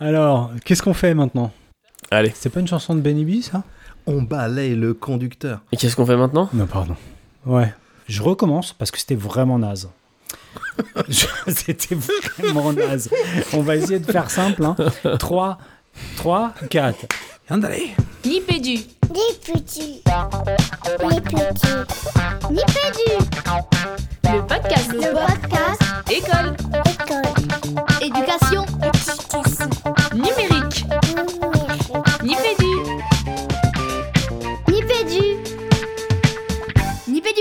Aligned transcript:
Alors, 0.00 0.50
qu'est-ce 0.64 0.82
qu'on 0.82 0.94
fait 0.94 1.12
maintenant? 1.14 1.50
Allez. 2.10 2.32
C'est 2.34 2.50
pas 2.50 2.60
une 2.60 2.68
chanson 2.68 2.94
de 2.94 3.00
Benny 3.00 3.24
B, 3.24 3.42
ça? 3.42 3.64
On 4.06 4.22
balaye 4.22 4.74
le 4.76 4.94
conducteur. 4.94 5.60
Et 5.72 5.76
qu'est-ce 5.76 5.96
qu'on 5.96 6.06
fait 6.06 6.16
maintenant? 6.16 6.48
Non, 6.52 6.66
pardon. 6.66 6.96
Ouais. 7.44 7.74
Je 8.06 8.22
recommence 8.22 8.72
parce 8.72 8.90
que 8.90 8.98
c'était 8.98 9.16
vraiment 9.16 9.58
naze. 9.58 9.90
C'était 11.48 11.96
vraiment 12.38 12.72
naze. 12.72 13.10
On 13.52 13.60
va 13.60 13.76
essayer 13.76 13.98
de 13.98 14.10
faire 14.10 14.30
simple. 14.30 14.64
Hein. 14.64 14.76
3, 15.18 15.58
3, 16.16 16.54
4. 16.70 17.06
André? 17.50 17.94
Nipédu. 18.24 18.74
Les 19.12 19.52
petits. 19.52 20.02
Les 21.00 21.20
petits. 21.20 21.82
Nipédu. 22.50 23.10
Le 24.24 24.46
podcast. 24.46 24.92
Le 24.92 25.12
podcast. 25.12 25.82
École. 26.10 26.56
École. 26.86 28.00
Éducation. 28.00 28.64
Numérique. 30.18 30.84
Numérique. 32.22 32.22
Nipédu. 32.24 32.72
Nipédu. 34.68 35.22
Nipédu. 37.06 37.40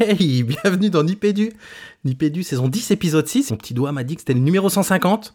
Hey, 0.00 0.42
bienvenue 0.44 0.88
dans 0.88 1.02
Nipédu. 1.04 1.52
Nipédu, 2.06 2.42
saison 2.42 2.68
10, 2.68 2.90
épisode 2.90 3.26
6. 3.28 3.50
Mon 3.50 3.58
petit 3.58 3.74
doigt 3.74 3.92
m'a 3.92 4.02
dit 4.02 4.14
que 4.14 4.22
c'était 4.22 4.32
le 4.32 4.40
numéro 4.40 4.70
150. 4.70 5.34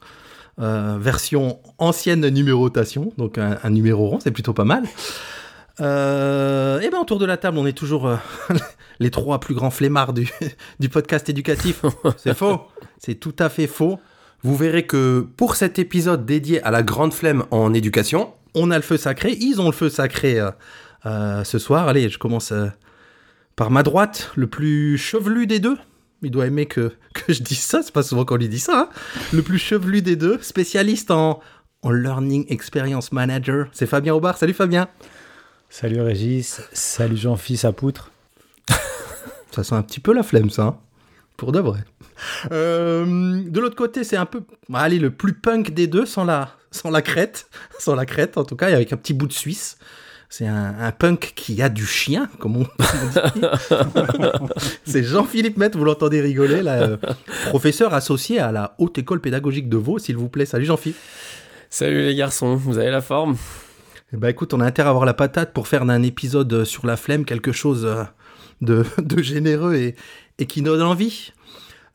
euh, 0.60 0.98
version 1.00 1.60
ancienne 1.78 2.28
numérotation, 2.30 3.14
donc 3.18 3.38
un, 3.38 3.60
un 3.64 3.70
numéro 3.70 4.08
rond, 4.08 4.20
c'est 4.20 4.32
plutôt 4.32 4.54
pas 4.54 4.66
mal. 4.66 4.84
Euh, 5.82 6.80
et 6.82 6.90
ben 6.90 6.98
autour 7.00 7.20
de 7.20 7.26
la 7.26 7.38
table, 7.38 7.58
on 7.60 7.66
est 7.68 7.78
toujours 7.78 8.08
euh, 8.08 8.18
les 9.00 9.12
trois 9.12 9.40
plus 9.40 9.54
grands 9.54 9.70
flemmards 9.72 10.14
du, 10.14 10.30
du 10.80 10.90
podcast 10.90 11.30
éducatif. 11.30 11.86
C'est 12.18 12.36
faux, 12.36 12.62
c'est 12.98 13.16
tout 13.16 13.36
à 13.40 13.48
fait 13.50 13.68
faux. 13.68 14.00
Vous 14.44 14.56
verrez 14.56 14.86
que 14.86 15.28
pour 15.38 15.56
cet 15.56 15.80
épisode 15.80 16.26
dédié 16.26 16.62
à 16.64 16.72
la 16.72 16.82
grande 16.84 17.14
flemme 17.14 17.46
en 17.52 17.74
éducation, 17.74 18.34
on 18.56 18.72
a 18.72 18.78
le 18.78 18.82
feu 18.84 18.98
sacré, 18.98 19.38
ils 19.40 19.60
ont 19.62 19.66
le 19.68 19.74
feu 19.74 19.90
sacré 19.90 20.40
euh, 20.40 20.52
euh, 21.06 21.44
ce 21.44 21.60
soir. 21.60 21.88
Allez, 21.88 22.10
je 22.10 22.18
commence 22.18 22.52
euh, 22.52 22.68
par 23.56 23.70
ma 23.72 23.84
droite, 23.84 24.32
le 24.36 24.48
plus 24.48 24.98
chevelu 24.98 25.46
des 25.46 25.60
deux. 25.60 25.78
Il 26.22 26.32
doit 26.32 26.48
aimer 26.48 26.66
que, 26.66 26.94
que 27.14 27.34
je 27.34 27.44
dise 27.44 27.60
ça, 27.60 27.82
c'est 27.84 27.92
pas 27.94 28.04
souvent 28.04 28.26
qu'on 28.26 28.38
lui 28.38 28.50
dit 28.50 28.60
ça. 28.60 28.80
hein. 28.80 28.90
Le 29.34 29.42
plus 29.42 29.60
chevelu 29.60 30.02
des 30.02 30.16
deux, 30.16 30.40
spécialiste 30.42 31.12
en, 31.12 31.42
en 31.82 31.92
Learning 31.92 32.46
Experience 32.50 33.12
Manager. 33.12 33.68
C'est 33.74 33.86
Fabien 33.88 34.14
Aubard. 34.16 34.38
Salut 34.38 34.54
Fabien. 34.54 34.88
Salut 35.70 36.02
Régis. 36.02 36.62
Salut 36.74 37.18
Jean-Fils 37.18 37.66
à 37.66 37.72
poutre. 37.74 38.12
Ça 39.52 39.64
sent 39.64 39.76
un 39.76 39.82
petit 39.84 40.00
peu 40.00 40.14
la 40.14 40.24
flemme, 40.24 40.50
ça. 40.50 40.64
hein. 40.64 40.78
Pour 41.40 41.54
de 41.54 41.60
vrai. 41.62 41.80
Euh, 42.52 43.42
de 43.46 43.60
l'autre 43.62 43.78
côté, 43.78 44.04
c'est 44.04 44.18
un 44.18 44.26
peu, 44.26 44.42
allez, 44.74 45.00
le 45.00 45.10
plus 45.10 45.32
punk 45.32 45.74
des 45.74 45.88
deux, 45.88 46.06
sans 46.06 46.26
la, 46.26 46.50
sans 46.70 46.90
la 46.90 47.02
crête, 47.02 47.50
sans 47.80 47.96
la 47.96 48.06
crête 48.06 48.38
en 48.38 48.44
tout 48.44 48.58
cas, 48.58 48.70
et 48.70 48.74
avec 48.74 48.92
un 48.92 48.98
petit 48.98 49.14
bout 49.14 49.26
de 49.26 49.32
Suisse. 49.32 49.78
C'est 50.28 50.46
un, 50.46 50.76
un 50.78 50.92
punk 50.92 51.32
qui 51.36 51.62
a 51.62 51.70
du 51.70 51.86
chien, 51.86 52.30
comme 52.40 52.58
on, 52.58 52.64
dit. 52.64 53.42
c'est 54.84 55.02
Jean-Philippe 55.02 55.56
Maître, 55.56 55.78
vous 55.78 55.86
l'entendez 55.86 56.20
rigoler, 56.20 56.62
là, 56.62 56.82
euh, 56.82 56.98
professeur 57.48 57.94
associé 57.94 58.40
à 58.40 58.52
la 58.52 58.76
Haute 58.78 58.98
École 58.98 59.22
Pédagogique 59.22 59.70
de 59.70 59.78
Vaud, 59.78 59.98
s'il 59.98 60.18
vous 60.18 60.28
plaît. 60.28 60.46
Salut 60.46 60.66
Jean-Philippe. 60.66 61.00
Salut 61.70 62.02
les 62.02 62.16
garçons, 62.16 62.56
vous 62.56 62.80
avez 62.80 62.92
la 62.92 63.02
forme? 63.02 63.38
Eh 64.12 64.18
ben 64.18 64.28
écoute, 64.28 64.54
on 64.54 64.60
a 64.60 64.66
intérêt 64.66 64.88
à 64.88 64.90
avoir 64.90 65.06
la 65.06 65.14
patate 65.14 65.54
pour 65.54 65.70
faire 65.70 65.86
d'un 65.86 66.04
épisode 66.04 66.66
sur 66.66 66.86
la 66.86 66.98
flemme 66.98 67.24
quelque 67.24 67.54
chose 67.54 67.86
euh, 67.86 68.04
de, 68.60 68.84
de 69.02 69.22
généreux 69.22 69.76
et, 69.76 69.96
et 70.40 70.46
qui 70.46 70.62
donne 70.62 70.82
envie. 70.82 71.32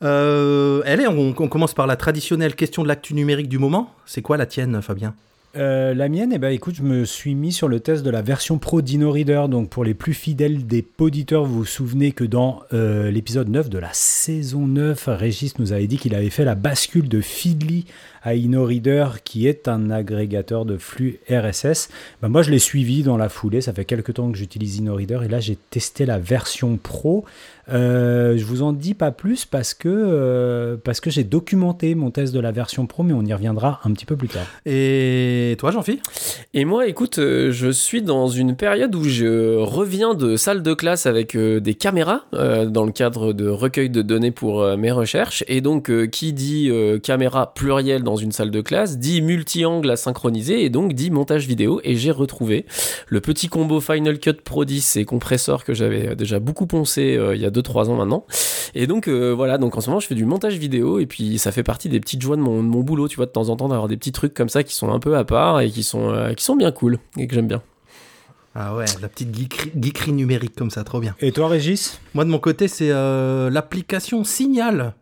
Euh, 0.03 0.81
allez, 0.85 1.07
on, 1.07 1.33
commence 1.33 1.73
par 1.73 1.87
la 1.87 1.95
traditionnelle 1.95 2.55
question 2.55 2.83
de 2.83 2.87
l'actu 2.87 3.13
numérique 3.13 3.49
du 3.49 3.59
moment. 3.59 3.91
C'est 4.05 4.21
quoi 4.21 4.37
la 4.37 4.45
tienne, 4.45 4.81
Fabien? 4.81 5.15
Euh, 5.57 5.93
la 5.93 6.09
mienne, 6.09 6.31
eh 6.33 6.37
ben, 6.37 6.49
écoute, 6.49 6.75
je 6.75 6.83
me 6.83 7.05
suis 7.05 7.33
mis 7.33 7.53
sur 7.53 7.69
le 7.69 7.79
test 7.79 8.03
de 8.03 8.09
la 8.09 8.21
version 8.21 8.57
pro 8.57 8.81
d'InnoReader. 8.81 9.45
Donc, 9.49 9.69
pour 9.69 9.85
les 9.85 9.93
plus 9.93 10.13
fidèles 10.13 10.67
des 10.67 10.81
poditeurs, 10.81 11.45
vous 11.45 11.59
vous 11.59 11.65
souvenez 11.65 12.11
que 12.11 12.25
dans 12.25 12.63
euh, 12.73 13.09
l'épisode 13.09 13.47
9 13.47 13.69
de 13.69 13.79
la 13.79 13.93
saison 13.93 14.67
9, 14.67 15.05
Régis 15.07 15.57
nous 15.57 15.71
avait 15.71 15.87
dit 15.87 15.97
qu'il 15.97 16.13
avait 16.13 16.29
fait 16.29 16.43
la 16.43 16.55
bascule 16.55 17.07
de 17.07 17.21
Feedly 17.21 17.85
à 18.25 18.35
InnoReader, 18.35 19.05
qui 19.23 19.47
est 19.47 19.69
un 19.69 19.89
agrégateur 19.89 20.65
de 20.65 20.77
flux 20.77 21.19
RSS. 21.29 21.89
Ben, 22.21 22.27
moi, 22.27 22.41
je 22.41 22.51
l'ai 22.51 22.59
suivi 22.59 23.03
dans 23.03 23.15
la 23.15 23.29
foulée. 23.29 23.61
Ça 23.61 23.71
fait 23.71 23.85
quelques 23.85 24.15
temps 24.15 24.31
que 24.31 24.37
j'utilise 24.37 24.79
InnoReader 24.79 25.19
et 25.23 25.27
là, 25.29 25.39
j'ai 25.39 25.55
testé 25.55 26.05
la 26.05 26.19
version 26.19 26.77
pro. 26.77 27.23
Euh, 27.71 28.37
je 28.37 28.45
vous 28.45 28.61
en 28.61 28.73
dis 28.73 28.93
pas 28.93 29.11
plus 29.11 29.45
parce 29.45 29.73
que, 29.73 29.89
euh, 29.89 30.75
parce 30.83 30.99
que 30.99 31.09
j'ai 31.09 31.23
documenté 31.23 31.95
mon 31.95 32.11
test 32.11 32.33
de 32.33 32.39
la 32.39 32.51
version 32.51 32.85
pro, 32.85 33.01
mais 33.01 33.13
on 33.13 33.23
y 33.23 33.33
reviendra 33.33 33.79
un 33.85 33.91
petit 33.93 34.05
peu 34.05 34.15
plus 34.15 34.27
tard. 34.27 34.45
Et 34.65 35.55
toi, 35.57 35.71
Jean-Philippe 35.71 36.03
Et 36.53 36.65
moi, 36.65 36.87
écoute, 36.87 37.17
euh, 37.17 37.51
je 37.51 37.69
suis 37.69 38.03
dans 38.03 38.27
une 38.27 38.55
période 38.55 38.93
où 38.93 39.03
je 39.03 39.57
reviens 39.57 40.13
de 40.13 40.35
salle 40.35 40.61
de 40.61 40.73
classe 40.73 41.05
avec 41.07 41.35
euh, 41.35 41.59
des 41.59 41.73
caméras 41.73 42.25
euh, 42.33 42.65
dans 42.65 42.85
le 42.85 42.91
cadre 42.91 43.33
de 43.33 43.47
recueil 43.47 43.89
de 43.89 44.01
données 44.01 44.31
pour 44.31 44.63
mes 44.77 44.91
recherches. 44.91 45.43
Et 45.47 45.61
donc, 45.61 45.89
euh, 45.89 46.07
qui 46.07 46.33
dit 46.33 46.69
euh, 46.69 46.99
caméra 46.99 47.53
plurielle 47.53 48.03
dans 48.03 48.14
une 48.15 48.31
salle 48.31 48.51
de 48.51 48.61
classe 48.61 48.97
dit 48.97 49.21
multi-angle 49.21 49.89
à 49.89 49.95
synchroniser 49.95 50.63
et 50.63 50.69
donc 50.69 50.93
dit 50.93 51.11
montage 51.11 51.47
vidéo. 51.47 51.81
Et 51.83 51.95
j'ai 51.95 52.11
retrouvé 52.11 52.65
le 53.07 53.21
petit 53.21 53.47
combo 53.47 53.79
Final 53.79 54.19
Cut 54.19 54.41
Pro 54.43 54.65
10 54.65 54.97
et 54.97 55.05
compresseur 55.05 55.63
que 55.63 55.73
j'avais 55.73 56.09
euh, 56.09 56.15
déjà 56.15 56.39
beaucoup 56.39 56.67
poncé 56.67 57.15
euh, 57.15 57.35
il 57.35 57.41
y 57.41 57.45
a 57.45 57.51
2-3 57.51 57.89
ans 57.89 57.95
maintenant. 57.95 58.25
Et 58.73 58.87
donc 58.87 59.07
euh, 59.07 59.33
voilà, 59.33 59.57
donc 59.57 59.77
en 59.77 59.81
ce 59.81 59.89
moment 59.89 59.99
je 59.99 60.07
fais 60.07 60.15
du 60.15 60.25
montage 60.25 60.57
vidéo 60.57 60.99
et 60.99 61.05
puis 61.05 61.37
ça 61.39 61.51
fait 61.51 61.63
partie 61.63 61.89
des 61.89 61.99
petites 61.99 62.21
joies 62.21 62.35
de 62.35 62.41
mon, 62.41 62.61
de 62.61 62.67
mon 62.67 62.81
boulot, 62.81 63.07
tu 63.07 63.15
vois, 63.15 63.25
de 63.25 63.31
temps 63.31 63.49
en 63.49 63.55
temps 63.55 63.69
d'avoir 63.69 63.87
des 63.87 63.97
petits 63.97 64.11
trucs 64.11 64.33
comme 64.33 64.49
ça 64.49 64.63
qui 64.63 64.75
sont 64.75 64.91
un 64.91 64.99
peu 64.99 65.15
à 65.17 65.23
part 65.23 65.61
et 65.61 65.69
qui 65.69 65.83
sont, 65.83 66.09
euh, 66.09 66.33
qui 66.33 66.43
sont 66.43 66.55
bien 66.55 66.71
cool 66.71 66.99
et 67.17 67.27
que 67.27 67.35
j'aime 67.35 67.47
bien. 67.47 67.61
Ah 68.53 68.73
ouais, 68.75 68.85
la 69.01 69.09
petite 69.09 69.35
geekerie, 69.35 69.71
geekerie 69.75 70.13
numérique 70.13 70.55
comme 70.55 70.69
ça, 70.69 70.85
trop 70.85 71.01
bien. 71.01 71.13
Et 71.19 71.33
toi, 71.33 71.49
Régis? 71.49 71.99
Moi, 72.13 72.23
de 72.23 72.29
mon 72.29 72.39
côté, 72.39 72.69
c'est 72.69 72.89
euh, 72.89 73.49
l'application 73.49 74.23
Signal 74.23 74.93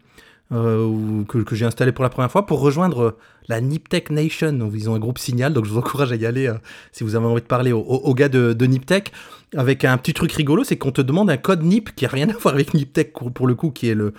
euh, 0.53 1.23
que, 1.23 1.39
que 1.39 1.55
j'ai 1.55 1.65
installée 1.65 1.91
pour 1.91 2.03
la 2.03 2.09
première 2.09 2.31
fois 2.31 2.45
pour 2.45 2.59
rejoindre 2.59 3.01
euh, 3.01 3.17
la 3.47 3.59
Niptech 3.59 4.11
Nation. 4.11 4.53
Donc, 4.53 4.73
ils 4.75 4.89
ont 4.89 4.93
un 4.93 4.99
groupe 4.99 5.17
Signal, 5.17 5.51
donc 5.51 5.65
je 5.65 5.71
vous 5.71 5.77
encourage 5.77 6.11
à 6.11 6.15
y 6.15 6.25
aller 6.25 6.47
euh, 6.47 6.55
si 6.91 7.03
vous 7.03 7.15
avez 7.15 7.25
envie 7.25 7.41
de 7.41 7.47
parler 7.47 7.71
aux, 7.71 8.13
gars 8.13 8.29
de, 8.29 8.53
de 8.53 8.65
Niptech. 8.65 9.11
Avec 9.55 9.85
un 9.85 9.97
petit 9.97 10.13
truc 10.13 10.31
rigolo, 10.31 10.63
c'est 10.63 10.77
qu'on 10.77 10.91
te 10.91 11.01
demande 11.01 11.29
un 11.29 11.37
code 11.37 11.63
NIP 11.63 11.95
qui 11.95 12.05
a 12.05 12.09
rien 12.09 12.29
à 12.29 12.33
voir 12.39 12.53
avec 12.53 12.73
Niptech 12.73 13.13
pour 13.13 13.47
le 13.47 13.55
coup, 13.55 13.71
qui 13.71 13.89
est 13.89 13.95
le, 13.95 14.13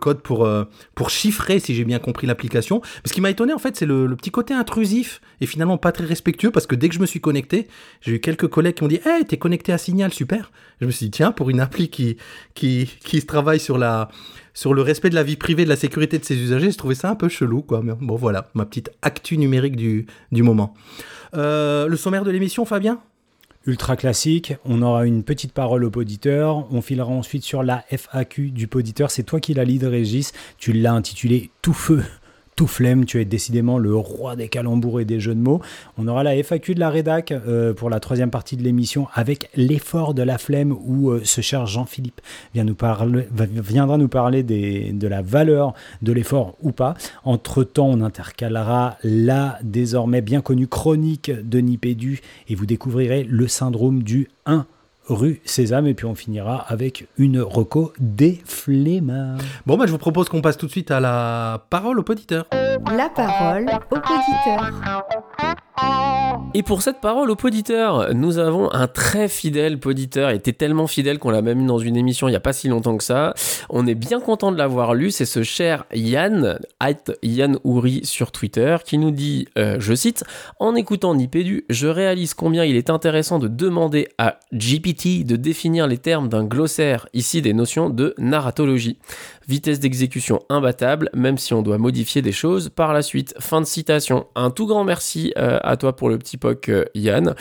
code 0.00 0.20
pour, 0.20 0.46
chiffrer, 1.08 1.60
si 1.60 1.74
j'ai 1.74 1.84
bien 1.84 1.98
compris 1.98 2.26
l'application. 2.26 2.82
Ce 3.04 3.12
qui 3.12 3.20
m'a 3.20 3.30
étonné, 3.30 3.52
en 3.52 3.58
fait, 3.58 3.76
c'est 3.76 3.86
le, 3.86 4.06
le 4.06 4.16
petit 4.16 4.30
côté 4.30 4.54
intrusif 4.54 5.20
et 5.40 5.46
finalement 5.46 5.78
pas 5.78 5.92
très 5.92 6.04
respectueux 6.04 6.50
parce 6.50 6.66
que 6.66 6.74
dès 6.74 6.88
que 6.88 6.94
je 6.94 7.00
me 7.00 7.06
suis 7.06 7.20
connecté, 7.20 7.68
j'ai 8.00 8.12
eu 8.12 8.20
quelques 8.20 8.48
collègues 8.48 8.74
qui 8.74 8.82
m'ont 8.82 8.88
dit 8.88 9.00
Hey, 9.04 9.24
t'es 9.24 9.36
connecté 9.36 9.72
à 9.72 9.78
Signal, 9.78 10.12
super. 10.12 10.50
Je 10.80 10.86
me 10.86 10.90
suis 10.90 11.06
dit 11.06 11.10
Tiens, 11.10 11.32
pour 11.32 11.50
une 11.50 11.60
appli 11.60 11.88
qui, 11.88 12.16
qui, 12.54 12.90
qui 13.00 13.20
se 13.20 13.26
travaille 13.26 13.60
sur, 13.60 13.78
la, 13.78 14.10
sur 14.58 14.74
le 14.74 14.82
respect 14.82 15.08
de 15.08 15.14
la 15.14 15.22
vie 15.22 15.36
privée, 15.36 15.62
de 15.62 15.68
la 15.68 15.76
sécurité 15.76 16.18
de 16.18 16.24
ses 16.24 16.36
usagers, 16.36 16.72
je 16.72 16.76
trouvais 16.76 16.96
ça 16.96 17.08
un 17.08 17.14
peu 17.14 17.28
chelou, 17.28 17.62
quoi. 17.62 17.80
Mais 17.80 17.92
bon, 17.92 18.16
voilà, 18.16 18.48
ma 18.54 18.66
petite 18.66 18.90
actu 19.02 19.38
numérique 19.38 19.76
du, 19.76 20.06
du 20.32 20.42
moment. 20.42 20.74
Euh, 21.34 21.86
le 21.86 21.96
sommaire 21.96 22.24
de 22.24 22.32
l'émission, 22.32 22.64
Fabien? 22.64 22.98
Ultra 23.66 23.94
classique, 23.94 24.54
on 24.64 24.82
aura 24.82 25.06
une 25.06 25.22
petite 25.22 25.52
parole 25.52 25.84
au 25.84 25.90
poditeur, 25.90 26.66
on 26.72 26.82
filera 26.82 27.08
ensuite 27.08 27.44
sur 27.44 27.62
la 27.62 27.84
FAQ 27.88 28.50
du 28.50 28.66
poditeur, 28.66 29.12
c'est 29.12 29.22
toi 29.22 29.38
qui 29.38 29.54
la 29.54 29.64
lead 29.64 29.84
Régis, 29.84 30.32
tu 30.58 30.72
l'as 30.72 30.92
intitulé 30.92 31.52
Tout 31.62 31.72
feu, 31.72 32.02
tout 32.58 32.66
flemme, 32.66 33.04
tu 33.04 33.20
es 33.20 33.24
décidément 33.24 33.78
le 33.78 33.94
roi 33.94 34.34
des 34.34 34.48
calembours 34.48 34.98
et 35.00 35.04
des 35.04 35.20
jeux 35.20 35.36
de 35.36 35.40
mots. 35.40 35.60
On 35.96 36.08
aura 36.08 36.24
la 36.24 36.34
FAQ 36.42 36.74
de 36.74 36.80
la 36.80 36.90
rédac 36.90 37.30
euh, 37.30 37.72
pour 37.72 37.88
la 37.88 38.00
troisième 38.00 38.32
partie 38.32 38.56
de 38.56 38.64
l'émission 38.64 39.06
avec 39.14 39.48
l'effort 39.54 40.12
de 40.12 40.24
la 40.24 40.38
flemme 40.38 40.76
où 40.84 41.10
euh, 41.10 41.20
ce 41.22 41.40
cher 41.40 41.66
Jean-Philippe 41.66 42.20
viendra 42.52 43.06
nous 43.06 44.08
parler 44.08 44.42
de 44.42 45.06
la 45.06 45.22
valeur 45.22 45.72
de 46.02 46.10
l'effort 46.10 46.56
ou 46.60 46.72
pas. 46.72 46.94
Entre-temps, 47.22 47.86
on 47.86 48.00
intercalera 48.00 48.96
la 49.04 49.60
désormais 49.62 50.20
bien 50.20 50.40
connue 50.40 50.66
chronique 50.66 51.30
de 51.30 51.60
Nipédu 51.60 52.22
et 52.48 52.56
vous 52.56 52.66
découvrirez 52.66 53.22
le 53.22 53.46
syndrome 53.46 54.02
du 54.02 54.30
1 54.46 54.66
rue 55.08 55.40
Sésame 55.44 55.86
et 55.86 55.94
puis 55.94 56.06
on 56.06 56.14
finira 56.14 56.56
avec 56.68 57.08
une 57.16 57.40
reco 57.40 57.92
des 57.98 58.40
flemmards. 58.44 59.38
Bon, 59.66 59.76
bah, 59.76 59.86
je 59.86 59.92
vous 59.92 59.98
propose 59.98 60.28
qu'on 60.28 60.40
passe 60.40 60.56
tout 60.56 60.66
de 60.66 60.70
suite 60.70 60.90
à 60.90 61.00
la 61.00 61.64
parole 61.70 61.98
au 61.98 62.02
poditeur. 62.02 62.46
La 62.52 63.08
parole 63.08 63.66
au 63.90 63.96
poditeur. 63.96 64.72
Et 66.54 66.62
pour 66.62 66.80
cette 66.82 67.00
parole 67.00 67.30
au 67.30 67.36
poditeur, 67.36 68.14
nous 68.14 68.38
avons 68.38 68.72
un 68.72 68.88
très 68.88 69.28
fidèle 69.28 69.78
poditeur. 69.78 70.30
Il 70.30 70.36
était 70.36 70.54
tellement 70.54 70.86
fidèle 70.86 71.18
qu'on 71.18 71.30
l'a 71.30 71.42
même 71.42 71.60
eu 71.60 71.66
dans 71.66 71.78
une 71.78 71.96
émission 71.96 72.26
il 72.26 72.32
n'y 72.32 72.36
a 72.36 72.40
pas 72.40 72.54
si 72.54 72.68
longtemps 72.68 72.96
que 72.96 73.04
ça. 73.04 73.34
On 73.68 73.86
est 73.86 73.94
bien 73.94 74.18
content 74.18 74.50
de 74.50 74.56
l'avoir 74.56 74.94
lu. 74.94 75.10
C'est 75.10 75.26
ce 75.26 75.42
cher 75.42 75.84
Yann, 75.94 76.58
at 76.80 77.12
Yann 77.22 77.58
Ouri 77.64 78.00
sur 78.04 78.32
Twitter, 78.32 78.76
qui 78.84 78.96
nous 78.96 79.10
dit, 79.10 79.46
euh, 79.58 79.76
je 79.78 79.94
cite, 79.94 80.24
En 80.58 80.74
écoutant 80.74 81.14
Nipédu, 81.14 81.64
je 81.68 81.86
réalise 81.86 82.32
combien 82.32 82.64
il 82.64 82.76
est 82.76 82.90
intéressant 82.90 83.38
de 83.38 83.46
demander 83.46 84.08
à 84.16 84.40
GPT 84.52 85.24
de 85.26 85.36
définir 85.36 85.86
les 85.86 85.98
termes 85.98 86.28
d'un 86.28 86.44
glossaire, 86.44 87.08
ici 87.12 87.42
des 87.42 87.52
notions 87.52 87.90
de 87.90 88.14
narratologie. 88.18 88.96
Vitesse 89.48 89.80
d'exécution 89.80 90.40
imbattable, 90.50 91.08
même 91.14 91.38
si 91.38 91.54
on 91.54 91.62
doit 91.62 91.78
modifier 91.78 92.20
des 92.20 92.32
choses 92.32 92.68
par 92.68 92.92
la 92.92 93.00
suite. 93.00 93.34
Fin 93.38 93.62
de 93.62 93.66
citation. 93.66 94.26
Un 94.34 94.50
tout 94.50 94.66
grand 94.66 94.84
merci 94.84 95.32
euh, 95.38 95.58
à 95.62 95.78
toi 95.78 95.96
pour 95.96 96.10
le 96.10 96.18
petit 96.18 96.36
POC 96.36 96.68
euh, 96.68 96.84
Yann, 96.94 97.34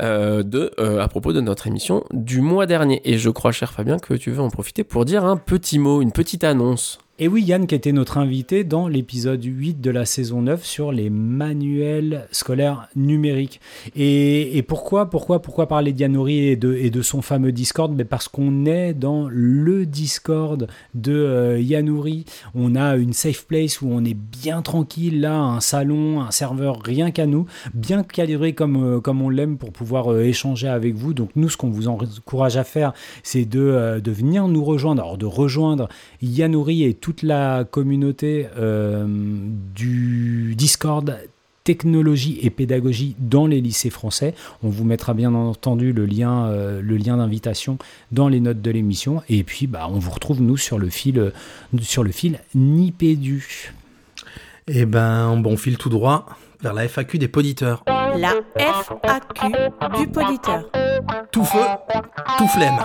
euh, 0.00 0.42
de, 0.42 0.72
à 1.00 1.06
propos 1.06 1.32
de 1.32 1.40
notre 1.40 1.68
émission 1.68 2.02
du 2.12 2.40
mois 2.40 2.66
dernier. 2.66 3.00
Et 3.04 3.18
je 3.18 3.30
crois, 3.30 3.52
cher 3.52 3.72
Fabien, 3.72 4.00
que 4.00 4.14
tu 4.14 4.32
veux 4.32 4.40
en 4.40 4.50
profiter 4.50 4.82
pour 4.82 5.04
dire 5.04 5.24
un 5.24 5.36
petit 5.36 5.78
mot, 5.78 6.02
une 6.02 6.10
petite 6.10 6.42
annonce. 6.42 6.98
Et 7.20 7.28
oui, 7.28 7.44
Yann 7.44 7.68
qui 7.68 7.76
était 7.76 7.92
notre 7.92 8.18
invité 8.18 8.64
dans 8.64 8.88
l'épisode 8.88 9.44
8 9.44 9.80
de 9.80 9.92
la 9.92 10.04
saison 10.04 10.42
9 10.42 10.64
sur 10.64 10.90
les 10.90 11.10
manuels 11.10 12.26
scolaires 12.32 12.88
numériques. 12.96 13.60
Et, 13.94 14.64
pourquoi, 14.66 15.08
pourquoi, 15.10 15.40
pourquoi 15.40 15.68
parler 15.68 15.92
d'Yanori 15.92 16.38
et 16.38 16.56
de, 16.56 16.74
et 16.74 16.90
de 16.90 17.02
son 17.02 17.22
fameux 17.22 17.52
Discord? 17.52 17.94
Mais 17.96 18.04
Parce 18.04 18.26
qu'on 18.26 18.66
est 18.66 18.94
dans 18.94 19.28
le 19.28 19.86
Discord 19.86 20.66
de 20.94 21.12
euh. 21.12 22.22
On 22.56 22.74
a 22.74 22.96
une 22.96 23.12
safe 23.12 23.46
place 23.46 23.80
où 23.80 23.90
on 23.92 24.04
est 24.04 24.14
bien 24.14 24.60
tranquille, 24.60 25.20
là, 25.20 25.38
un 25.38 25.60
salon, 25.60 26.20
un 26.20 26.32
serveur 26.32 26.82
rien 26.82 27.12
qu'à 27.12 27.26
nous, 27.26 27.46
bien 27.74 28.02
calibré 28.02 28.54
comme, 28.54 28.96
euh, 28.96 29.00
comme 29.00 29.22
on 29.22 29.28
l'aime 29.28 29.56
pour 29.56 29.70
pouvoir 29.70 30.12
euh, 30.12 30.24
échanger 30.24 30.66
avec 30.66 30.96
vous. 30.96 31.14
Donc 31.14 31.30
nous, 31.36 31.48
ce 31.48 31.56
qu'on 31.56 31.70
vous 31.70 31.86
encourage 31.86 32.56
à 32.56 32.64
faire, 32.64 32.92
c'est 33.22 33.44
de, 33.44 33.60
euh, 33.60 34.00
de 34.00 34.10
venir 34.10 34.48
nous 34.48 34.64
rejoindre, 34.64 35.02
alors 35.02 35.16
de 35.16 35.26
rejoindre 35.26 35.88
Yanuri 36.20 36.82
et 36.82 37.03
toute 37.04 37.22
la 37.22 37.64
communauté 37.64 38.46
euh, 38.56 39.04
du 39.06 40.54
Discord 40.56 41.20
technologie 41.62 42.38
et 42.40 42.48
pédagogie 42.48 43.14
dans 43.18 43.46
les 43.46 43.60
lycées 43.60 43.90
français. 43.90 44.34
On 44.62 44.70
vous 44.70 44.84
mettra 44.84 45.12
bien 45.12 45.34
entendu 45.34 45.92
le 45.92 46.06
lien, 46.06 46.46
euh, 46.46 46.80
le 46.80 46.96
lien 46.96 47.18
d'invitation 47.18 47.76
dans 48.10 48.28
les 48.28 48.40
notes 48.40 48.62
de 48.62 48.70
l'émission. 48.70 49.22
Et 49.28 49.44
puis, 49.44 49.66
bah, 49.66 49.86
on 49.90 49.98
vous 49.98 50.12
retrouve 50.12 50.40
nous 50.40 50.56
sur 50.56 50.78
le 50.78 50.88
fil, 50.88 51.18
euh, 51.18 51.30
sur 51.82 52.04
le 52.04 52.10
fil 52.10 52.38
Nipédu. 52.54 53.74
Et 54.66 54.86
ben, 54.86 55.36
bon, 55.36 55.52
on 55.52 55.56
file 55.58 55.76
tout 55.76 55.90
droit 55.90 56.24
vers 56.62 56.72
la 56.72 56.88
FAQ 56.88 57.18
des 57.18 57.28
poditeurs. 57.28 57.84
La 57.86 58.32
FAQ 58.56 59.52
du 59.98 60.08
poditeur. 60.08 60.70
Tout 61.32 61.44
feu, 61.44 61.60
tout 62.38 62.48
flemme. 62.48 62.76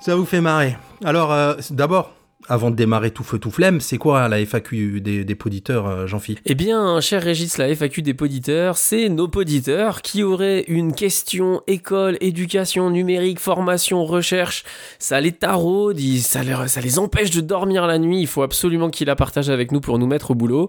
Ça 0.00 0.16
vous 0.16 0.24
fait 0.24 0.40
marrer. 0.40 0.76
Alors, 1.04 1.32
euh, 1.32 1.54
d'abord, 1.70 2.10
avant 2.48 2.70
de 2.70 2.76
démarrer 2.76 3.10
tout 3.10 3.22
feu, 3.24 3.38
tout 3.38 3.50
flemme, 3.50 3.80
c'est 3.80 3.98
quoi 3.98 4.28
la 4.28 4.44
FAQ 4.44 5.00
des, 5.00 5.24
des 5.24 5.34
poditeurs, 5.34 5.86
euh, 5.86 6.06
Jean-Philippe 6.06 6.40
Eh 6.44 6.54
bien, 6.54 7.00
cher 7.00 7.22
Régis, 7.22 7.58
la 7.58 7.68
FAQ 7.74 8.02
des 8.02 8.14
poditeurs, 8.14 8.76
c'est 8.76 9.08
nos 9.08 9.28
poditeurs 9.28 10.02
qui 10.02 10.22
auraient 10.22 10.64
une 10.68 10.94
question 10.94 11.62
école, 11.66 12.16
éducation 12.20 12.90
numérique, 12.90 13.38
formation, 13.40 14.04
recherche. 14.04 14.64
Ça 14.98 15.20
les 15.20 15.32
taraude, 15.32 15.98
ça, 16.20 16.40
ça 16.68 16.80
les 16.80 16.98
empêche 16.98 17.30
de 17.30 17.40
dormir 17.40 17.86
la 17.86 17.98
nuit. 17.98 18.20
Il 18.20 18.26
faut 18.26 18.42
absolument 18.42 18.90
qu'ils 18.90 19.06
la 19.06 19.16
partagent 19.16 19.50
avec 19.50 19.70
nous 19.72 19.80
pour 19.80 19.98
nous 19.98 20.06
mettre 20.06 20.32
au 20.32 20.34
boulot. 20.34 20.68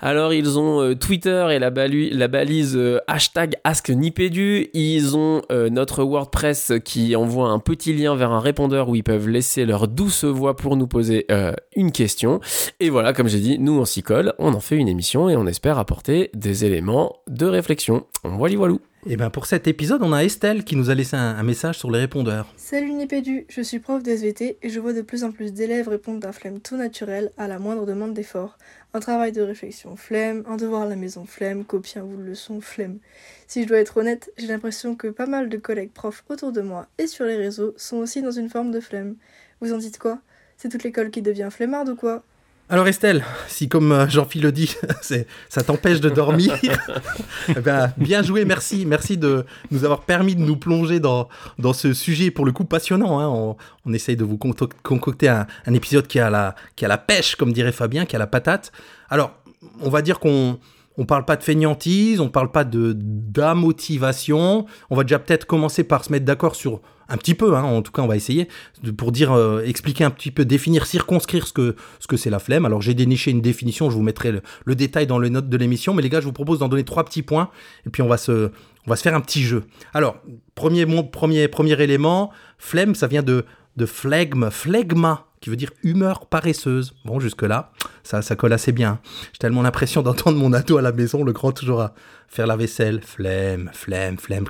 Alors, 0.00 0.32
ils 0.32 0.58
ont 0.58 0.80
euh, 0.82 0.94
Twitter 0.94 1.46
et 1.52 1.58
la, 1.58 1.70
balu- 1.70 2.10
la 2.12 2.28
balise 2.28 2.76
euh, 2.76 2.98
hashtag 3.06 3.54
AskNipédu. 3.64 4.68
Ils 4.74 5.16
ont 5.16 5.42
euh, 5.52 5.70
notre 5.70 6.02
WordPress 6.02 6.72
qui 6.84 7.14
envoie 7.16 7.48
un 7.48 7.58
petit 7.58 7.92
lien 7.92 8.14
vers 8.16 8.30
un 8.32 8.40
répondeur 8.40 8.88
où 8.88 8.96
ils 8.96 9.04
peuvent 9.04 9.28
laisser 9.28 9.64
leur 9.64 9.88
douce 9.88 10.24
voix 10.24 10.56
pour 10.56 10.76
nous 10.76 10.86
poser 10.86 11.13
euh, 11.30 11.52
une 11.76 11.92
question. 11.92 12.40
Et 12.80 12.90
voilà, 12.90 13.12
comme 13.12 13.28
j'ai 13.28 13.40
dit, 13.40 13.58
nous 13.58 13.72
on 13.78 13.84
s'y 13.84 14.02
colle, 14.02 14.34
on 14.38 14.54
en 14.54 14.60
fait 14.60 14.76
une 14.76 14.88
émission 14.88 15.28
et 15.28 15.36
on 15.36 15.46
espère 15.46 15.78
apporter 15.78 16.30
des 16.34 16.64
éléments 16.64 17.16
de 17.28 17.46
réflexion. 17.46 18.06
Voilà, 18.22 18.56
voilou. 18.56 18.80
Et 19.06 19.16
ben, 19.16 19.28
pour 19.28 19.44
cet 19.44 19.68
épisode, 19.68 20.02
on 20.02 20.14
a 20.14 20.24
Estelle 20.24 20.64
qui 20.64 20.76
nous 20.76 20.88
a 20.88 20.94
laissé 20.94 21.14
un, 21.14 21.36
un 21.36 21.42
message 21.42 21.78
sur 21.78 21.90
les 21.90 21.98
répondeurs. 21.98 22.46
Salut 22.56 22.94
Nipédu, 22.94 23.44
je 23.50 23.60
suis 23.60 23.78
prof 23.78 24.02
d'SVT 24.02 24.56
et 24.62 24.68
je 24.70 24.80
vois 24.80 24.94
de 24.94 25.02
plus 25.02 25.24
en 25.24 25.30
plus 25.30 25.52
d'élèves 25.52 25.88
répondre 25.88 26.20
d'un 26.20 26.32
flemme 26.32 26.60
tout 26.60 26.76
naturel 26.76 27.30
à 27.36 27.46
la 27.46 27.58
moindre 27.58 27.84
demande 27.84 28.14
d'effort. 28.14 28.56
Un 28.94 29.00
travail 29.00 29.32
de 29.32 29.42
réflexion 29.42 29.96
flemme, 29.96 30.42
un 30.46 30.56
devoir 30.56 30.82
à 30.82 30.88
la 30.88 30.96
maison 30.96 31.26
flemme, 31.26 31.64
copier 31.64 32.00
un 32.00 32.04
bout 32.04 32.16
de 32.16 32.22
leçon 32.22 32.62
flemme. 32.62 32.98
Si 33.46 33.62
je 33.62 33.68
dois 33.68 33.78
être 33.78 33.98
honnête, 33.98 34.32
j'ai 34.38 34.46
l'impression 34.46 34.96
que 34.96 35.08
pas 35.08 35.26
mal 35.26 35.50
de 35.50 35.56
collègues 35.58 35.92
profs 35.92 36.24
autour 36.30 36.52
de 36.52 36.62
moi 36.62 36.86
et 36.96 37.06
sur 37.06 37.26
les 37.26 37.36
réseaux 37.36 37.74
sont 37.76 37.98
aussi 37.98 38.22
dans 38.22 38.30
une 38.30 38.48
forme 38.48 38.70
de 38.70 38.80
flemme. 38.80 39.16
Vous 39.60 39.74
en 39.74 39.78
dites 39.78 39.98
quoi? 39.98 40.20
C'est 40.64 40.70
toute 40.70 40.84
l'école 40.84 41.10
qui 41.10 41.20
devient 41.20 41.48
flemmarde 41.50 41.90
ou 41.90 41.94
quoi? 41.94 42.22
Alors 42.70 42.88
Estelle, 42.88 43.22
si 43.48 43.68
comme 43.68 43.92
euh, 43.92 44.08
Jean-Philippe 44.08 44.44
le 44.44 44.52
dit, 44.52 44.74
ça 45.50 45.62
t'empêche 45.62 46.00
de 46.00 46.08
dormir, 46.08 46.56
eh 47.50 47.60
ben, 47.60 47.92
bien 47.98 48.22
joué, 48.22 48.46
merci, 48.46 48.86
merci 48.86 49.18
de 49.18 49.44
nous 49.70 49.84
avoir 49.84 50.04
permis 50.06 50.34
de 50.34 50.40
nous 50.40 50.56
plonger 50.56 51.00
dans, 51.00 51.28
dans 51.58 51.74
ce 51.74 51.92
sujet 51.92 52.30
pour 52.30 52.46
le 52.46 52.52
coup 52.52 52.64
passionnant. 52.64 53.20
hein. 53.20 53.56
On, 53.84 53.92
essaye 53.92 54.16
de 54.16 54.24
vous 54.24 54.38
concocter 54.38 55.28
un, 55.28 55.46
un 55.66 55.74
épisode 55.74 56.06
qui 56.06 56.18
a, 56.18 56.30
la, 56.30 56.54
qui 56.76 56.86
a 56.86 56.88
la 56.88 56.96
pêche, 56.96 57.36
comme 57.36 57.52
dirait 57.52 57.70
Fabien, 57.70 58.06
qui 58.06 58.16
a 58.16 58.18
la 58.18 58.26
patate. 58.26 58.72
Alors, 59.10 59.34
on 59.82 59.90
va 59.90 60.00
dire 60.00 60.18
qu'on 60.18 60.58
on 60.96 61.06
parle 61.06 61.24
pas 61.24 61.36
de 61.36 61.42
fainéantise, 61.42 62.20
on 62.20 62.28
parle 62.28 62.50
pas 62.50 62.64
de 62.64 62.92
d'amotivation. 62.94 64.66
On 64.90 64.96
va 64.96 65.02
déjà 65.02 65.18
peut-être 65.18 65.46
commencer 65.46 65.84
par 65.84 66.04
se 66.04 66.12
mettre 66.12 66.24
d'accord 66.24 66.54
sur 66.54 66.80
un 67.08 67.16
petit 67.16 67.34
peu, 67.34 67.54
hein, 67.54 67.62
en 67.62 67.82
tout 67.82 67.92
cas 67.92 68.02
on 68.02 68.06
va 68.06 68.16
essayer, 68.16 68.48
pour 68.96 69.12
dire, 69.12 69.32
euh, 69.32 69.62
expliquer 69.64 70.04
un 70.04 70.10
petit 70.10 70.30
peu, 70.30 70.44
définir, 70.44 70.86
circonscrire 70.86 71.46
ce 71.46 71.52
que 71.52 71.76
ce 72.00 72.06
que 72.06 72.16
c'est 72.16 72.30
la 72.30 72.38
flemme. 72.38 72.64
Alors 72.64 72.80
j'ai 72.80 72.94
déniché 72.94 73.30
une 73.30 73.42
définition, 73.42 73.90
je 73.90 73.96
vous 73.96 74.02
mettrai 74.02 74.32
le, 74.64 74.74
détail 74.74 75.06
dans 75.06 75.18
les 75.18 75.30
notes 75.30 75.48
de 75.48 75.56
l'émission, 75.56 75.94
mais 75.94 76.02
les 76.02 76.08
gars, 76.08 76.20
je 76.20 76.26
vous 76.26 76.32
propose 76.32 76.60
d'en 76.60 76.68
donner 76.68 76.84
trois 76.84 77.04
petits 77.04 77.22
points, 77.22 77.50
et 77.86 77.90
puis 77.90 78.02
on 78.02 78.08
va 78.08 78.16
se, 78.16 78.50
on 78.86 78.90
va 78.90 78.96
se 78.96 79.02
faire 79.02 79.14
un 79.14 79.20
petit 79.20 79.42
jeu. 79.42 79.64
Alors, 79.92 80.16
premier, 80.54 80.86
premier, 80.86 81.48
premier 81.48 81.80
élément, 81.82 82.30
flemme, 82.58 82.94
ça 82.94 83.06
vient 83.06 83.22
de, 83.22 83.44
de 83.76 83.86
flegme, 83.86 84.50
phlegma, 84.50 85.26
qui 85.44 85.50
veut 85.50 85.56
dire 85.56 85.72
humeur 85.82 86.24
paresseuse. 86.24 86.94
Bon, 87.04 87.20
jusque-là, 87.20 87.70
ça, 88.02 88.22
ça 88.22 88.34
colle 88.34 88.54
assez 88.54 88.72
bien. 88.72 88.98
J'ai 89.34 89.40
tellement 89.40 89.60
l'impression 89.60 90.00
d'entendre 90.00 90.38
mon 90.38 90.54
ado 90.54 90.78
à 90.78 90.82
la 90.82 90.90
maison, 90.90 91.22
le 91.22 91.34
grand 91.34 91.52
toujours 91.52 91.82
à 91.82 91.94
faire 92.28 92.46
la 92.46 92.56
vaisselle. 92.56 93.02
Flemme, 93.02 93.68
flemme, 93.74 94.16
flemme. 94.16 94.46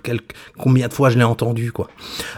Combien 0.56 0.87
de 0.87 0.93
fois 0.93 1.11
je 1.11 1.19
l'ai 1.19 1.25
entendu, 1.25 1.73
quoi. 1.73 1.88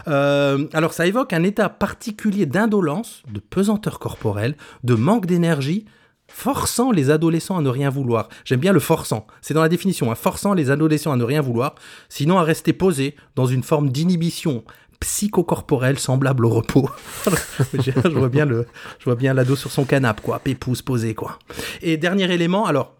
Euh, 0.07 0.65
alors, 0.73 0.93
ça 0.93 1.05
évoque 1.05 1.33
un 1.33 1.43
état 1.43 1.69
particulier 1.69 2.47
d'indolence, 2.47 3.21
de 3.31 3.39
pesanteur 3.39 3.99
corporelle, 3.99 4.55
de 4.83 4.95
manque 4.95 5.27
d'énergie, 5.27 5.85
forçant 6.27 6.91
les 6.91 7.11
adolescents 7.11 7.59
à 7.59 7.61
ne 7.61 7.69
rien 7.69 7.91
vouloir. 7.91 8.27
J'aime 8.43 8.59
bien 8.59 8.73
le 8.73 8.79
forçant. 8.79 9.27
C'est 9.41 9.53
dans 9.53 9.61
la 9.61 9.69
définition, 9.69 10.11
hein, 10.11 10.15
forçant 10.15 10.55
les 10.55 10.71
adolescents 10.71 11.11
à 11.11 11.15
ne 11.15 11.23
rien 11.23 11.41
vouloir, 11.41 11.75
sinon 12.09 12.39
à 12.39 12.43
rester 12.43 12.73
posés 12.73 13.15
dans 13.35 13.45
une 13.45 13.61
forme 13.61 13.91
d'inhibition 13.91 14.63
psychocorporelle 14.99 15.99
semblable 15.99 16.45
au 16.45 16.49
repos. 16.49 16.89
je 17.73 18.09
vois 18.09 18.29
bien 18.29 18.45
le, 18.45 18.67
je 18.99 19.05
vois 19.05 19.15
bien 19.15 19.33
l'ado 19.33 19.55
sur 19.55 19.71
son 19.71 19.85
canapé, 19.85 20.21
quoi, 20.23 20.39
pépouze 20.39 20.81
posé, 20.81 21.15
quoi. 21.15 21.39
Et 21.81 21.97
dernier 21.97 22.31
élément, 22.31 22.65
alors 22.65 22.93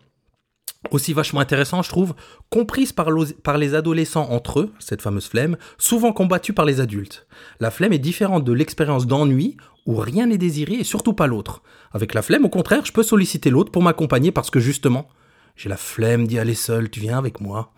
aussi 0.91 1.13
vachement 1.13 1.39
intéressant, 1.39 1.81
je 1.81 1.89
trouve, 1.89 2.13
comprise 2.49 2.93
par, 2.93 3.09
par 3.43 3.57
les 3.57 3.75
adolescents 3.75 4.29
entre 4.29 4.61
eux, 4.61 4.73
cette 4.79 5.01
fameuse 5.01 5.27
flemme, 5.27 5.57
souvent 5.77 6.13
combattue 6.13 6.53
par 6.53 6.65
les 6.65 6.79
adultes. 6.79 7.27
La 7.59 7.71
flemme 7.71 7.93
est 7.93 7.99
différente 7.99 8.43
de 8.43 8.53
l'expérience 8.53 9.07
d'ennui 9.07 9.57
où 9.85 9.95
rien 9.95 10.27
n'est 10.27 10.37
désiré 10.37 10.75
et 10.75 10.83
surtout 10.83 11.13
pas 11.13 11.27
l'autre. 11.27 11.61
Avec 11.91 12.13
la 12.13 12.21
flemme, 12.21 12.45
au 12.45 12.49
contraire, 12.49 12.85
je 12.85 12.91
peux 12.91 13.03
solliciter 13.03 13.49
l'autre 13.49 13.71
pour 13.71 13.81
m'accompagner 13.81 14.31
parce 14.31 14.49
que 14.49 14.59
justement, 14.59 15.07
j'ai 15.55 15.69
la 15.69 15.77
flemme 15.77 16.27
d'y 16.27 16.39
aller 16.39 16.55
seul, 16.55 16.89
tu 16.89 16.99
viens 16.99 17.17
avec 17.17 17.41
moi. 17.41 17.71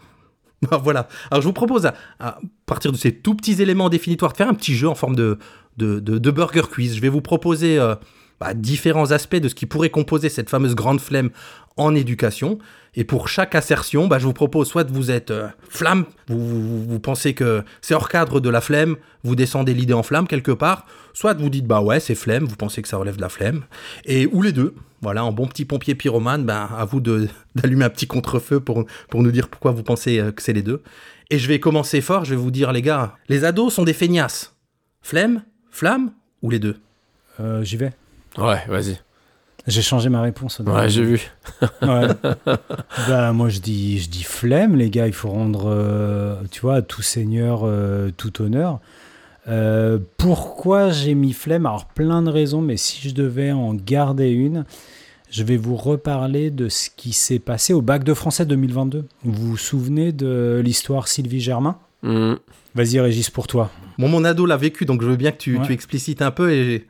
Ah, 0.72 0.78
voilà. 0.78 1.08
Alors 1.32 1.42
je 1.42 1.48
vous 1.48 1.54
propose 1.54 1.90
à, 2.20 2.40
partir 2.66 2.92
de 2.92 2.98
ces 2.98 3.14
tout 3.16 3.34
petits 3.34 3.62
éléments 3.62 3.90
définitoires 3.90 4.34
de 4.34 4.38
faire 4.38 4.50
un 4.50 4.54
petit 4.54 4.76
jeu 4.76 4.90
en 4.90 4.96
forme 4.96 5.16
de 5.16 5.38
burger 6.32 6.64
quiz. 6.70 6.96
Je 6.96 7.02
vais 7.02 7.10
vous 7.10 7.22
proposer 7.22 7.80
euh, 7.80 7.96
bah, 8.40 8.54
différents 8.54 9.12
aspects 9.12 9.36
de 9.36 9.50
ce 9.50 9.56
qui 9.56 9.66
pourrait 9.66 9.90
composer 9.90 10.30
cette 10.30 10.50
fameuse 10.50 10.76
grande 10.76 11.02
flemme 11.02 11.30
en 11.78 11.96
éducation. 11.96 12.60
Et 12.96 13.04
pour 13.04 13.30
chaque 13.30 13.56
assertion, 13.56 14.08
bah, 14.08 14.20
je 14.20 14.26
vous 14.26 14.34
propose 14.34 14.68
soit 14.68 14.90
vous 14.90 15.12
êtes 15.12 15.32
euh, 15.32 15.48
flamme, 15.70 16.06
vous, 16.28 16.40
vous, 16.40 16.84
vous 16.84 17.00
pensez 17.00 17.34
que 17.34 17.64
c'est 17.82 17.94
hors 17.94 18.10
cadre 18.10 18.40
de 18.40 18.50
la 18.50 18.62
flemme, 18.62 18.98
vous 19.24 19.36
descendez 19.36 19.74
l'idée 19.74 19.94
en 19.94 20.04
flamme 20.04 20.28
quelque 20.28 20.52
part, 20.52 20.86
soit 21.14 21.34
vous 21.36 21.50
dites 21.50 21.68
bah 21.68 21.82
ouais 21.82 22.00
c'est 22.00 22.16
flemme, 22.16 22.46
vous 22.46 22.56
pensez 22.56 22.82
que 22.82 22.88
ça 22.88 22.98
relève 22.98 23.18
de 23.18 23.22
la 23.22 23.30
flemme, 23.30 23.64
et 24.06 24.28
ou 24.28 24.42
les 24.42 24.52
deux. 24.52 24.74
Voilà, 25.02 25.24
en 25.24 25.32
bon 25.32 25.48
petit 25.48 25.64
pompier 25.64 25.96
pyromane, 25.96 26.44
ben, 26.44 26.68
à 26.78 26.84
vous 26.84 27.00
d'allumer 27.56 27.86
un 27.86 27.90
petit 27.90 28.08
contre-feu 28.08 28.60
pour, 28.60 28.86
pour 29.10 29.24
nous 29.24 29.32
dire 29.32 29.48
pourquoi 29.48 29.72
vous 29.72 29.84
pensez 29.84 30.20
euh, 30.20 30.32
que 30.32 30.42
c'est 30.42 30.54
les 30.54 30.64
deux. 30.64 30.82
Et 31.30 31.38
je 31.38 31.48
vais 31.48 31.60
commencer 31.60 32.02
fort, 32.02 32.26
je 32.26 32.32
vais 32.32 32.42
vous 32.42 32.52
dire 32.52 32.72
les 32.72 32.82
gars, 32.82 33.16
les 33.30 33.46
ados 33.46 33.74
sont 33.74 33.84
des 33.84 33.94
feignasses. 33.94 34.56
Flemme, 35.02 35.44
flamme 35.70 36.12
ou 36.42 36.50
les 36.50 36.60
deux? 36.60 36.78
Euh, 37.40 37.64
J'y 37.64 37.78
vais. 37.78 37.92
Ouais, 38.38 38.62
vas-y. 38.68 39.00
J'ai 39.68 39.82
changé 39.82 40.10
ma 40.10 40.22
réponse. 40.22 40.60
au 40.60 40.64
Ouais, 40.64 40.90
j'ai 40.90 41.04
vu. 41.04 41.30
Ouais. 41.82 42.08
bah 43.08 43.34
moi 43.34 43.50
je 43.50 43.60
dis 43.60 44.00
je 44.00 44.10
dis 44.10 44.24
flemme 44.24 44.76
les 44.76 44.90
gars, 44.90 45.06
il 45.06 45.14
faut 45.14 45.30
rendre 45.30 45.70
euh, 45.70 46.36
tu 46.50 46.62
vois 46.62 46.76
à 46.76 46.82
tout 46.82 47.02
seigneur 47.02 47.62
euh, 47.64 48.10
tout 48.16 48.42
honneur. 48.42 48.80
Euh, 49.48 50.00
pourquoi 50.18 50.90
j'ai 50.92 51.14
mis 51.14 51.34
flemme? 51.34 51.66
Alors 51.66 51.86
plein 51.86 52.22
de 52.22 52.30
raisons, 52.30 52.62
mais 52.62 52.78
si 52.78 53.08
je 53.08 53.14
devais 53.14 53.52
en 53.52 53.74
garder 53.74 54.30
une, 54.30 54.64
je 55.30 55.44
vais 55.44 55.58
vous 55.58 55.76
reparler 55.76 56.52
de 56.52 56.70
ce 56.70 56.90
qui 56.96 57.14
s'est 57.14 57.40
passé 57.40 57.74
au 57.74 57.82
bac 57.82 58.04
de 58.04 58.14
français 58.14 58.46
2022. 58.46 59.06
Vous 59.24 59.50
vous 59.52 59.58
souvenez 59.58 60.12
de 60.12 60.62
l'histoire 60.64 61.08
Sylvie 61.08 61.42
Germain? 61.42 61.78
Mm. 62.04 62.36
Vas-y 62.76 63.00
Régis 63.00 63.30
pour 63.30 63.48
toi. 63.48 63.70
Bon, 63.98 64.08
mon 64.08 64.24
ado 64.24 64.46
l'a 64.46 64.58
vécu, 64.58 64.86
donc 64.86 65.02
je 65.02 65.08
veux 65.08 65.16
bien 65.18 65.32
que 65.32 65.38
tu, 65.38 65.58
Ouais. 65.58 65.66
tu 65.66 65.74
explicites 65.74 66.22
un 66.22 66.32
peu 66.32 66.52
et, 66.54 66.88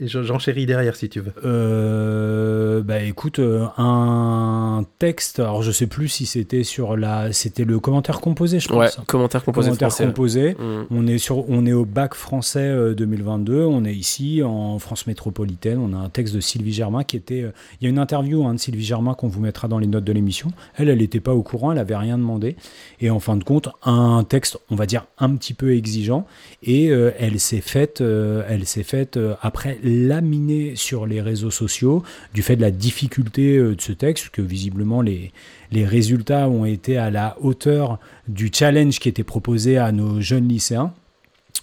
j'enchéris 0.00 0.66
derrière 0.66 0.96
si 0.96 1.08
tu 1.08 1.20
veux. 1.20 1.32
Euh, 1.44 2.82
bah 2.82 3.00
écoute, 3.02 3.38
euh, 3.38 3.66
un 3.78 4.84
texte, 4.98 5.40
alors 5.40 5.62
je 5.62 5.70
sais 5.72 5.86
plus 5.86 6.08
si 6.08 6.26
c'était 6.26 6.62
sur 6.64 6.96
la, 6.96 7.32
c'était 7.32 7.64
le 7.64 7.78
commentaire 7.80 8.20
composé, 8.20 8.60
je 8.60 8.68
Ouais, 8.72 8.86
pense. 8.86 9.00
commentaire 9.06 9.44
composé 9.44 9.68
commentaire 9.68 9.88
français. 9.90 10.06
composé. 10.06 10.54
Mm. 10.54 10.84
On 10.90 11.06
est, 11.06 11.18
sur, 11.18 11.48
on 11.48 11.66
est 11.66 11.72
au 11.72 11.84
bac 11.84 12.14
français 12.14 12.60
euh, 12.60 12.94
2022, 12.94 13.64
on 13.64 13.84
est 13.84 13.94
ici 13.94 14.42
en 14.42 14.78
France 14.78 15.06
métropolitaine, 15.06 15.78
on 15.78 15.92
a 15.94 15.98
un 15.98 16.08
texte 16.08 16.34
de 16.34 16.40
Sylvie 16.40 16.72
Germain 16.72 17.04
qui 17.04 17.16
était... 17.16 17.42
euh, 17.42 17.52
Il 17.80 17.84
y 17.84 17.86
a 17.86 17.90
une 17.90 17.98
interview 17.98 18.44
hein, 18.46 18.54
de 18.54 18.58
Sylvie 18.60 18.84
Germain 18.84 19.14
qu'on 19.14 19.28
vous 19.28 19.40
mettra 19.40 19.68
dans 19.68 19.78
les 19.78 19.86
notes 19.86 20.04
de 20.04 20.12
l'émission. 20.12 20.50
Elle, 20.76 20.88
elle 20.88 20.98
n'était 20.98 21.20
pas 21.20 21.32
au 21.34 21.42
courant, 21.42 21.72
elle 21.72 21.78
avait 21.78 21.96
rien 21.96 22.18
demandé. 22.18 22.56
Et 23.00 23.10
en 23.10 23.20
fin 23.20 23.36
de 23.36 23.44
compte, 23.44 23.68
un 23.84 24.24
texte, 24.24 24.58
on 24.70 24.74
va 24.76 24.86
dire, 24.86 25.06
un 25.18 25.34
petit 25.36 25.54
peu 25.54 25.74
exigeant. 25.74 26.26
Et 26.62 26.90
euh, 26.90 27.12
elle 27.18 27.38
s'est 27.40 27.60
faite, 27.60 28.00
euh, 28.00 28.42
elle 28.48 28.66
s'est 28.66 28.82
faite 28.82 29.16
euh, 29.16 29.34
après 29.42 29.78
laminer 29.86 30.76
sur 30.76 31.06
les 31.06 31.20
réseaux 31.20 31.50
sociaux 31.50 32.02
du 32.34 32.42
fait 32.42 32.56
de 32.56 32.62
la 32.62 32.70
difficulté 32.70 33.56
euh, 33.56 33.74
de 33.74 33.80
ce 33.80 33.92
texte, 33.92 34.30
que 34.30 34.42
visiblement 34.42 35.00
les, 35.00 35.32
les 35.72 35.84
résultats 35.84 36.48
ont 36.48 36.64
été 36.64 36.96
à 36.96 37.10
la 37.10 37.36
hauteur 37.40 37.98
du 38.28 38.50
challenge 38.52 38.98
qui 38.98 39.08
était 39.08 39.24
proposé 39.24 39.78
à 39.78 39.92
nos 39.92 40.20
jeunes 40.20 40.48
lycéens. 40.48 40.92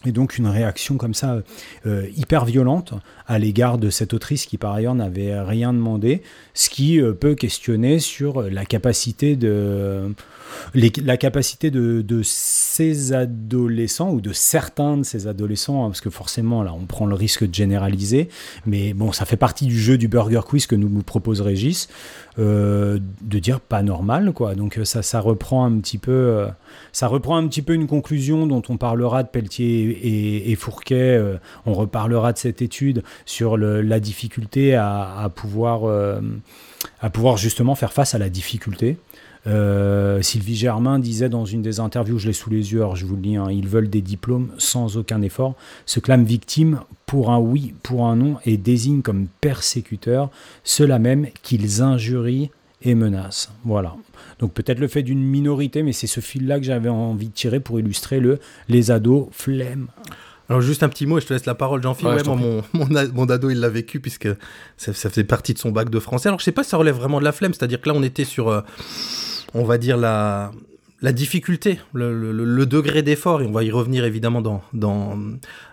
Et 0.06 0.12
donc 0.12 0.38
une 0.38 0.48
réaction 0.48 0.98
comme 0.98 1.14
ça 1.14 1.42
euh, 1.86 2.08
hyper 2.18 2.44
violente 2.46 2.94
à 3.26 3.40
l'égard 3.40 3.78
de 3.78 3.90
cette 3.90 4.14
autrice 4.14 4.46
qui 4.46 4.58
par 4.58 4.74
ailleurs 4.74 4.96
n'avait 4.96 5.40
rien 5.40 5.72
demandé, 5.72 6.22
ce 6.54 6.70
qui 6.70 7.00
euh, 7.00 7.14
peut 7.14 7.36
questionner 7.36 8.00
sur 8.00 8.42
la 8.42 8.66
capacité 8.66 9.36
de 9.36 10.14
la 10.74 11.18
capacité 11.18 11.72
de, 11.72 12.22
ces 12.24 13.14
adolescents 13.14 14.12
ou 14.12 14.22
de 14.22 14.34
certains 14.34 14.98
de 14.98 15.04
ces 15.04 15.28
adolescents, 15.28 15.86
hein, 15.86 15.88
parce 15.90 16.02
que 16.02 16.10
forcément 16.10 16.64
là 16.64 16.74
on 16.74 16.86
prend 16.86 17.06
le 17.06 17.16
risque 17.16 17.46
de 17.46 17.54
généraliser, 17.54 18.30
mais 18.66 18.94
bon 18.94 19.12
ça 19.12 19.26
fait 19.26 19.38
partie 19.38 19.66
du 19.66 19.78
jeu 19.78 19.98
du 19.98 20.08
burger 20.08 20.42
quiz 20.46 20.68
que 20.68 20.76
nous 20.76 20.90
propose 21.04 21.42
Régis, 21.42 21.90
euh, 22.40 23.00
de 23.22 23.40
dire 23.40 23.60
pas 23.60 23.84
normal 23.84 24.32
quoi. 24.34 24.56
Donc 24.56 24.80
ça 24.84 25.02
ça 25.02 25.20
reprend 25.20 25.66
un 25.66 25.80
petit 25.80 25.98
peu 25.98 26.12
euh, 26.12 26.48
ça 26.92 27.08
reprend 27.08 27.38
un 27.38 27.48
petit 27.48 27.62
peu 27.62 27.74
une 27.74 27.88
conclusion 27.88 28.48
dont 28.48 28.64
on 28.70 28.78
parlera 28.78 29.24
de 29.24 29.28
Pelletier 29.28 29.82
et, 29.82 30.52
et 30.52 30.56
Fourquet. 30.56 31.18
euh, 31.18 31.38
on 31.66 31.74
reparlera 31.74 32.34
de 32.34 32.38
cette 32.38 32.62
étude 32.62 33.04
sur 33.26 33.58
la 33.58 34.00
difficulté 34.00 34.76
à, 34.76 35.30
pouvoir, 35.34 35.84
à 37.02 37.10
pouvoir 37.10 37.38
justement 37.38 37.76
faire 37.76 37.94
face 37.94 38.16
à 38.16 38.18
la 38.18 38.30
difficulté. 38.30 38.98
Euh, 39.46 40.22
Sylvie 40.22 40.56
Germain 40.56 41.00
disait 41.00 41.28
dans 41.28 41.44
une 41.44 41.62
des 41.62 41.80
interviews, 41.82 42.18
je 42.18 42.28
l'ai 42.28 42.34
sous 42.34 42.50
les 42.50 42.72
yeux, 42.72 42.80
alors 42.80 42.96
je 42.96 43.06
vous 43.06 43.16
le 43.18 43.22
lis, 43.22 43.36
hein, 43.36 43.48
ils 43.52 43.68
veulent 43.68 43.90
des 43.90 44.02
diplômes 44.02 44.50
sans 44.58 44.96
aucun 44.96 45.22
effort, 45.22 45.56
se 45.86 46.00
clament 46.00 46.24
victimes 46.24 46.80
pour 47.06 47.30
un 47.30 47.40
oui, 47.40 47.74
pour 47.84 48.06
un 48.06 48.16
non, 48.16 48.38
et 48.46 48.56
désignent 48.56 49.02
comme 49.02 49.28
persécuteurs 49.42 50.30
ceux-là 50.64 50.98
même 50.98 51.28
qu'ils 51.42 51.82
injurient 51.82 52.52
et 52.84 52.96
menacent. 52.96 53.52
Voilà. 53.66 53.96
Donc 54.40 54.54
peut-être 54.54 54.80
le 54.80 54.88
fait 54.88 55.04
d'une 55.04 55.22
minorité, 55.24 55.84
mais 55.84 55.92
c'est 55.94 56.08
ce 56.08 56.22
fil-là 56.22 56.60
que 56.60 56.66
j'avais 56.66 56.90
envie 56.90 57.28
de 57.28 57.34
tirer 57.34 57.60
pour 57.60 57.80
illustrer 57.80 58.20
le 58.22 58.40
les 58.70 58.92
ados 58.92 59.28
flemme. 59.32 59.88
Alors 60.50 60.62
juste 60.62 60.84
un 60.84 60.90
petit 60.90 61.06
mot 61.06 61.18
et 61.18 61.22
je 61.22 61.28
te 61.28 61.34
laisse 61.34 61.46
la 61.46 61.56
parole 61.56 61.82
Jean-Philippe. 61.82 62.28
Ouais, 62.28 62.36
mon, 62.36 62.62
mon, 62.74 62.96
a- 62.96 63.08
mon 63.08 63.26
ado 63.26 63.50
il 63.50 63.60
l'a 63.60 63.70
vécu 63.70 64.00
puisque 64.02 64.28
ça, 64.78 64.94
ça 64.94 65.10
faisait 65.10 65.24
partie 65.24 65.54
de 65.54 65.60
son 65.60 65.72
bac 65.72 65.90
de 65.90 66.00
français. 66.00 66.28
Alors 66.30 66.40
je 66.40 66.46
sais 66.46 66.52
pas 66.52 66.64
si 66.64 66.70
ça 66.72 66.78
relève 66.78 66.96
vraiment 66.96 67.20
de 67.20 67.24
la 67.26 67.32
flemme, 67.32 67.54
c'est-à-dire 67.54 67.80
que 67.80 67.88
là 67.90 67.96
on 67.96 68.04
était 68.04 68.26
sur, 68.26 68.50
euh, 68.50 68.62
on 69.54 69.64
va 69.64 69.78
dire 69.78 69.98
la, 69.98 70.52
difficulté, 71.02 71.80
le, 71.94 72.66
degré 72.66 73.02
d'effort 73.02 73.42
et 73.42 73.46
on 73.46 73.52
va 73.52 73.64
y 73.64 73.72
revenir 73.72 74.06
évidemment 74.06 74.42
dans, 74.42 74.62
dans, 74.74 75.18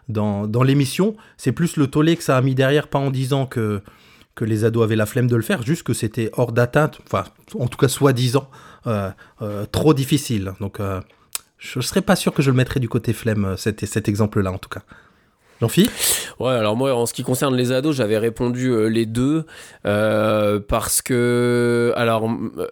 dans, 0.08 0.62
l'émission. 0.62 1.16
C'est 1.36 1.52
plus 1.52 1.76
le 1.76 1.86
tollé 1.86 2.16
que 2.16 2.22
ça 2.22 2.36
a 2.36 2.40
mis 2.42 2.54
derrière, 2.54 2.88
pas 2.88 2.98
en 2.98 3.10
disant 3.10 3.46
que 3.46 3.82
que 4.36 4.44
les 4.44 4.64
ados 4.64 4.84
avaient 4.84 4.96
la 4.96 5.06
flemme 5.06 5.26
de 5.26 5.36
le 5.36 5.42
faire, 5.42 5.62
juste 5.62 5.82
que 5.82 5.92
c'était 5.92 6.30
hors 6.32 6.52
d'atteinte, 6.52 7.00
enfin 7.04 7.24
en 7.58 7.66
tout 7.66 7.76
cas 7.76 7.88
soi-disant 7.88 8.48
euh, 8.86 9.10
euh, 9.42 9.66
trop 9.66 9.92
difficile. 9.92 10.52
Donc 10.60 10.80
euh, 10.80 11.00
je 11.58 11.80
serais 11.80 12.00
pas 12.00 12.16
sûr 12.16 12.32
que 12.32 12.40
je 12.40 12.50
le 12.50 12.56
mettrais 12.56 12.80
du 12.80 12.88
côté 12.88 13.12
flemme, 13.12 13.56
cet 13.58 14.08
exemple-là 14.08 14.50
en 14.50 14.56
tout 14.56 14.70
cas. 14.70 14.82
Jean-Philippe 15.60 15.92
Ouais, 16.38 16.54
alors 16.54 16.74
moi, 16.74 16.94
en 16.94 17.04
ce 17.04 17.12
qui 17.12 17.22
concerne 17.22 17.54
les 17.54 17.70
ados, 17.70 17.94
j'avais 17.94 18.16
répondu 18.16 18.68
euh, 18.68 18.86
les 18.86 19.04
deux 19.04 19.44
euh, 19.84 20.58
parce 20.66 21.02
que, 21.02 21.92
alors, 21.96 22.30
euh, 22.30 22.66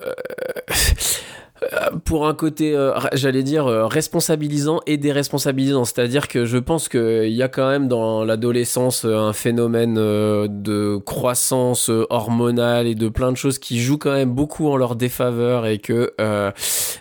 pour 2.04 2.26
un 2.26 2.34
côté, 2.34 2.74
euh, 2.74 2.92
j'allais 3.12 3.42
dire 3.42 3.66
euh, 3.66 3.86
responsabilisant 3.86 4.80
et 4.86 4.96
déresponsabilisant, 4.96 5.84
c'est-à-dire 5.84 6.28
que 6.28 6.44
je 6.44 6.58
pense 6.58 6.88
qu'il 6.88 7.28
y 7.28 7.42
a 7.42 7.48
quand 7.48 7.68
même 7.68 7.88
dans 7.88 8.24
l'adolescence 8.24 9.04
euh, 9.04 9.16
un 9.16 9.32
phénomène 9.32 9.96
euh, 9.98 10.46
de 10.48 10.96
croissance 11.04 11.90
euh, 11.90 12.06
hormonale 12.10 12.86
et 12.86 12.94
de 12.94 13.08
plein 13.08 13.32
de 13.32 13.36
choses 13.36 13.58
qui 13.58 13.80
jouent 13.80 13.98
quand 13.98 14.12
même 14.12 14.30
beaucoup 14.30 14.68
en 14.68 14.76
leur 14.76 14.96
défaveur 14.96 15.66
et 15.66 15.78
que 15.78 16.12
euh, 16.20 16.50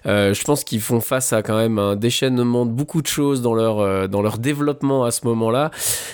euh, 0.06 0.34
je 0.34 0.44
pense 0.44 0.64
qu'ils 0.64 0.82
font 0.82 1.02
face 1.02 1.34
à 1.34 1.44
quand 1.44 1.58
même 1.58 1.80
un 1.80 1.96
déchaînement 1.96 2.66
de 2.66 2.72
beaucoup 2.72 3.02
de 3.02 3.08
choses 3.08 3.42
dans 3.42 3.54
leur 3.54 3.80
euh, 3.80 4.08
dans 4.08 4.22
leur 4.22 4.38
développement 4.38 5.04
à 5.04 5.12
ce 5.12 5.26
moment-là 5.28 5.72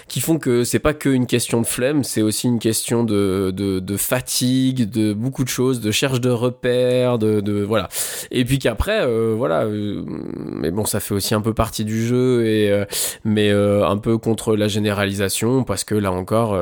qui 0.08 0.20
font 0.22 0.38
que 0.38 0.64
c'est 0.64 0.80
pas 0.80 0.94
qu'une 0.94 1.26
question 1.28 1.62
de 1.62 1.66
flemme, 1.66 2.04
c'est 2.04 2.22
aussi 2.22 2.48
une 2.48 2.60
question 2.60 3.04
de, 3.04 3.52
de, 3.56 3.80
de 3.80 3.98
fatigue, 3.98 4.90
de 4.90 5.14
beaucoup 5.14 5.44
de 5.44 5.50
choses, 5.50 5.82
de 5.82 5.92
cherche 5.92 6.22
de 6.22 6.30
repères, 6.30 7.18
de, 7.18 7.42
de 7.42 7.64
voilà. 7.64 7.90
Et 8.36 8.46
puis 8.46 8.58
qu'après, 8.58 9.02
euh, 9.02 9.36
voilà, 9.38 9.66
euh, 9.66 10.04
mais 10.08 10.72
bon, 10.72 10.86
ça 10.86 11.00
fait 11.00 11.14
aussi 11.14 11.36
un 11.36 11.42
peu 11.42 11.54
partie 11.54 11.86
du 11.86 12.06
jeu 12.06 12.42
euh, 12.44 12.86
mais 13.24 13.52
un 13.52 13.98
peu 13.98 14.18
contre 14.18 14.56
la 14.56 14.68
généralisation 14.68 15.64
parce 15.64 15.84
que 15.84 15.94
là 15.94 16.12
encore, 16.12 16.58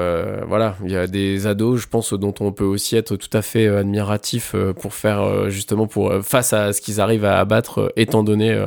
voilà, 0.48 0.76
il 0.84 0.92
y 0.92 0.98
a 0.98 1.08
des 1.08 1.48
ados, 1.48 1.82
je 1.82 1.88
pense, 1.88 2.14
dont 2.14 2.34
on 2.42 2.52
peut 2.52 2.66
aussi 2.66 2.98
être 2.98 3.16
tout 3.16 3.30
à 3.32 3.42
fait 3.42 3.68
admiratif 3.68 4.54
pour 4.82 4.94
faire 4.94 5.50
justement 5.50 5.88
face 6.22 6.52
à 6.52 6.74
ce 6.74 6.82
qu'ils 6.82 7.00
arrivent 7.00 7.26
à 7.26 7.40
abattre, 7.40 7.94
étant 7.96 8.24
donné 8.24 8.66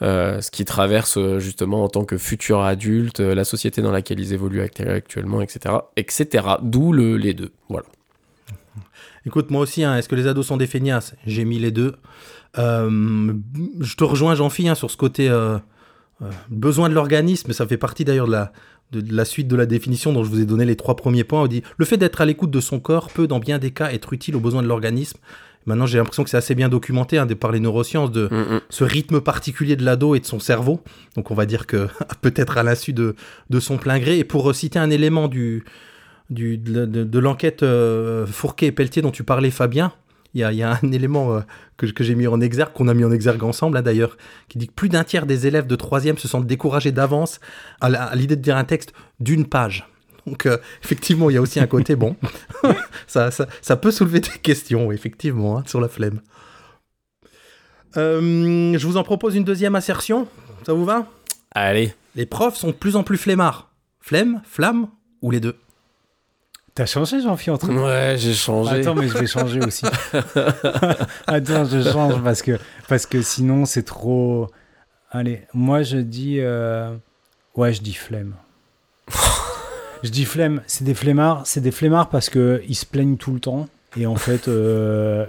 ce 0.00 0.50
qu'ils 0.50 0.64
traversent 0.64 1.38
justement 1.38 1.84
en 1.84 1.88
tant 1.88 2.04
que 2.04 2.18
futurs 2.18 2.62
adultes, 2.62 3.20
la 3.20 3.44
société 3.44 3.80
dans 3.80 3.92
laquelle 3.92 4.18
ils 4.18 4.32
évoluent 4.32 4.62
act- 4.62 4.80
actuellement, 4.80 5.40
etc., 5.40 5.76
etc. 5.96 6.46
D'où 6.62 6.92
le, 6.92 7.16
les 7.16 7.34
deux. 7.34 7.52
Voilà. 7.68 7.86
Écoute, 9.26 9.50
moi 9.50 9.60
aussi, 9.60 9.84
hein, 9.84 9.96
est-ce 9.96 10.08
que 10.08 10.14
les 10.14 10.26
ados 10.26 10.46
sont 10.46 10.56
des 10.56 10.66
feignasses 10.66 11.14
J'ai 11.26 11.44
mis 11.44 11.58
les 11.58 11.70
deux. 11.70 11.94
Euh, 12.58 13.32
je 13.80 13.94
te 13.96 14.04
rejoins, 14.04 14.34
Jean-Philippe, 14.34 14.72
hein, 14.72 14.74
sur 14.74 14.90
ce 14.90 14.96
côté 14.96 15.28
euh, 15.28 15.58
euh, 16.22 16.30
besoin 16.50 16.88
de 16.88 16.94
l'organisme. 16.94 17.52
Ça 17.52 17.66
fait 17.66 17.76
partie 17.76 18.04
d'ailleurs 18.04 18.26
de 18.26 18.32
la, 18.32 18.52
de, 18.92 19.00
de 19.00 19.14
la 19.14 19.24
suite 19.24 19.48
de 19.48 19.56
la 19.56 19.66
définition 19.66 20.12
dont 20.12 20.24
je 20.24 20.30
vous 20.30 20.40
ai 20.40 20.46
donné 20.46 20.64
les 20.64 20.76
trois 20.76 20.96
premiers 20.96 21.24
points. 21.24 21.42
On 21.42 21.46
dit 21.46 21.62
le 21.76 21.84
fait 21.84 21.96
d'être 21.96 22.20
à 22.20 22.26
l'écoute 22.26 22.50
de 22.50 22.60
son 22.60 22.80
corps 22.80 23.08
peut, 23.10 23.26
dans 23.26 23.38
bien 23.38 23.58
des 23.58 23.70
cas, 23.70 23.92
être 23.92 24.12
utile 24.12 24.36
aux 24.36 24.40
besoins 24.40 24.62
de 24.62 24.68
l'organisme. 24.68 25.18
Maintenant, 25.66 25.84
j'ai 25.86 25.98
l'impression 25.98 26.24
que 26.24 26.30
c'est 26.30 26.38
assez 26.38 26.54
bien 26.54 26.70
documenté 26.70 27.18
hein, 27.18 27.26
de- 27.26 27.34
par 27.34 27.52
les 27.52 27.60
neurosciences 27.60 28.10
de 28.10 28.28
Mm, 28.32 28.54
mm. 28.56 28.60
ce 28.70 28.82
rythme 28.84 29.20
particulier 29.20 29.76
de 29.76 29.84
l'ado 29.84 30.14
et 30.14 30.20
de 30.20 30.24
son 30.24 30.40
cerveau. 30.40 30.80
Donc, 31.16 31.30
on 31.30 31.34
va 31.34 31.44
dire 31.46 31.66
que 31.66 31.86
peut-être 32.22 32.56
à 32.58 32.62
l'insu 32.62 32.92
de, 32.94 33.14
de 33.50 33.60
son 33.60 33.76
plein 33.76 33.98
gré. 33.98 34.18
Et 34.18 34.24
pour 34.24 34.52
citer 34.54 34.78
un 34.78 34.88
élément 34.90 35.28
du, 35.28 35.62
du, 36.30 36.56
de, 36.58 36.86
de- 36.86 37.04
de 37.04 37.18
l'enquête 37.18 37.62
euh, 37.62 38.26
Fourquet 38.26 38.66
et 38.66 38.72
Pelletier 38.72 39.02
dont 39.02 39.10
tu 39.10 39.22
parlais, 39.22 39.50
Fabien, 39.50 39.92
il 40.34 40.40
y 40.40 40.44
a, 40.44 40.52
il 40.52 40.58
y 40.58 40.62
a 40.62 40.78
un 40.82 40.92
élément 40.92 41.34
euh, 41.34 41.40
que, 41.76 41.86
que 41.86 42.04
j'ai 42.04 42.14
mis 42.14 42.26
en 42.26 42.40
exergue, 42.40 42.72
qu'on 42.72 42.88
a 42.88 42.94
mis 42.94 43.04
en 43.04 43.12
exergue 43.12 43.42
ensemble 43.42 43.76
hein, 43.76 43.82
d'ailleurs, 43.82 44.16
qui 44.48 44.58
dit 44.58 44.68
que 44.68 44.72
plus 44.72 44.88
d'un 44.88 45.04
tiers 45.04 45.26
des 45.26 45.46
élèves 45.46 45.66
de 45.66 45.76
troisième 45.76 46.18
se 46.18 46.28
sentent 46.28 46.46
découragés 46.46 46.92
d'avance 46.92 47.40
à 47.80 48.14
l'idée 48.14 48.36
de 48.36 48.42
dire 48.42 48.56
un 48.56 48.64
texte 48.64 48.92
d'une 49.18 49.46
page. 49.46 49.88
Donc 50.26 50.46
euh, 50.46 50.58
effectivement, 50.84 51.30
il 51.30 51.34
y 51.34 51.36
a 51.36 51.40
aussi 51.40 51.60
un 51.60 51.66
côté 51.66 51.96
bon. 51.96 52.16
ça, 53.06 53.30
ça, 53.30 53.46
ça 53.62 53.76
peut 53.76 53.90
soulever 53.90 54.20
des 54.20 54.28
questions, 54.42 54.92
effectivement, 54.92 55.58
hein, 55.58 55.64
sur 55.66 55.80
la 55.80 55.88
flemme. 55.88 56.20
Euh, 57.96 58.78
je 58.78 58.86
vous 58.86 58.96
en 58.96 59.02
propose 59.02 59.34
une 59.34 59.44
deuxième 59.44 59.74
assertion. 59.74 60.28
Ça 60.64 60.72
vous 60.72 60.84
va? 60.84 61.06
Allez. 61.52 61.94
Les 62.14 62.26
profs 62.26 62.56
sont 62.56 62.68
de 62.68 62.72
plus 62.72 62.96
en 62.96 63.02
plus 63.02 63.16
flemmards. 63.16 63.70
Flemme, 64.00 64.42
flamme 64.44 64.88
ou 65.22 65.30
les 65.30 65.40
deux? 65.40 65.56
T'as 66.74 66.86
changé 66.86 67.20
Jean-Philippe 67.20 67.62
entre 67.64 67.72
Ouais, 67.74 68.14
j'ai 68.16 68.32
changé. 68.34 68.80
Attends, 68.80 68.94
mais 68.94 69.08
je 69.08 69.18
vais 69.18 69.26
changer 69.26 69.60
aussi. 69.60 69.84
Attends, 71.26 71.64
je 71.64 71.82
change 71.90 72.22
parce 72.22 72.42
que, 72.42 72.58
parce 72.88 73.06
que 73.06 73.22
sinon 73.22 73.66
c'est 73.66 73.82
trop. 73.82 74.48
Allez, 75.10 75.42
moi 75.52 75.82
je 75.82 75.98
dis. 75.98 76.36
euh, 76.40 76.94
Ouais, 77.56 77.72
je 77.72 77.82
dis 77.82 77.94
flemme. 77.94 78.34
je 80.04 80.08
dis 80.10 80.24
flemme, 80.24 80.62
c'est 80.66 80.84
des 80.84 80.94
flemmards, 80.94 81.42
c'est 81.44 81.60
des 81.60 81.72
flemmards 81.72 82.08
parce 82.08 82.30
que 82.30 82.62
ils 82.68 82.76
se 82.76 82.86
plaignent 82.86 83.16
tout 83.16 83.32
le 83.32 83.40
temps 83.40 83.68
et 83.96 84.06
en 84.06 84.14
fait, 84.14 84.46
euh, 84.46 85.26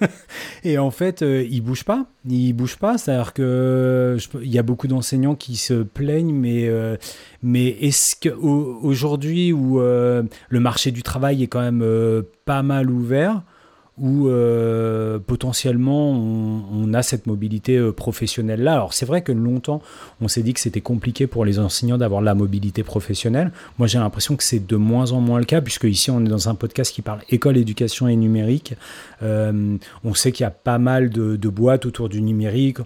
et 0.64 0.78
en 0.78 0.90
fait, 0.90 1.22
euh, 1.22 1.46
ils 1.48 1.60
bougent 1.60 1.84
pas, 1.84 2.06
ils 2.28 2.52
bougent 2.52 2.76
pas. 2.78 2.98
C'est-à-dire 2.98 3.32
que 3.32 4.16
peux- 4.30 4.44
il 4.44 4.52
y 4.52 4.58
a 4.58 4.62
beaucoup 4.62 4.88
d'enseignants 4.88 5.34
qui 5.34 5.56
se 5.56 5.82
plaignent, 5.82 6.34
mais 6.34 6.68
euh, 6.68 6.96
mais 7.42 7.66
est-ce 7.68 8.16
que 8.16 8.28
au- 8.30 8.78
aujourd'hui 8.82 9.52
où 9.52 9.80
euh, 9.80 10.22
le 10.48 10.60
marché 10.60 10.90
du 10.90 11.02
travail 11.02 11.42
est 11.42 11.46
quand 11.48 11.60
même 11.60 11.82
euh, 11.82 12.22
pas 12.44 12.62
mal 12.62 12.90
ouvert, 12.90 13.42
où 13.96 14.28
euh, 14.28 15.20
potentiellement 15.20 16.10
on, 16.10 16.92
a 16.94 17.02
cette 17.02 17.26
mobilité 17.26 17.76
euh, 17.76 17.92
professionnelle 17.92 18.62
là. 18.62 18.74
Alors 18.74 18.92
c'est 18.92 19.06
vrai 19.06 19.22
que 19.22 19.30
longtemps 19.30 19.82
on 20.20 20.26
s'est 20.26 20.42
dit 20.42 20.52
que 20.52 20.60
c'était 20.60 20.80
compliqué 20.80 21.26
pour 21.28 21.44
les 21.44 21.60
enseignants 21.60 21.98
d'avoir 21.98 22.20
la 22.20 22.34
mobilité 22.34 22.82
professionnelle. 22.82 23.52
Moi 23.78 23.86
j'ai 23.86 23.98
l'impression 23.98 24.34
que 24.34 24.42
c'est 24.42 24.66
de 24.66 24.76
moins 24.76 25.12
en 25.12 25.20
moins 25.20 25.38
le 25.38 25.44
cas 25.44 25.60
puisque 25.60 25.84
ici 25.84 26.10
on 26.10 26.24
est 26.24 26.28
dans 26.28 26.48
un 26.48 26.56
podcast 26.56 26.92
qui 26.92 27.02
parle 27.02 27.20
école, 27.30 27.56
éducation 27.56 28.08
et 28.08 28.16
numérique. 28.16 28.74
Euh, 29.22 29.76
on 30.02 30.14
sait 30.14 30.32
qu'il 30.32 30.42
y 30.42 30.46
a 30.46 30.50
pas 30.50 30.78
mal 30.78 31.10
de, 31.10 31.36
de 31.36 31.48
boîtes 31.48 31.86
autour 31.86 32.08
du 32.08 32.20
numérique. 32.20 32.78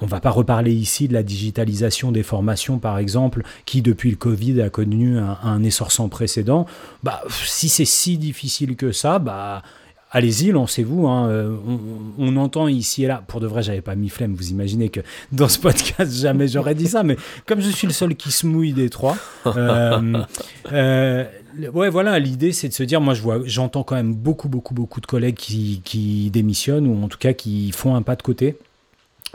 On 0.00 0.06
va 0.06 0.20
pas 0.20 0.30
reparler 0.30 0.72
ici 0.72 1.06
de 1.06 1.12
la 1.12 1.22
digitalisation 1.22 2.10
des 2.10 2.24
formations, 2.24 2.78
par 2.78 2.98
exemple, 2.98 3.44
qui 3.66 3.82
depuis 3.82 4.10
le 4.10 4.16
Covid 4.16 4.60
a 4.62 4.68
connu 4.68 5.16
un, 5.16 5.38
un 5.44 5.62
essor 5.62 5.92
sans 5.92 6.08
précédent. 6.08 6.66
Bah, 7.04 7.22
si 7.30 7.68
c'est 7.68 7.84
si 7.84 8.18
difficile 8.18 8.74
que 8.74 8.90
ça, 8.90 9.20
bah, 9.20 9.62
allez-y, 10.10 10.50
lancez-vous. 10.52 11.06
hein. 11.08 11.28
Euh, 11.28 11.56
On, 11.66 11.78
on 12.18 12.36
entend 12.36 12.68
ici 12.68 13.04
et 13.04 13.06
là. 13.06 13.22
Pour 13.26 13.40
de 13.40 13.46
vrai, 13.46 13.62
j'avais 13.62 13.80
pas 13.82 13.94
mis 13.94 14.08
flemme. 14.08 14.34
Vous 14.34 14.50
imaginez 14.50 14.88
que 14.88 15.00
dans 15.32 15.48
ce 15.48 15.58
podcast, 15.58 16.12
jamais 16.20 16.48
j'aurais 16.48 16.74
dit 16.74 16.86
ça. 16.88 17.02
Mais 17.02 17.16
comme 17.46 17.60
je 17.60 17.70
suis 17.70 17.86
le 17.86 17.92
seul 17.92 18.14
qui 18.14 18.30
se 18.30 18.46
mouille 18.46 18.72
des 18.72 18.88
trois, 18.90 19.16
euh, 19.46 20.22
euh, 20.72 21.24
ouais, 21.72 21.90
voilà. 21.90 22.18
L'idée, 22.18 22.52
c'est 22.52 22.68
de 22.68 22.74
se 22.74 22.82
dire, 22.82 23.00
moi, 23.00 23.14
je 23.14 23.22
vois, 23.22 23.40
j'entends 23.44 23.82
quand 23.82 23.96
même 23.96 24.14
beaucoup, 24.14 24.48
beaucoup, 24.48 24.74
beaucoup 24.74 25.00
de 25.00 25.06
collègues 25.06 25.36
qui, 25.36 25.82
qui 25.84 26.30
démissionnent 26.30 26.86
ou 26.86 27.02
en 27.04 27.08
tout 27.08 27.18
cas 27.18 27.32
qui 27.32 27.72
font 27.72 27.94
un 27.94 28.02
pas 28.02 28.16
de 28.16 28.22
côté. 28.22 28.56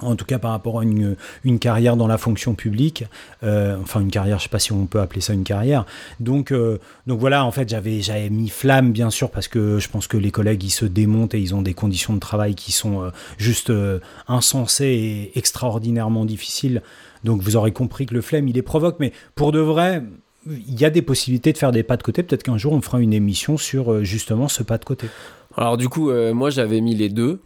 En 0.01 0.15
tout 0.15 0.25
cas, 0.25 0.39
par 0.39 0.51
rapport 0.51 0.79
à 0.79 0.83
une, 0.83 1.15
une 1.43 1.59
carrière 1.59 1.95
dans 1.95 2.07
la 2.07 2.17
fonction 2.17 2.55
publique, 2.55 3.05
euh, 3.43 3.77
enfin 3.81 4.01
une 4.01 4.11
carrière, 4.11 4.39
je 4.39 4.43
sais 4.43 4.49
pas 4.49 4.59
si 4.59 4.71
on 4.71 4.85
peut 4.85 4.99
appeler 4.99 5.21
ça 5.21 5.33
une 5.33 5.43
carrière. 5.43 5.85
Donc, 6.19 6.51
euh, 6.51 6.79
donc 7.07 7.19
voilà, 7.19 7.45
en 7.45 7.51
fait, 7.51 7.69
j'avais 7.69 8.29
mis 8.29 8.49
flamme 8.49 8.91
bien 8.91 9.09
sûr 9.09 9.29
parce 9.29 9.47
que 9.47 9.79
je 9.79 9.89
pense 9.89 10.07
que 10.07 10.17
les 10.17 10.31
collègues 10.31 10.63
ils 10.63 10.71
se 10.71 10.85
démontent 10.85 11.33
et 11.35 11.39
ils 11.39 11.55
ont 11.55 11.61
des 11.61 11.73
conditions 11.73 12.13
de 12.13 12.19
travail 12.19 12.55
qui 12.55 12.71
sont 12.71 13.03
euh, 13.03 13.09
juste 13.37 13.71
insensées 14.27 15.31
et 15.33 15.37
extraordinairement 15.37 16.25
difficiles. 16.25 16.81
Donc 17.23 17.41
vous 17.41 17.55
aurez 17.55 17.71
compris 17.71 18.05
que 18.05 18.13
le 18.13 18.21
flemme 18.21 18.47
il 18.47 18.55
les 18.55 18.61
provoque, 18.61 18.97
mais 18.99 19.13
pour 19.35 19.51
de 19.51 19.59
vrai. 19.59 20.03
Il 20.47 20.79
y 20.79 20.85
a 20.85 20.89
des 20.89 21.03
possibilités 21.03 21.53
de 21.53 21.57
faire 21.59 21.71
des 21.71 21.83
pas 21.83 21.97
de 21.97 22.01
côté. 22.01 22.23
Peut-être 22.23 22.41
qu'un 22.41 22.57
jour 22.57 22.73
on 22.73 22.81
fera 22.81 22.99
une 22.99 23.13
émission 23.13 23.57
sur 23.57 24.03
justement 24.03 24.47
ce 24.47 24.63
pas 24.63 24.79
de 24.79 24.85
côté. 24.85 25.07
Alors 25.55 25.77
du 25.77 25.87
coup, 25.87 26.11
moi 26.33 26.49
j'avais 26.49 26.81
mis 26.81 26.95
les 26.95 27.09
deux. 27.09 27.41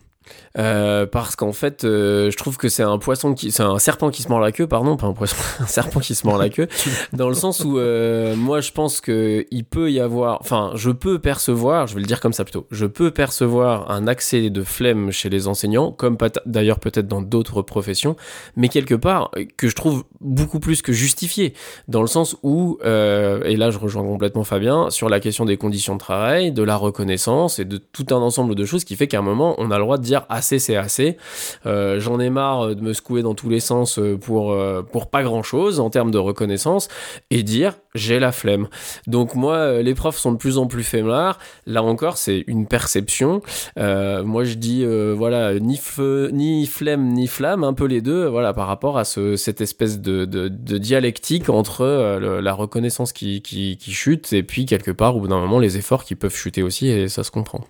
Euh, 0.58 1.06
parce 1.06 1.36
qu'en 1.36 1.52
fait, 1.52 1.84
euh, 1.84 2.32
je 2.32 2.38
trouve 2.38 2.58
que 2.58 2.70
c'est 2.70 2.84
un 2.84 2.98
poisson 2.98 3.34
qui, 3.34 3.52
c'est 3.52 3.64
un 3.64 3.78
serpent 3.78 4.10
qui 4.10 4.22
se 4.22 4.30
mord 4.30 4.40
la 4.40 4.52
queue, 4.52 4.68
pardon, 4.68 4.96
pas 4.96 5.08
un 5.08 5.14
poisson, 5.14 5.36
un 5.60 5.68
serpent 5.68 6.00
qui 6.00 6.16
se 6.16 6.26
mord 6.26 6.38
la 6.38 6.50
queue, 6.50 6.68
dans 7.14 7.28
le 7.28 7.36
sens 7.36 7.62
où 7.62 7.78
euh, 7.78 8.36
moi 8.36 8.62
je 8.62 8.72
pense 8.72 9.02
que 9.02 9.46
il 9.52 9.66
peut 9.66 9.92
y 9.92 10.00
avoir, 10.00 10.40
enfin, 10.42 10.72
je 10.76 10.92
peux 10.92 11.20
percevoir, 11.20 11.88
je 11.88 11.96
vais 11.96 12.02
le 12.02 12.08
dire 12.08 12.22
comme 12.22 12.34
ça 12.34 12.44
plutôt, 12.44 12.68
je 12.72 12.86
peux 12.86 13.12
percevoir 13.12 13.92
un 13.92 14.08
accès 14.08 14.50
de 14.50 14.64
flemme 14.64 15.12
chez 15.12 15.30
les 15.30 15.48
enseignants, 15.48 15.92
comme 15.92 16.18
d'ailleurs 16.46 16.80
peut-être 16.80 17.08
dans 17.08 17.22
d'autres 17.22 17.62
professions, 17.62 18.16
mais 18.56 18.70
quelque 18.70 18.96
part 18.96 19.32
que 19.58 19.68
je 19.68 19.76
trouve 19.76 20.06
beaucoup 20.22 20.60
plus 20.60 20.82
que 20.82 20.94
justifié, 20.94 21.54
dans 21.88 22.02
le 22.02 22.08
sens 22.08 22.38
où, 22.44 22.80
et 22.84 23.56
là 23.58 23.72
je 23.72 23.78
rejoins 23.78 24.04
complètement 24.04 24.44
Fabien, 24.44 24.90
sur 24.90 25.10
la 25.10 25.20
question 25.20 25.44
des 25.46 25.58
conditions 25.58 25.96
de 25.96 26.00
travail, 26.00 26.52
de 26.52 26.64
la 26.64 26.78
reconnaissance 26.78 27.60
et 27.60 27.66
de 27.66 27.78
tout 27.78 28.06
un 28.12 28.18
ensemble 28.18 28.56
de 28.56 28.66
choses 28.66 28.86
qui 28.86 28.96
fait 28.96 29.08
qu'à 29.08 29.20
un 29.20 29.24
moment 29.24 29.56
on 29.58 29.72
a 29.72 29.78
le 29.78 29.84
droit 29.84 29.98
de 29.98 30.04
dire 30.04 30.15
assez 30.30 30.60
c'est 30.60 30.76
assez, 30.76 31.18
Euh, 31.66 32.00
j'en 32.00 32.20
ai 32.20 32.30
marre 32.30 32.76
de 32.76 32.82
me 32.82 32.94
secouer 32.94 33.22
dans 33.22 33.36
tous 33.36 33.50
les 33.50 33.60
sens 33.60 34.00
euh, 34.00 34.18
pour, 34.18 34.52
euh, 34.52 34.82
pour 34.82 35.10
pas 35.10 35.24
grand 35.24 35.44
chose 35.44 35.80
en 35.80 35.90
termes 35.90 36.12
de 36.12 36.18
reconnaissance 36.18 36.88
et 37.32 37.44
dire 37.44 37.74
j'ai 37.96 38.20
la 38.20 38.32
flemme. 38.32 38.68
Donc 39.08 39.36
moi 39.36 39.56
euh, 39.56 39.82
les 39.82 39.96
profs 39.96 40.18
sont 40.18 40.32
de 40.34 40.38
plus 40.38 40.58
en 40.58 40.68
plus 40.68 40.84
faiblards, 40.84 41.40
là 41.66 41.82
encore 41.84 42.18
c'est 42.18 42.44
une 42.48 42.68
perception, 42.68 43.42
Euh, 43.78 44.24
moi 44.24 44.44
je 44.44 44.56
dis 44.56 44.84
euh, 44.84 45.14
voilà 45.18 45.60
ni 45.60 45.78
feu, 45.78 46.30
ni 46.34 46.66
flemme 46.68 47.14
ni 47.14 47.28
flamme, 47.28 47.64
un 47.64 47.74
peu 47.74 47.86
les 47.86 48.02
deux, 48.02 48.28
voilà 48.28 48.54
par 48.54 48.68
rapport 48.68 48.98
à 48.98 49.06
ce, 49.06 49.36
cette 49.36 49.62
espèce 49.62 50.00
de, 50.02 50.26
de, 50.26 50.78
dialectique 50.78 51.50
entre 51.50 51.82
euh, 51.82 52.42
la 52.42 52.54
reconnaissance 52.54 53.14
qui, 53.14 53.42
qui, 53.42 53.78
chute 53.92 54.34
et 54.34 54.44
puis 54.44 54.66
quelque 54.66 54.92
part 54.92 55.16
au 55.16 55.22
bout 55.22 55.28
d'un 55.28 55.40
moment 55.40 55.60
les 55.60 55.78
efforts 55.78 56.04
qui 56.04 56.16
peuvent 56.16 56.36
chuter 56.36 56.64
aussi 56.64 56.88
et 56.90 57.08
ça 57.08 57.24
se 57.24 57.32
comprend. 57.32 57.62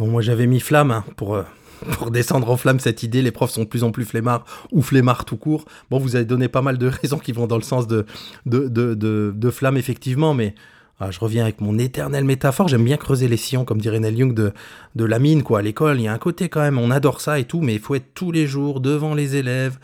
Bon, 0.00 0.06
moi 0.06 0.22
j'avais 0.22 0.46
mis 0.46 0.60
flamme 0.60 0.92
hein, 0.92 1.04
pour, 1.16 1.34
euh, 1.34 1.42
pour 1.98 2.10
descendre 2.10 2.50
en 2.50 2.56
flamme 2.56 2.80
cette 2.80 3.02
idée. 3.02 3.20
Les 3.20 3.32
profs 3.32 3.50
sont 3.50 3.64
de 3.64 3.68
plus 3.68 3.84
en 3.84 3.90
plus 3.90 4.06
flemmards 4.06 4.46
ou 4.72 4.80
flemmards 4.80 5.26
tout 5.26 5.36
court. 5.36 5.66
Bon, 5.90 5.98
vous 5.98 6.16
avez 6.16 6.24
donné 6.24 6.48
pas 6.48 6.62
mal 6.62 6.78
de 6.78 6.86
raisons 7.02 7.18
qui 7.18 7.32
vont 7.32 7.46
dans 7.46 7.58
le 7.58 7.62
sens 7.62 7.86
de, 7.86 8.06
de, 8.46 8.68
de, 8.68 8.94
de, 8.94 9.50
flamme, 9.50 9.76
effectivement, 9.76 10.32
mais 10.32 10.54
ah, 11.00 11.10
je 11.10 11.20
reviens 11.20 11.42
avec 11.42 11.60
mon 11.60 11.78
éternelle 11.78 12.24
métaphore. 12.24 12.66
J'aime 12.66 12.84
bien 12.84 12.96
creuser 12.96 13.28
les 13.28 13.36
sillons, 13.36 13.66
comme 13.66 13.78
dirait 13.78 14.00
Neil 14.00 14.16
Young, 14.16 14.32
de, 14.32 14.54
de 14.94 15.04
la 15.04 15.18
mine, 15.18 15.42
quoi. 15.42 15.58
À 15.58 15.62
l'école, 15.62 15.98
il 15.98 16.04
y 16.04 16.08
a 16.08 16.14
un 16.14 16.18
côté 16.18 16.48
quand 16.48 16.60
même, 16.60 16.78
on 16.78 16.90
adore 16.90 17.20
ça 17.20 17.38
et 17.38 17.44
tout, 17.44 17.60
mais 17.60 17.74
il 17.74 17.80
faut 17.80 17.94
être 17.94 18.14
tous 18.14 18.32
les 18.32 18.46
jours 18.46 18.80
devant 18.80 19.12
les 19.12 19.36
élèves, 19.36 19.78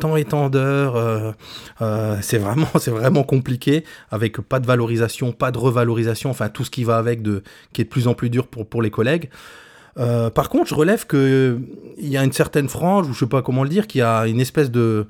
tant 0.00 0.16
et 0.16 0.24
d'heures. 0.24 0.96
euh, 0.96 1.32
euh, 1.80 2.18
c'est 2.20 2.38
vraiment, 2.38 2.68
vraiment 2.88 3.22
compliqué, 3.22 3.84
avec 4.10 4.38
pas 4.42 4.60
de 4.60 4.66
valorisation, 4.66 5.32
pas 5.32 5.50
de 5.50 5.56
revalorisation, 5.56 6.28
enfin 6.28 6.50
tout 6.50 6.64
ce 6.64 6.70
qui 6.70 6.84
va 6.84 6.98
avec, 6.98 7.22
de, 7.22 7.42
qui 7.72 7.80
est 7.80 7.84
de 7.84 7.90
plus 7.90 8.06
en 8.06 8.12
plus 8.12 8.28
dur 8.28 8.48
pour, 8.48 8.66
pour 8.66 8.82
les 8.82 8.90
collègues. 8.90 9.30
Euh, 9.98 10.30
par 10.30 10.48
contre, 10.48 10.68
je 10.68 10.74
relève 10.74 11.06
que 11.06 11.16
euh, 11.16 11.58
il 11.98 12.08
y 12.08 12.16
a 12.16 12.24
une 12.24 12.32
certaine 12.32 12.68
frange, 12.68 13.08
ou 13.08 13.12
je 13.12 13.20
sais 13.20 13.26
pas 13.26 13.42
comment 13.42 13.62
le 13.62 13.68
dire, 13.68 13.86
qui 13.86 14.00
a 14.00 14.26
une 14.26 14.40
espèce 14.40 14.70
de 14.70 15.06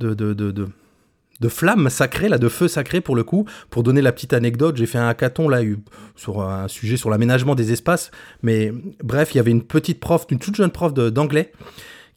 de, 0.00 0.12
de, 0.12 0.34
de, 0.34 1.48
flamme 1.48 1.88
sacrée, 1.88 2.28
là, 2.28 2.36
de 2.36 2.48
feu 2.48 2.68
sacré 2.68 3.00
pour 3.00 3.14
le 3.14 3.22
coup. 3.22 3.46
Pour 3.70 3.82
donner 3.82 4.02
la 4.02 4.12
petite 4.12 4.32
anecdote, 4.32 4.76
j'ai 4.76 4.86
fait 4.86 4.98
un 4.98 5.08
hackathon 5.08 5.48
là 5.48 5.60
sur 6.16 6.42
un 6.42 6.68
sujet 6.68 6.96
sur 6.96 7.10
l'aménagement 7.10 7.54
des 7.54 7.70
espaces. 7.70 8.10
Mais 8.42 8.72
bref, 9.02 9.34
il 9.34 9.36
y 9.36 9.40
avait 9.40 9.52
une 9.52 9.62
petite 9.62 10.00
prof, 10.00 10.26
une 10.30 10.38
toute 10.38 10.56
jeune 10.56 10.70
prof 10.70 10.92
d'anglais 10.94 11.52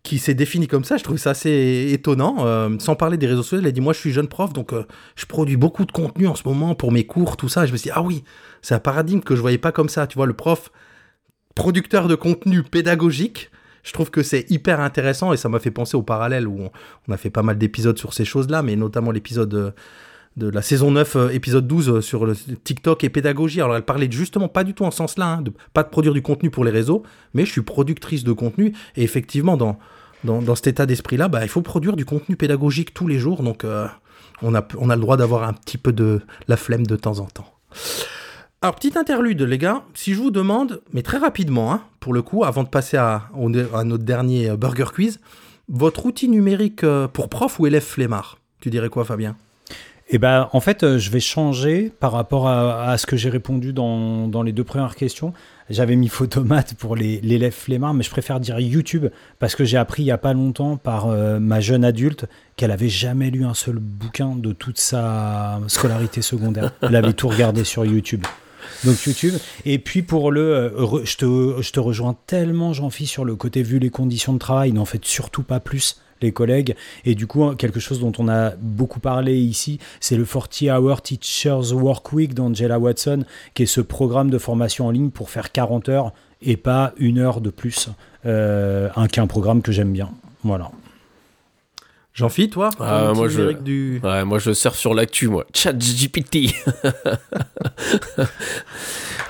qui 0.02 0.18
s'est 0.18 0.34
définie 0.34 0.68
comme 0.68 0.86
ça. 0.86 0.98
Je 0.98 1.04
trouve 1.04 1.18
ça 1.18 1.32
assez 1.32 1.90
étonnant. 1.92 2.48
Euh, 2.48 2.70
sans 2.80 2.96
parler 2.96 3.18
des 3.18 3.28
réseaux 3.28 3.44
sociaux, 3.44 3.60
elle 3.60 3.68
a 3.68 3.72
dit 3.72 3.82
Moi, 3.82 3.94
je 3.94 4.00
suis 4.00 4.12
jeune 4.12 4.28
prof, 4.28 4.54
donc 4.54 4.72
je 5.16 5.26
produis 5.26 5.58
beaucoup 5.58 5.86
de 5.86 5.92
contenu 5.92 6.28
en 6.28 6.36
ce 6.36 6.44
moment 6.46 6.74
pour 6.74 6.92
mes 6.92 7.06
cours, 7.06 7.38
tout 7.38 7.50
ça. 7.50 7.66
Et 7.66 7.68
je 7.68 7.74
me 7.74 7.78
suis 7.78 7.90
dit 7.90 7.96
Ah 7.96 8.02
oui, 8.02 8.24
c'est 8.64 8.74
un 8.74 8.80
paradigme 8.80 9.20
que 9.20 9.36
je 9.36 9.42
voyais 9.42 9.60
pas 9.60 9.72
comme 9.72 9.90
ça. 9.90 10.08
Tu 10.08 10.16
vois, 10.16 10.26
le 10.26 10.34
prof 10.34 10.72
producteur 11.58 12.08
de 12.08 12.14
contenu 12.14 12.62
pédagogique. 12.62 13.50
Je 13.84 13.92
trouve 13.92 14.12
que 14.12 14.22
c'est 14.22 14.50
hyper 14.52 14.80
intéressant 14.80 15.34
et 15.34 15.38
ça 15.38 15.50
m'a 15.50 15.60
fait 15.60 15.72
penser 15.72 15.98
au 15.98 16.04
parallèle 16.04 16.48
où 16.48 16.70
on, 17.08 17.12
a 17.12 17.18
fait 17.18 17.32
pas 17.32 17.42
mal 17.42 17.58
d'épisodes 17.58 17.98
sur 17.98 18.14
ces 18.14 18.26
choses-là, 18.26 18.62
mais 18.62 18.76
notamment 18.76 19.10
l'épisode 19.10 19.54
euh, 19.56 19.72
de 20.36 20.50
la 20.50 20.62
saison 20.62 20.92
9, 20.92 21.16
euh, 21.16 21.30
épisode 21.30 21.66
12 21.66 21.90
euh, 21.90 22.02
sur 22.02 22.32
TikTok 22.64 23.04
et 23.04 23.10
pédagogie. 23.10 23.60
Alors 23.60 23.76
elle 23.76 23.82
parlait 23.82 24.08
justement 24.12 24.50
pas 24.50 24.64
du 24.64 24.76
tout 24.76 24.86
en 24.86 24.92
sens-là, 24.92 25.40
hein, 25.40 25.44
pas 25.74 25.82
de 25.82 25.90
produire 25.90 26.14
du 26.14 26.22
contenu 26.22 26.52
pour 26.52 26.64
les 26.64 26.70
réseaux, 26.70 27.02
mais 27.34 27.44
je 27.44 27.52
suis 27.52 27.64
productrice 27.64 28.24
de 28.24 28.34
contenu 28.34 28.74
et 28.96 29.02
effectivement 29.02 29.58
dans, 29.58 29.80
dans, 30.26 30.44
dans 30.44 30.54
cet 30.54 30.68
état 30.68 30.86
d'esprit-là, 30.86 31.28
bah, 31.28 31.40
il 31.42 31.50
faut 31.50 31.64
produire 31.64 31.96
du 31.96 32.06
contenu 32.06 32.36
pédagogique 32.36 32.94
tous 32.94 33.08
les 33.08 33.18
jours, 33.18 33.42
donc 33.42 33.66
on, 34.44 34.54
a, 34.54 34.68
on 34.78 34.90
a 34.92 34.96
le 34.96 35.02
droit 35.02 35.18
d'avoir 35.18 35.44
un 35.44 35.54
petit 35.54 35.80
peu 35.80 35.92
de 35.92 36.22
la 36.48 36.56
flemme 36.56 36.86
de 36.86 36.96
temps 36.96 37.20
en 37.20 37.26
temps. 37.26 37.52
Alors, 38.64 38.74
petite 38.74 38.98
interlude, 38.98 39.44
les 39.44 39.60
gars. 39.60 39.84
Si 39.94 40.16
je 40.16 40.20
vous 40.20 40.32
demande, 40.32 40.82
mais 40.92 41.04
très 41.04 41.20
rapidement, 41.20 41.72
hein, 41.72 41.84
pour 42.00 42.12
le 42.12 42.24
coup, 42.24 42.44
avant 42.44 42.64
de 42.64 42.68
passer 42.68 42.98
à, 42.98 43.30
notre 43.36 44.04
dernier 44.04 44.50
euh, 44.50 44.58
Burger 44.58 44.88
Quiz, 44.92 45.20
votre 45.70 46.08
outil 46.08 46.28
numérique 46.28 46.84
euh, 46.84 47.08
pour 47.08 47.30
prof 47.30 47.60
ou 47.60 47.68
élève 47.68 47.84
flemmard? 47.84 48.40
Tu 48.60 48.72
dirais 48.72 48.90
quoi, 48.90 49.06
Fabien? 49.06 49.36
Eh 50.10 50.18
ben, 50.18 50.50
en 50.54 50.60
fait, 50.60 50.82
euh, 50.82 50.98
je 50.98 51.12
vais 51.12 51.20
changer 51.20 51.92
par 52.00 52.12
rapport 52.12 52.48
à, 52.48 52.98
ce 52.98 53.06
que 53.06 53.16
j'ai 53.16 53.30
répondu 53.30 53.74
dans, 53.74 54.28
dans 54.28 54.42
les 54.42 54.54
deux 54.54 54.64
premières 54.64 54.96
questions. 54.96 55.34
J'avais 55.70 55.96
mis 55.96 56.08
Photomat 56.08 56.64
pour 56.80 56.96
l'élève 56.96 57.54
flemmard, 57.54 57.94
mais 57.94 58.04
je 58.04 58.10
préfère 58.10 58.40
dire 58.40 58.60
YouTube 58.60 59.06
parce 59.38 59.54
que 59.54 59.66
j'ai 59.66 59.78
appris 59.78 60.02
il 60.02 60.08
y 60.08 60.12
a 60.12 60.18
pas 60.18 60.34
longtemps 60.34 60.78
par 60.78 61.08
ma 61.08 61.60
jeune 61.60 61.84
adulte 61.84 62.26
qu'elle 62.56 62.72
avait 62.72 62.88
jamais 62.88 63.30
lu 63.30 63.44
un 63.44 63.54
seul 63.54 63.76
bouquin 63.76 64.36
de 64.36 64.54
toute 64.54 64.80
sa 64.80 65.60
scolarité 65.68 66.22
secondaire. 66.22 66.72
Elle 66.82 66.96
avait 66.96 67.12
tout 67.12 67.28
regardé 67.28 67.66
sur 67.66 67.86
YouTube. 67.86 68.24
Donc 68.86 69.02
YouTube. 69.06 69.34
Et 69.66 69.80
puis 69.80 70.02
pour 70.02 70.32
le, 70.32 70.42
euh, 70.42 71.06
je 71.06 71.18
te, 71.72 71.80
rejoins 71.80 72.16
tellement, 72.28 72.74
j'en 72.74 72.90
fis 72.90 73.08
sur 73.08 73.26
le 73.26 73.36
côté 73.36 73.64
vu 73.64 73.80
les 73.80 73.90
conditions 73.90 74.34
de 74.34 74.40
travail, 74.40 74.72
n'en 74.72 74.86
faites 74.86 75.06
surtout 75.06 75.44
pas 75.44 75.60
plus 75.60 76.02
les 76.22 76.32
collègues. 76.32 76.76
Et 77.06 77.16
du 77.16 77.28
coup, 77.28 77.54
quelque 77.56 77.80
chose 77.80 78.00
dont 78.00 78.12
on 78.18 78.28
a 78.28 78.52
beaucoup 78.58 79.00
parlé 79.00 79.38
ici, 79.38 79.80
c'est 80.00 80.18
le 80.18 80.26
40 80.26 80.64
Hour 80.64 81.02
Teachers 81.02 81.74
Work 81.74 82.12
Week 82.14 82.34
d'Angela 82.34 82.80
Watson, 82.80 83.24
qui 83.54 83.64
est 83.64 83.68
ce 83.68 83.82
programme 83.82 84.30
de 84.30 84.38
formation 84.38 84.88
en 84.88 84.92
ligne 84.92 85.12
pour 85.12 85.30
faire 85.30 85.52
40 85.52 85.90
heures 85.90 86.14
et 86.42 86.58
pas 86.58 86.94
une 86.98 87.20
heure 87.20 87.42
de 87.42 87.50
plus, 87.50 87.90
euh, 88.26 88.90
un 88.96 89.08
programme 89.28 89.62
que 89.62 89.72
j'aime 89.72 89.92
bien. 89.92 90.10
Voilà. 90.44 90.72
Jean-Phi, 92.18 92.50
toi 92.50 92.72
Ah, 92.80 93.12
moi, 93.14 93.28
je- 93.28 93.52
du... 93.52 94.02
Ouais, 94.04 94.26
moi 94.26 94.40
je 94.40 94.52
surfe 94.52 94.78
sur 94.80 94.96
l'actu, 94.96 95.28
moi. 95.28 95.46
Chat 95.54 95.74
GPT. 95.74 96.52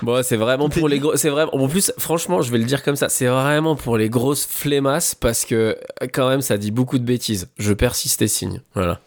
bon, 0.01 0.23
c'est 0.23 0.37
vraiment 0.37 0.69
pour 0.69 0.87
les 0.87 0.99
gros. 0.99 1.17
C'est 1.17 1.27
vraiment. 1.29 1.53
En 1.53 1.67
plus, 1.67 1.91
franchement, 1.97 2.41
je 2.41 2.49
vais 2.49 2.57
le 2.57 2.63
dire 2.63 2.83
comme 2.83 2.95
ça. 2.95 3.09
C'est 3.09 3.27
vraiment 3.27 3.75
pour 3.75 3.97
les 3.97 4.09
grosses 4.09 4.45
flemmasses 4.45 5.15
parce 5.15 5.43
que 5.43 5.77
quand 6.13 6.29
même, 6.29 6.41
ça 6.41 6.57
dit 6.57 6.71
beaucoup 6.71 6.97
de 6.97 7.03
bêtises. 7.03 7.49
Je 7.57 7.73
persiste 7.73 8.21
et 8.21 8.29
signe. 8.29 8.61
Voilà. 8.73 9.01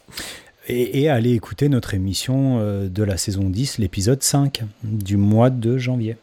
Et, 0.68 1.00
et 1.02 1.08
allez 1.08 1.32
écouter 1.32 1.70
notre 1.70 1.94
émission 1.94 2.58
euh, 2.60 2.86
de 2.88 3.02
la 3.02 3.16
saison 3.16 3.48
10, 3.48 3.78
l'épisode 3.78 4.22
5 4.22 4.60
du 4.82 5.16
mois 5.16 5.48
de 5.50 5.78
janvier. 5.78 6.16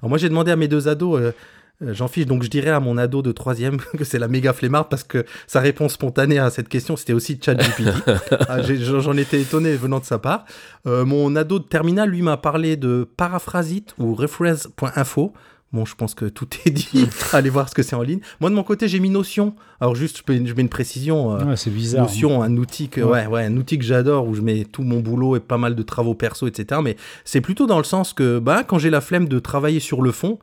Alors 0.00 0.08
moi 0.08 0.16
j'ai 0.18 0.28
demandé 0.30 0.50
à 0.50 0.56
mes 0.56 0.66
deux 0.68 0.88
ados, 0.88 1.20
euh, 1.20 1.32
j'en 1.90 2.08
fiche, 2.08 2.26
donc 2.26 2.42
je 2.42 2.48
dirais 2.48 2.70
à 2.70 2.80
mon 2.80 2.96
ado 2.98 3.22
de 3.22 3.32
troisième 3.32 3.76
que 3.98 4.04
c'est 4.04 4.18
la 4.18 4.28
méga 4.28 4.52
flemmarde 4.52 4.86
parce 4.88 5.04
que 5.04 5.24
sa 5.46 5.60
réponse 5.60 5.92
spontanée 5.94 6.38
à 6.38 6.50
cette 6.50 6.68
question 6.68 6.96
c'était 6.96 7.12
aussi 7.12 7.38
ChatGPT. 7.44 7.90
Ah, 8.48 8.62
j'en 8.62 9.16
étais 9.16 9.40
étonné 9.40 9.74
venant 9.76 9.98
de 9.98 10.04
sa 10.04 10.18
part. 10.18 10.44
Euh, 10.86 11.04
mon 11.04 11.34
ado 11.36 11.58
de 11.58 11.64
terminal 11.64 12.08
lui 12.10 12.22
m'a 12.22 12.36
parlé 12.36 12.76
de 12.76 13.08
paraphrasite 13.16 13.94
ou 13.98 14.14
reference.info. 14.14 15.32
Bon, 15.72 15.86
je 15.86 15.94
pense 15.94 16.14
que 16.14 16.26
tout 16.26 16.46
est 16.66 16.70
dit. 16.70 17.08
Allez 17.32 17.48
voir 17.48 17.66
ce 17.66 17.74
que 17.74 17.82
c'est 17.82 17.96
en 17.96 18.02
ligne. 18.02 18.20
Moi 18.40 18.50
de 18.50 18.54
mon 18.54 18.62
côté 18.62 18.88
j'ai 18.88 19.00
mis 19.00 19.08
Notion. 19.08 19.54
Alors 19.80 19.94
juste 19.94 20.22
je, 20.28 20.32
mets 20.32 20.60
une 20.60 20.68
précision. 20.68 21.34
euh, 21.34 21.44
Ouais, 21.44 21.56
c'est 21.56 21.70
bizarre. 21.70 22.02
Notion, 22.02 22.42
un 22.42 22.56
outil 22.58 22.88
que, 22.88 23.00
Ouais. 23.00 23.22
ouais, 23.22 23.26
ouais, 23.26 23.44
un 23.46 23.56
outil 23.56 23.78
que 23.78 23.84
j'adore 23.84 24.26
où 24.28 24.34
je 24.34 24.42
mets 24.42 24.64
tout 24.64 24.82
mon 24.82 25.00
boulot 25.00 25.36
et 25.36 25.40
pas 25.40 25.56
mal 25.58 25.74
de 25.74 25.82
travaux 25.82 26.14
perso, 26.14 26.46
etc. 26.46 26.80
Mais 26.84 26.96
c'est 27.24 27.40
plutôt 27.40 27.66
dans 27.66 27.78
le 27.78 27.84
sens 27.84 28.12
que, 28.12 28.38
bah, 28.38 28.64
quand 28.64 28.78
j'ai 28.78 28.90
la 28.90 29.00
flemme 29.00 29.28
de 29.28 29.38
travailler 29.38 29.80
sur 29.80 30.02
le 30.02 30.12
fond, 30.12 30.38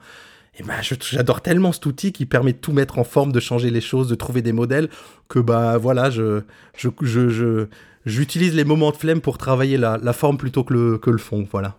et 0.58 0.64
ben, 0.64 0.82
je- 0.82 0.96
j'adore 1.02 1.42
tellement 1.42 1.72
cet 1.72 1.86
outil 1.86 2.12
qui 2.12 2.26
permet 2.26 2.54
de 2.54 2.58
tout 2.58 2.74
mettre 2.74 2.98
en 3.00 3.04
forme, 3.04 3.32
de 3.32 3.40
changer 3.40 3.70
les 3.70 3.82
choses, 3.82 4.08
de 4.08 4.16
trouver 4.16 4.42
des 4.42 4.52
modèles, 4.54 4.90
que 5.28 5.40
bah 5.40 5.78
voilà, 5.78 6.10
je, 6.10 6.42
je, 6.78 6.90
je, 7.02 7.30
je- 7.30 7.68
j'utilise 8.06 8.56
les 8.56 8.64
moments 8.66 8.92
de 8.92 8.98
flemme 8.98 9.22
pour 9.22 9.38
travailler 9.38 9.78
la, 9.78 9.98
la 10.02 10.14
forme 10.14 10.38
plutôt 10.38 10.64
que 10.64 10.74
le, 10.74 10.98
que 10.98 11.10
le 11.10 11.18
fond, 11.18 11.48
voilà. 11.52 11.76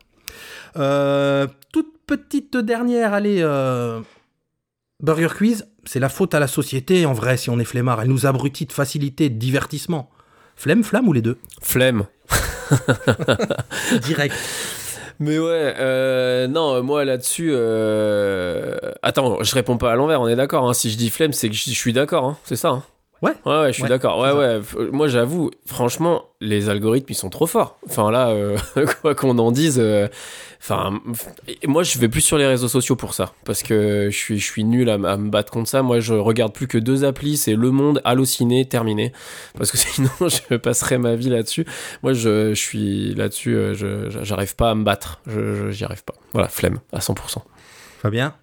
Euh, 0.77 1.47
toute 1.73 1.93
petite 2.07 2.57
dernière, 2.57 3.13
allez, 3.13 3.39
euh, 3.41 4.01
Burger 5.03 5.29
Quiz, 5.37 5.67
c'est 5.85 6.01
la 6.01 6.09
faute 6.09 6.35
à 6.35 6.41
la 6.41 6.47
société, 6.47 7.07
en 7.07 7.13
vrai, 7.13 7.37
si 7.37 7.51
on 7.51 7.59
est 7.59 7.65
flemmard. 7.65 8.01
Elle 8.03 8.09
nous 8.09 8.27
abrutit 8.27 8.67
de 8.67 8.73
facilité, 8.73 9.29
de 9.31 9.39
divertissement. 9.39 10.11
Flemme, 10.57 10.85
flamme 10.85 11.09
ou 11.09 11.13
les 11.13 11.23
deux? 11.23 11.39
Flemme. 11.63 12.05
Direct. 14.03 14.35
Mais 15.23 15.39
ouais, 15.39 15.75
euh, 15.79 16.47
non, 16.49 16.83
moi 16.83 17.05
là-dessus. 17.05 17.51
euh, 17.53 18.77
Attends, 19.03 19.43
je 19.43 19.55
réponds 19.55 19.77
pas 19.77 19.93
à 19.93 19.95
l'envers, 19.95 20.21
on 20.23 20.29
est 20.29 20.35
d'accord. 20.37 20.69
hein. 20.69 20.73
Si 20.73 20.91
je 20.91 20.97
dis 20.97 21.11
flemme, 21.11 21.33
c'est 21.35 21.49
que 21.51 21.55
je 21.55 21.65
je 21.65 21.75
suis 21.75 21.93
d'accord, 21.93 22.25
hein. 22.25 22.39
c'est 22.45 22.57
ça. 22.57 22.69
hein. 22.71 22.83
Ouais. 23.23 23.33
Ouais, 23.45 23.61
ouais, 23.61 23.67
je 23.69 23.73
suis 23.75 23.83
Ouais, 23.83 23.89
d'accord. 23.91 24.19
Ouais, 24.19 24.33
ouais. 24.33 24.61
F- 24.61 24.91
Moi, 24.91 25.07
j'avoue, 25.09 25.51
franchement, 25.67 26.25
les 26.41 26.71
algorithmes, 26.71 27.07
ils 27.11 27.15
sont 27.15 27.29
trop 27.29 27.47
forts. 27.47 27.79
Enfin, 27.87 28.11
là, 28.11 28.29
euh, 28.31 28.57
quoi 29.03 29.15
qu'on 29.15 29.37
en 29.39 29.53
dise. 29.53 29.79
euh, 29.79 30.09
Enfin, 30.63 30.99
f- 31.09 31.67
moi, 31.67 31.83
je 31.83 31.99
vais 31.99 32.09
plus 32.09 32.21
sur 32.23 32.39
les 32.39 32.47
réseaux 32.47 32.69
sociaux 32.69 32.97
pour 32.97 33.13
ça. 33.15 33.33
Parce 33.45 33.63
que 33.63 34.09
je 34.11 34.17
suis, 34.17 34.39
je 34.39 34.45
suis 34.45 34.65
nul 34.65 34.89
à, 34.89 34.97
me 34.99 35.29
battre 35.31 35.53
contre 35.53 35.69
ça. 35.69 35.83
Moi, 35.83 36.01
je 36.01 36.15
regarde 36.15 36.53
plus 36.55 36.67
que 36.67 36.79
deux 36.79 37.05
applis 37.05 37.37
c'est 37.37 37.55
Le 37.55 37.71
Monde, 37.71 38.01
Allociné, 38.05 38.67
terminé. 38.67 39.13
Parce 39.57 39.71
que 39.71 39.77
sinon, 39.79 40.11
je 40.21 40.57
passerai 40.57 40.97
ma 40.99 41.15
vie 41.15 41.29
là-dessus. 41.29 41.67
Moi, 42.03 42.15
je, 42.15 42.51
je 42.51 42.61
suis 42.61 43.15
là-dessus, 43.15 43.55
euh, 43.55 43.75
je- 43.75 44.09
je- 44.11 44.25
j'arrive 44.25 44.57
pas 44.57 44.71
à 44.71 44.75
me 44.75 44.83
battre. 44.85 45.21
Je, 45.27 45.55
je- 45.55 45.71
j'y 45.71 45.85
arrive 45.85 46.05
pas. 46.05 46.15
Voilà, 46.33 46.49
flemme, 46.49 46.79
à 46.93 47.01
100%. 47.01 47.43
Fabien? 48.03 48.35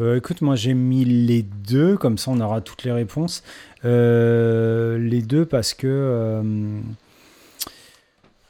Euh, 0.00 0.16
écoute, 0.16 0.42
moi 0.42 0.56
j'ai 0.56 0.74
mis 0.74 1.04
les 1.04 1.42
deux, 1.42 1.96
comme 1.96 2.18
ça 2.18 2.30
on 2.30 2.40
aura 2.40 2.60
toutes 2.60 2.84
les 2.84 2.92
réponses. 2.92 3.42
Euh, 3.84 4.98
les 4.98 5.22
deux 5.22 5.46
parce 5.46 5.72
que... 5.74 5.86
euh, 5.86 6.80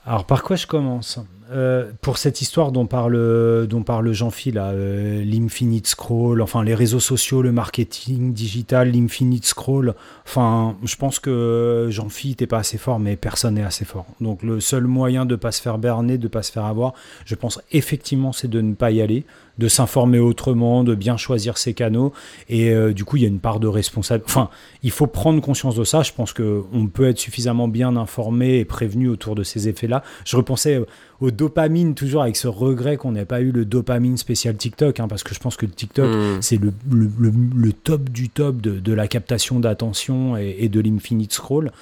Alors 0.05 0.25
par 0.27 0.43
quoi 0.43 0.57
je 0.57 0.67
commence? 0.67 1.21
Euh, 1.53 1.93
Pour 2.01 2.19
cette 2.19 2.41
histoire 2.41 2.73
dont 2.73 2.87
parle, 2.87 3.67
dont 3.69 3.83
parle 3.83 4.13
Jean-Phil, 4.13 4.55
là, 4.55 4.71
euh, 4.71 5.25
l'infinite 5.25 5.87
scroll, 5.87 6.43
enfin 6.43 6.65
les 6.65 6.75
réseaux 6.75 7.01
sociaux, 7.01 7.41
le 7.41 7.53
marketing 7.53 8.33
digital, 8.33 8.91
l'infinite 8.91 9.45
scroll, 9.45 9.95
enfin 10.25 10.77
je 10.85 10.97
pense 10.97 11.21
que 11.21 11.87
Jean-Phil 11.91 12.35
t'es 12.35 12.47
pas 12.47 12.59
assez 12.59 12.79
fort, 12.79 12.99
mais 12.99 13.17
personne 13.17 13.55
n'est 13.55 13.63
assez 13.63 13.85
fort. 13.85 14.07
Donc 14.21 14.43
le 14.43 14.59
seul 14.59 14.85
moyen 14.85 15.25
de 15.25 15.37
pas 15.37 15.53
se 15.53 15.63
faire 15.63 15.79
berner, 15.79 16.19
de 16.19 16.29
pas 16.29 16.43
se 16.43 16.51
faire 16.51 16.65
avoir, 16.65 16.95
je 17.25 17.37
pense 17.37 17.61
effectivement 17.71 18.33
c'est 18.33 18.49
de 18.49 18.61
ne 18.61 18.75
pas 18.75 18.91
y 18.91 19.01
aller 19.01 19.25
de 19.59 19.69
s'informer 19.69 20.19
autrement, 20.19 20.85
de 20.85 20.95
bien 20.95 21.17
choisir 21.17 21.59
ses 21.59 21.75
canaux. 21.75 22.13
Et 22.49 22.71
euh, 22.71 22.93
du 22.93 23.05
coup, 23.05 23.17
il 23.17 23.23
y 23.23 23.25
a 23.25 23.29
une 23.29 23.39
part 23.39 23.61
de 23.61 23.67
responsabilité. 23.67 24.31
Enfin, 24.31 24.51
il 24.83 24.91
faut 24.91 25.07
prendre 25.07 25.41
conscience 25.41 25.75
de 25.75 25.85
ça. 25.85 26.03
Je 26.03 26.13
pense 26.13 26.33
qu'on 26.33 26.89
peut 26.93 27.09
être 27.09 27.19
suffisamment 27.19 27.69
bien 27.69 27.97
informé 27.97 28.59
et 28.59 28.65
prévenu 28.65 29.09
autour 29.09 29.35
de 29.35 29.43
ces 29.43 29.69
effets-là. 29.69 30.03
Je 30.25 30.37
repensais 30.37 30.81
euh, 31.23 31.27
au 31.27 31.31
dopamine, 31.31 31.95
toujours 31.95 32.23
avec 32.23 32.37
ce 32.37 32.49
regret 32.49 32.97
qu'on 32.97 33.13
n'ait 33.13 33.25
pas 33.25 33.41
eu 33.41 33.51
le 33.53 33.65
dopamine 33.65 34.17
spécial 34.17 34.57
TikTok, 34.57 35.01
hein, 35.01 35.09
parce 35.09 35.23
que 35.25 35.35
je 35.35 35.41
pense 35.41 35.57
que 35.57 35.67
le 35.67 35.73
TikTok, 35.73 36.07
Hmm. 36.07 36.43
c'est 36.43 36.57
le, 36.61 36.73
le- 36.91 37.11
le- 37.19 37.33
le 37.57 37.73
top 37.73 38.11
du 38.11 38.29
top 38.29 38.61
de, 38.61 38.79
de 38.79 38.93
la 38.93 39.09
captation 39.09 39.61
d'attention 39.61 40.37
et, 40.37 40.57
et 40.61 40.69
de 40.69 40.81
l'infinite 40.81 41.33
scroll. 41.33 41.73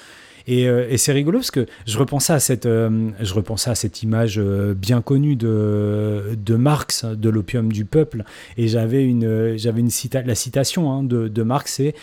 Et, 0.47 0.69
euh, 0.69 0.87
et 0.91 0.99
c'est 0.99 1.13
rigolo 1.13 1.39
parce 1.39 1.51
que 1.51 1.65
je 1.87 1.97
repensais 1.99 2.35
à 2.35 2.39
cette, 2.39 2.67
euh, 2.67 3.09
je 3.19 3.33
repensais 3.33 3.71
à 3.71 3.75
cette 3.75 4.03
image 4.03 4.39
euh, 4.39 4.75
bien 4.75 5.01
connue 5.01 5.37
de, 5.37 6.37
de 6.37 6.55
Marx, 6.57 7.07
de 7.07 7.31
l'opium 7.31 7.73
du 7.73 7.87
peuple. 7.87 8.25
Et 8.59 8.69
j'avais 8.69 9.05
une, 9.05 9.57
j'avais 9.57 9.81
une 9.81 9.89
cita 9.89 10.21
la 10.21 10.35
citation 10.35 10.93
hein, 10.93 11.03
de, 11.03 11.29
de 11.29 11.43
Marx, 11.43 11.73
c'est 11.77 11.95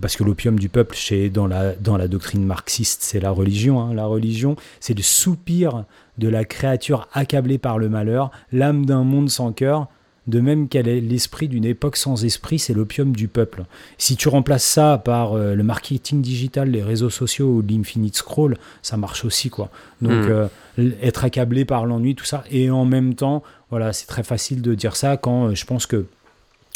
parce 0.00 0.16
que 0.16 0.24
l'opium 0.24 0.58
du 0.58 0.68
peuple, 0.68 0.94
chez, 0.96 1.28
dans, 1.30 1.46
la, 1.46 1.74
dans 1.74 1.96
la 1.96 2.08
doctrine 2.08 2.44
marxiste, 2.44 3.02
c'est 3.02 3.20
la 3.20 3.30
religion. 3.30 3.80
hein. 3.80 3.94
La 3.94 4.06
religion, 4.06 4.56
c'est 4.80 4.94
le 4.96 5.02
soupir 5.02 5.84
de 6.18 6.28
la 6.28 6.44
créature 6.44 7.08
accablée 7.12 7.58
par 7.58 7.78
le 7.78 7.88
malheur, 7.88 8.30
l'âme 8.52 8.86
d'un 8.86 9.04
monde 9.04 9.30
sans 9.30 9.52
cœur, 9.52 9.88
de 10.28 10.38
même 10.40 10.68
qu'elle 10.68 10.86
est 10.86 11.00
l'esprit 11.00 11.48
d'une 11.48 11.64
époque 11.64 11.96
sans 11.96 12.24
esprit, 12.24 12.60
c'est 12.60 12.74
l'opium 12.74 13.10
du 13.14 13.26
peuple. 13.26 13.64
Si 13.98 14.14
tu 14.14 14.28
remplaces 14.28 14.62
ça 14.64 14.98
par 15.04 15.32
euh, 15.32 15.56
le 15.56 15.64
marketing 15.64 16.22
digital, 16.22 16.70
les 16.70 16.82
réseaux 16.82 17.10
sociaux 17.10 17.48
ou 17.48 17.62
l'infinite 17.68 18.16
scroll, 18.16 18.56
ça 18.82 18.96
marche 18.96 19.24
aussi 19.24 19.50
quoi. 19.50 19.70
Donc 20.00 20.12
Mm. 20.12 20.30
euh, 20.30 20.48
être 21.02 21.24
accablé 21.24 21.64
par 21.64 21.86
l'ennui, 21.86 22.14
tout 22.14 22.24
ça, 22.24 22.44
et 22.52 22.70
en 22.70 22.84
même 22.84 23.14
temps, 23.14 23.42
voilà, 23.70 23.92
c'est 23.92 24.06
très 24.06 24.22
facile 24.22 24.62
de 24.62 24.74
dire 24.76 24.94
ça 24.94 25.16
quand 25.16 25.46
euh, 25.48 25.54
je 25.56 25.64
pense 25.66 25.86
que 25.86 26.06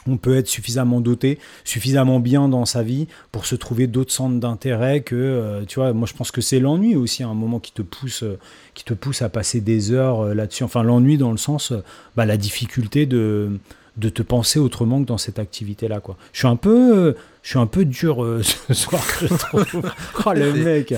on 0.07 0.17
peut 0.17 0.37
être 0.37 0.47
suffisamment 0.49 1.01
doté, 1.01 1.39
suffisamment 1.65 2.21
bien 2.21 2.49
dans 2.49 2.65
sa 2.65 2.83
vie 2.83 3.07
pour 3.33 3.47
se 3.47 3.55
trouver 3.55 3.87
d'autres 3.87 4.13
centres 4.13 4.39
d'intérêt 4.41 5.01
que, 5.01 5.15
euh, 5.17 5.65
tu 5.67 5.81
vois, 5.81 5.93
moi 5.93 6.07
je 6.11 6.15
pense 6.15 6.31
que 6.31 6.41
c'est 6.41 6.61
l'ennui 6.61 6.97
aussi, 6.97 7.23
à 7.23 7.29
un 7.29 7.35
moment 7.35 7.59
qui 7.61 7.73
te 7.73 7.83
pousse, 7.83 8.23
euh, 8.23 8.39
qui 8.75 8.85
te 8.85 8.95
pousse 8.95 9.23
à 9.23 9.29
passer 9.29 9.61
des 9.61 9.93
heures 9.93 10.21
euh, 10.21 10.35
là-dessus. 10.35 10.65
Enfin, 10.65 10.83
l'ennui 10.83 11.19
dans 11.19 11.31
le 11.31 11.37
sens, 11.37 11.73
bah, 12.17 12.27
la 12.27 12.37
difficulté 12.37 13.07
de, 13.07 13.59
de 13.97 14.09
te 14.09 14.23
penser 14.23 14.59
autrement 14.59 15.01
que 15.03 15.07
dans 15.07 15.19
cette 15.19 15.39
activité-là, 15.39 16.01
quoi. 16.01 16.17
Je 16.33 16.39
suis 16.41 16.49
un 16.49 16.57
peu, 16.57 17.15
je 17.43 17.49
suis 17.49 17.59
un 17.59 17.67
peu 17.67 17.85
dur 17.85 18.25
ce 18.43 18.75
soir, 18.75 19.03
je 19.21 19.27
trouve. 19.27 19.67
oh 20.27 20.33
le 20.35 20.53
C'est- 20.53 20.65
mec. 20.65 20.95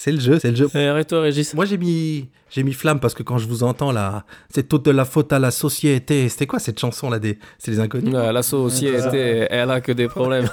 C'est 0.00 0.12
le 0.12 0.20
jeu, 0.20 0.38
c'est 0.38 0.50
le 0.50 0.56
jeu. 0.56 0.68
Eh, 0.76 0.86
Arrête-toi, 0.86 1.22
Régis. 1.22 1.54
Moi, 1.54 1.64
j'ai 1.64 1.76
mis, 1.76 2.28
j'ai 2.50 2.62
mis 2.62 2.72
flamme 2.72 3.00
parce 3.00 3.14
que 3.14 3.24
quand 3.24 3.38
je 3.38 3.48
vous 3.48 3.64
entends 3.64 3.90
là, 3.90 4.24
c'est 4.48 4.68
toute 4.68 4.84
de 4.84 4.92
la 4.92 5.04
faute 5.04 5.32
à 5.32 5.40
la 5.40 5.50
société. 5.50 6.28
C'était 6.28 6.46
quoi 6.46 6.60
cette 6.60 6.78
chanson 6.78 7.10
là 7.10 7.18
des, 7.18 7.36
c'est 7.58 7.72
les 7.72 7.80
inconnus? 7.80 8.14
Ouais, 8.14 8.32
la 8.32 8.44
société, 8.44 9.48
elle 9.50 9.72
a 9.72 9.80
que 9.80 9.90
des 9.90 10.06
problèmes. 10.06 10.48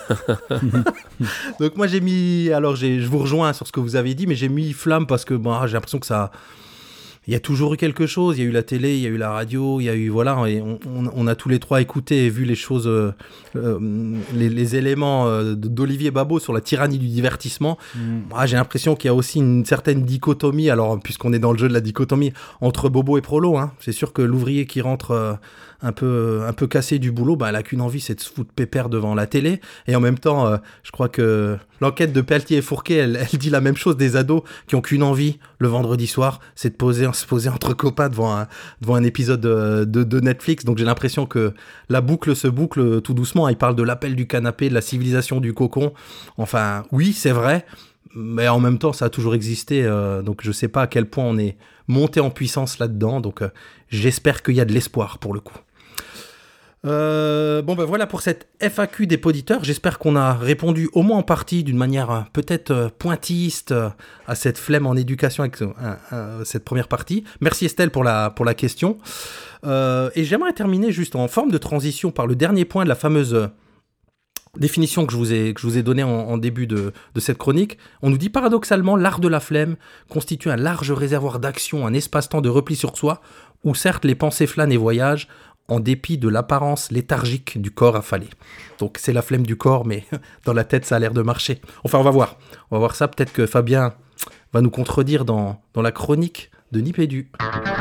Donc 1.60 1.78
moi 1.78 1.86
j'ai 1.86 2.02
mis, 2.02 2.50
alors 2.50 2.76
j'ai, 2.76 3.00
je 3.00 3.08
vous 3.08 3.20
rejoins 3.20 3.54
sur 3.54 3.68
ce 3.68 3.72
que 3.72 3.80
vous 3.80 3.96
avez 3.96 4.16
dit, 4.16 4.26
mais 4.26 4.34
j'ai 4.34 4.50
mis 4.50 4.74
flamme 4.74 5.06
parce 5.06 5.26
que 5.26 5.36
bon, 5.36 5.68
j'ai 5.68 5.74
l'impression 5.74 6.00
que 6.00 6.08
ça, 6.08 6.32
il 7.28 7.34
y 7.34 7.36
a 7.36 7.40
toujours 7.40 7.74
eu 7.74 7.78
quelque 7.78 8.06
chose. 8.06 8.38
Il 8.38 8.44
y 8.44 8.46
a 8.46 8.50
eu 8.50 8.52
la 8.52 8.64
télé, 8.64 8.96
il 8.96 9.02
y 9.02 9.06
a 9.06 9.10
eu 9.10 9.18
la 9.18 9.32
radio, 9.32 9.80
il 9.80 9.86
y 9.86 9.90
a 9.90 9.96
eu 9.96 10.10
voilà, 10.10 10.44
et 10.48 10.62
on, 10.62 11.28
a 11.28 11.36
tous 11.36 11.50
les 11.50 11.60
trois 11.60 11.82
écouté 11.82 12.26
et 12.26 12.30
vu 12.30 12.46
les 12.46 12.56
choses, 12.56 12.88
euh, 12.88 13.12
euh, 13.56 13.80
les, 14.34 14.50
les 14.50 14.76
éléments 14.76 15.28
euh, 15.28 15.56
d'Olivier 15.56 16.12
Babot 16.12 16.40
sur 16.40 16.54
la 16.54 16.62
tyrannie 16.62 17.00
du 17.00 17.08
divertissement. 17.08 17.78
Mm. 17.96 18.20
J'ai 18.46 18.58
l'impression 18.58 18.96
qu'il 18.96 19.08
y 19.08 19.12
a 19.12 19.16
aussi 19.16 19.40
une 19.40 19.66
certaine 19.66 20.04
dichotomie, 20.04 20.70
alors 20.70 21.00
puisqu'on 21.00 21.34
est 21.34 21.40
dans 21.40 21.52
le 21.52 21.58
jeu 21.58 21.68
de 21.68 21.74
la 21.74 21.82
dichotomie, 21.82 22.32
entre 22.62 22.90
Bobo 22.90 23.18
et 23.18 23.22
Prolo. 23.22 23.58
Hein. 23.58 23.72
C'est 23.80 23.92
sûr 23.92 24.14
que 24.14 24.22
l'ouvrier 24.22 24.66
qui 24.68 24.82
rentre 24.82 25.40
un, 25.86 25.92
peu, 25.92 26.42
un 26.48 26.54
peu 26.54 26.66
cassé 26.66 26.98
du 26.98 27.12
boulot, 27.12 27.36
bah, 27.36 27.50
elle 27.50 27.56
a 27.56 27.64
qu'une 27.64 27.82
envie, 27.82 28.02
c'est 28.02 28.16
de 28.16 28.20
se 28.20 28.30
foutre 28.30 28.52
pépère 28.52 28.90
devant 28.90 29.14
la 29.14 29.28
télé. 29.28 29.62
Et 29.88 29.96
en 29.96 30.00
même 30.00 30.18
temps, 30.18 30.48
euh, 30.48 30.58
je 30.84 30.92
crois 30.92 31.10
que 31.10 31.58
l'enquête 31.80 32.12
de 32.12 32.22
Pelletier 32.22 32.58
et 32.58 32.62
Fourquet, 32.62 32.96
elle, 32.96 33.28
elle 33.32 33.40
dit 33.40 33.52
la 33.52 33.62
même 33.62 33.78
chose 33.78 33.96
des 33.96 34.16
ados 34.16 34.42
qui 34.68 34.76
ont 34.76 34.82
qu'une 34.82 35.04
envie 35.04 35.38
le 35.60 35.68
vendredi 35.68 36.08
soir, 36.08 36.40
c'est 36.56 36.76
de 36.76 37.12
se 37.14 37.26
poser 37.26 37.50
entre 37.50 37.74
copains 37.74 38.10
devant 38.10 38.36
un, 38.36 38.48
devant 38.82 38.96
un 38.96 39.04
épisode 39.04 39.42
de, 39.42 39.86
de, 39.86 40.20
Netflix. 40.20 40.66
Donc 40.66 40.80
j'ai 40.80 40.86
l'impression 40.86 41.28
que 41.28 41.54
la 41.90 42.02
boucle 42.02 42.36
se 42.36 42.48
boucle 42.48 43.02
tout 43.02 43.14
doucement. 43.14 43.48
Il 43.48 43.58
parle 43.58 43.76
de 43.76 43.84
l'appel 43.84 44.16
du 44.16 44.26
canapé, 44.26 44.70
de 44.70 44.74
la 44.74 44.82
civilisation 44.82 45.40
du 45.40 45.54
cocon. 45.54 45.94
Enfin, 46.38 46.84
oui, 46.92 47.14
c'est 47.14 47.32
vrai, 47.32 47.64
mais 48.16 48.48
en 48.48 48.60
même 48.60 48.80
temps, 48.80 48.94
ça 48.94 49.06
a 49.06 49.10
toujours 49.10 49.36
existé. 49.36 49.84
euh, 49.84 50.24
donc 50.24 50.42
je 50.42 50.52
sais 50.52 50.68
pas 50.68 50.84
à 50.84 50.88
quel 50.88 51.06
point 51.06 51.26
on 51.26 51.38
est 51.38 51.58
monté 51.88 52.20
en 52.20 52.32
puissance 52.32 52.80
là-dedans. 52.80 53.22
Donc 53.22 53.44
euh, 53.44 53.50
j'espère 53.90 54.42
qu'il 54.42 54.56
y 54.56 54.62
a 54.62 54.66
de 54.66 54.74
l'espoir 54.74 55.20
pour 55.20 55.34
le 55.34 55.42
coup. 55.42 55.58
Euh, 56.86 57.64
bon 57.64 57.74
ben 57.74 57.84
voilà 57.84 58.06
pour 58.06 58.22
cette 58.22 58.48
FAQ 58.60 59.08
des 59.08 59.18
poditeurs. 59.18 59.64
J'espère 59.64 59.98
qu'on 59.98 60.16
a 60.16 60.34
répondu 60.34 60.88
au 60.94 61.02
moins 61.02 61.18
en 61.18 61.24
partie 61.24 61.64
d'une 61.64 61.78
manière 61.78 62.12
euh, 62.12 62.22
peut-être 62.32 62.72
euh, 62.72 62.90
pointiste 62.96 63.74
à 64.28 64.36
cette 64.36 64.58
flemme 64.58 64.86
en 64.86 64.96
éducation 64.96 65.44
avec 65.44 65.58
cette 66.44 66.64
première 66.64 66.88
partie. 66.88 67.24
Merci 67.42 67.66
Estelle 67.66 67.90
pour 67.90 68.04
la, 68.04 68.30
pour 68.30 68.46
la 68.46 68.54
question. 68.54 68.98
Et 69.64 70.24
j'aimerais 70.24 70.54
terminer 70.54 70.92
juste 70.92 71.16
en 71.16 71.28
forme 71.28 71.50
de 71.50 71.58
transition 71.58 72.12
par 72.12 72.28
le 72.28 72.36
dernier 72.36 72.66
point 72.66 72.84
de 72.84 72.90
la 72.90 72.96
fameuse 72.96 73.50
définition 74.58 75.06
que 75.06 75.12
je 75.12 75.18
vous 75.18 75.34
ai, 75.34 75.54
que 75.54 75.62
je 75.62 75.68
vous 75.68 75.78
ai 75.78 75.84
donnée 75.84 76.04
en, 76.04 76.10
en 76.10 76.38
début 76.38 76.68
de, 76.68 76.94
de 77.14 77.20
cette 77.20 77.38
chronique. 77.38 77.78
On 78.02 78.10
nous 78.10 78.18
dit 78.18 78.30
paradoxalement 78.30 78.96
l'art 78.96 79.20
de 79.20 79.28
la 79.28 79.40
flemme 79.40 79.76
constitue 80.08 80.50
un 80.50 80.56
large 80.56 80.92
réservoir 80.92 81.40
d'action, 81.40 81.88
un 81.88 81.94
espace-temps 81.94 82.42
de 82.42 82.50
repli 82.50 82.76
sur 82.76 82.96
soi, 82.96 83.22
où 83.64 83.74
certes 83.74 84.06
les 84.06 84.16
pensées 84.16 84.48
flânent 84.48 84.72
et 84.72 84.78
voyagent, 84.78 85.28
en 85.68 85.80
dépit 85.80 86.18
de 86.18 86.30
l'apparence 86.30 86.92
léthargique 86.92 87.62
du 87.62 87.72
corps 87.72 87.96
affalé. 87.96 88.28
Donc 88.80 88.98
c'est 89.00 89.14
la 89.14 89.22
flemme 89.22 89.46
du 89.46 89.56
corps, 89.56 89.86
mais 89.86 90.06
dans 90.46 90.54
la 90.54 90.64
tête 90.64 90.86
ça 90.86 90.96
a 90.96 91.00
l'air 91.00 91.14
de 91.14 91.22
marcher. 91.22 91.62
Enfin 91.84 92.00
on 92.00 92.04
va 92.04 92.12
voir. 92.12 92.38
On 92.72 92.76
va 92.76 92.80
voir 92.80 92.96
ça. 92.96 93.08
Peut-être 93.08 93.34
que 93.34 93.46
Fabien 93.46 93.94
va 94.54 94.62
nous 94.62 94.70
contredire 94.70 95.26
dans, 95.26 95.62
dans 95.74 95.82
la 95.82 95.92
chronique 95.92 96.52
de 96.72 96.82
Nipédu. 96.82 97.30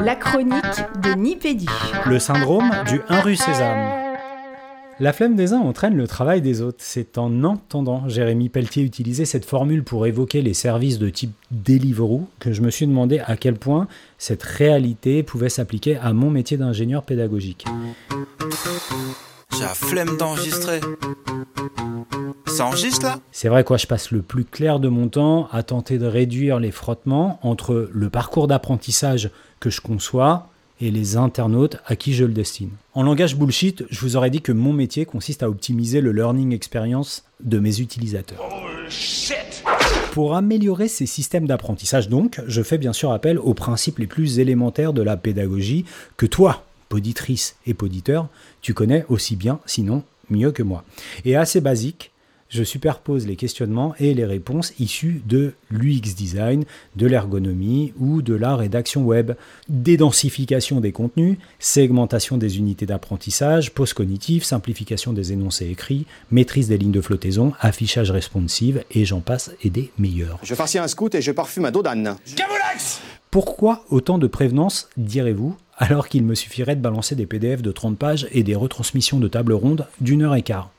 La 0.03 0.17
chronique 0.17 0.65
de 1.03 1.15
Nipédu. 1.15 1.67
Le 2.07 2.19
syndrome 2.19 2.71
du 2.87 3.01
1 3.09 3.21
rue 3.21 3.37
Sésame. 3.37 4.04
La 5.01 5.13
flemme 5.13 5.35
des 5.35 5.53
uns 5.53 5.59
entraîne 5.59 5.97
le 5.97 6.07
travail 6.07 6.41
des 6.41 6.61
autres. 6.61 6.79
C'est 6.79 7.19
en 7.19 7.43
entendant 7.43 8.09
Jérémy 8.09 8.49
Pelletier 8.49 8.85
utiliser 8.85 9.25
cette 9.25 9.45
formule 9.45 9.83
pour 9.83 10.07
évoquer 10.07 10.41
les 10.41 10.55
services 10.55 11.01
de 11.01 11.11
type 11.11 11.33
Deliveroo 11.51 12.29
que 12.39 12.53
je 12.53 12.63
me 12.63 12.71
suis 12.71 12.87
demandé 12.87 13.21
à 13.27 13.37
quel 13.37 13.57
point 13.57 13.89
cette 14.19 14.45
réalité 14.45 15.25
pouvait 15.25 15.49
s'appliquer 15.49 15.97
à 15.97 16.13
mon 16.13 16.31
métier 16.31 16.57
d'ingénieur 16.57 17.03
pédagogique. 17.03 17.65
J'ai 19.53 19.63
la 19.63 19.69
flemme 19.69 20.17
d'enregistrer. 20.17 20.81
Ça 22.47 22.67
enregistre 22.67 23.07
là? 23.07 23.19
C'est 23.33 23.49
vrai 23.49 23.65
quoi, 23.65 23.79
je 23.79 23.89
passe 23.89 24.13
le 24.13 24.23
plus 24.23 24.45
clair 24.45 24.79
de 24.79 24.87
mon 24.87 25.09
temps 25.09 25.49
à 25.51 25.65
tenter 25.65 25.99
de 25.99 26.07
réduire 26.07 26.61
les 26.61 26.71
frottements 26.71 27.41
entre 27.43 27.91
le 27.93 28.11
parcours 28.11 28.47
d'apprentissage 28.47 29.31
que 29.59 29.71
je 29.71 29.81
conçois 29.81 30.51
et 30.81 30.91
les 30.91 31.17
internautes 31.17 31.79
à 31.87 31.97
qui 31.97 32.15
je 32.15 32.25
le 32.25 32.33
destine. 32.33 32.71
En 32.95 33.03
langage 33.03 33.37
bullshit, 33.37 33.85
je 33.91 34.01
vous 34.01 34.17
aurais 34.17 34.31
dit 34.31 34.41
que 34.41 34.53
mon 34.53 34.73
métier 34.73 35.05
consiste 35.07 35.43
à 35.43 35.49
optimiser 35.49 36.01
le 36.01 36.13
learning 36.13 36.53
experience 36.53 37.25
de 37.41 37.59
mes 37.59 37.81
utilisateurs. 37.81 38.39
Pour 40.13 40.37
améliorer 40.37 40.89
ces 40.89 41.07
systèmes 41.07 41.47
d'apprentissage 41.47 42.09
donc, 42.09 42.41
je 42.47 42.63
fais 42.63 42.79
bien 42.79 42.93
sûr 42.93 43.11
appel 43.11 43.39
aux 43.39 43.55
principes 43.55 43.99
les 43.99 44.07
plus 44.07 44.39
élémentaires 44.39 44.93
de 44.93 45.03
la 45.03 45.17
pédagogie 45.17 45.85
que 46.17 46.27
toi, 46.27 46.65
poditrice 46.89 47.57
et 47.67 47.75
poditeur, 47.75 48.29
tu 48.63 48.75
connais 48.75 49.05
aussi 49.09 49.35
bien, 49.35 49.59
sinon 49.67 50.05
mieux 50.31 50.53
que 50.53 50.63
moi. 50.63 50.85
Et 51.25 51.37
assez 51.37 51.61
basique, 51.61 52.13
je 52.55 52.63
superpose 52.63 53.27
les 53.27 53.35
questionnements 53.35 53.95
et 53.99 54.15
les 54.15 54.25
réponses 54.25 54.73
issus 54.79 55.21
de 55.27 55.55
l'UX 55.71 56.15
design, 56.15 56.65
de 56.95 57.07
l'ergonomie 57.07 57.93
ou 57.99 58.23
de 58.23 58.35
la 58.35 58.55
rédaction 58.55 59.05
web, 59.05 59.33
dédensification 59.69 60.81
des 60.81 60.93
contenus, 60.93 61.37
segmentation 61.59 62.37
des 62.37 62.59
unités 62.59 62.87
d'apprentissage, 62.87 63.73
pause 63.73 63.93
cognitive, 63.93 64.45
simplification 64.45 65.13
des 65.13 65.33
énoncés 65.33 65.67
écrits, 65.67 66.07
maîtrise 66.31 66.69
des 66.69 66.79
lignes 66.79 66.93
de 66.93 67.01
flottaison, 67.01 67.53
affichage 67.61 68.13
responsive 68.13 68.85
et 68.93 69.05
j'en 69.05 69.21
passe 69.21 69.51
et 69.65 69.71
des 69.71 69.91
meilleurs. 69.99 70.39
Je 70.45 70.55
farcis 70.55 70.79
un 70.79 70.87
scout 70.87 71.13
et 71.17 71.23
je 71.23 71.33
parfume 71.33 71.65
un 71.65 71.73
dos 71.73 71.83
d'âne. 71.83 72.15
Pourquoi 73.33 73.85
autant 73.91 74.19
de 74.19 74.29
prévenance, 74.29 74.89
direz-vous, 74.97 75.57
alors 75.77 76.07
qu'il 76.09 76.23
me 76.23 76.37
suffirait 76.37 76.77
de 76.77 76.81
balancer 76.81 77.17
des 77.17 77.27
PDF 77.27 77.63
de 77.63 77.73
30 77.73 77.99
pages 77.99 78.29
et 78.31 78.45
des 78.45 78.55
retransmissions 78.55 79.19
de 79.19 79.27
table 79.27 79.55
ronde 79.55 79.89
d'une 80.01 80.23
heure 80.23 80.37
et 80.37 80.43
quart? 80.43 80.71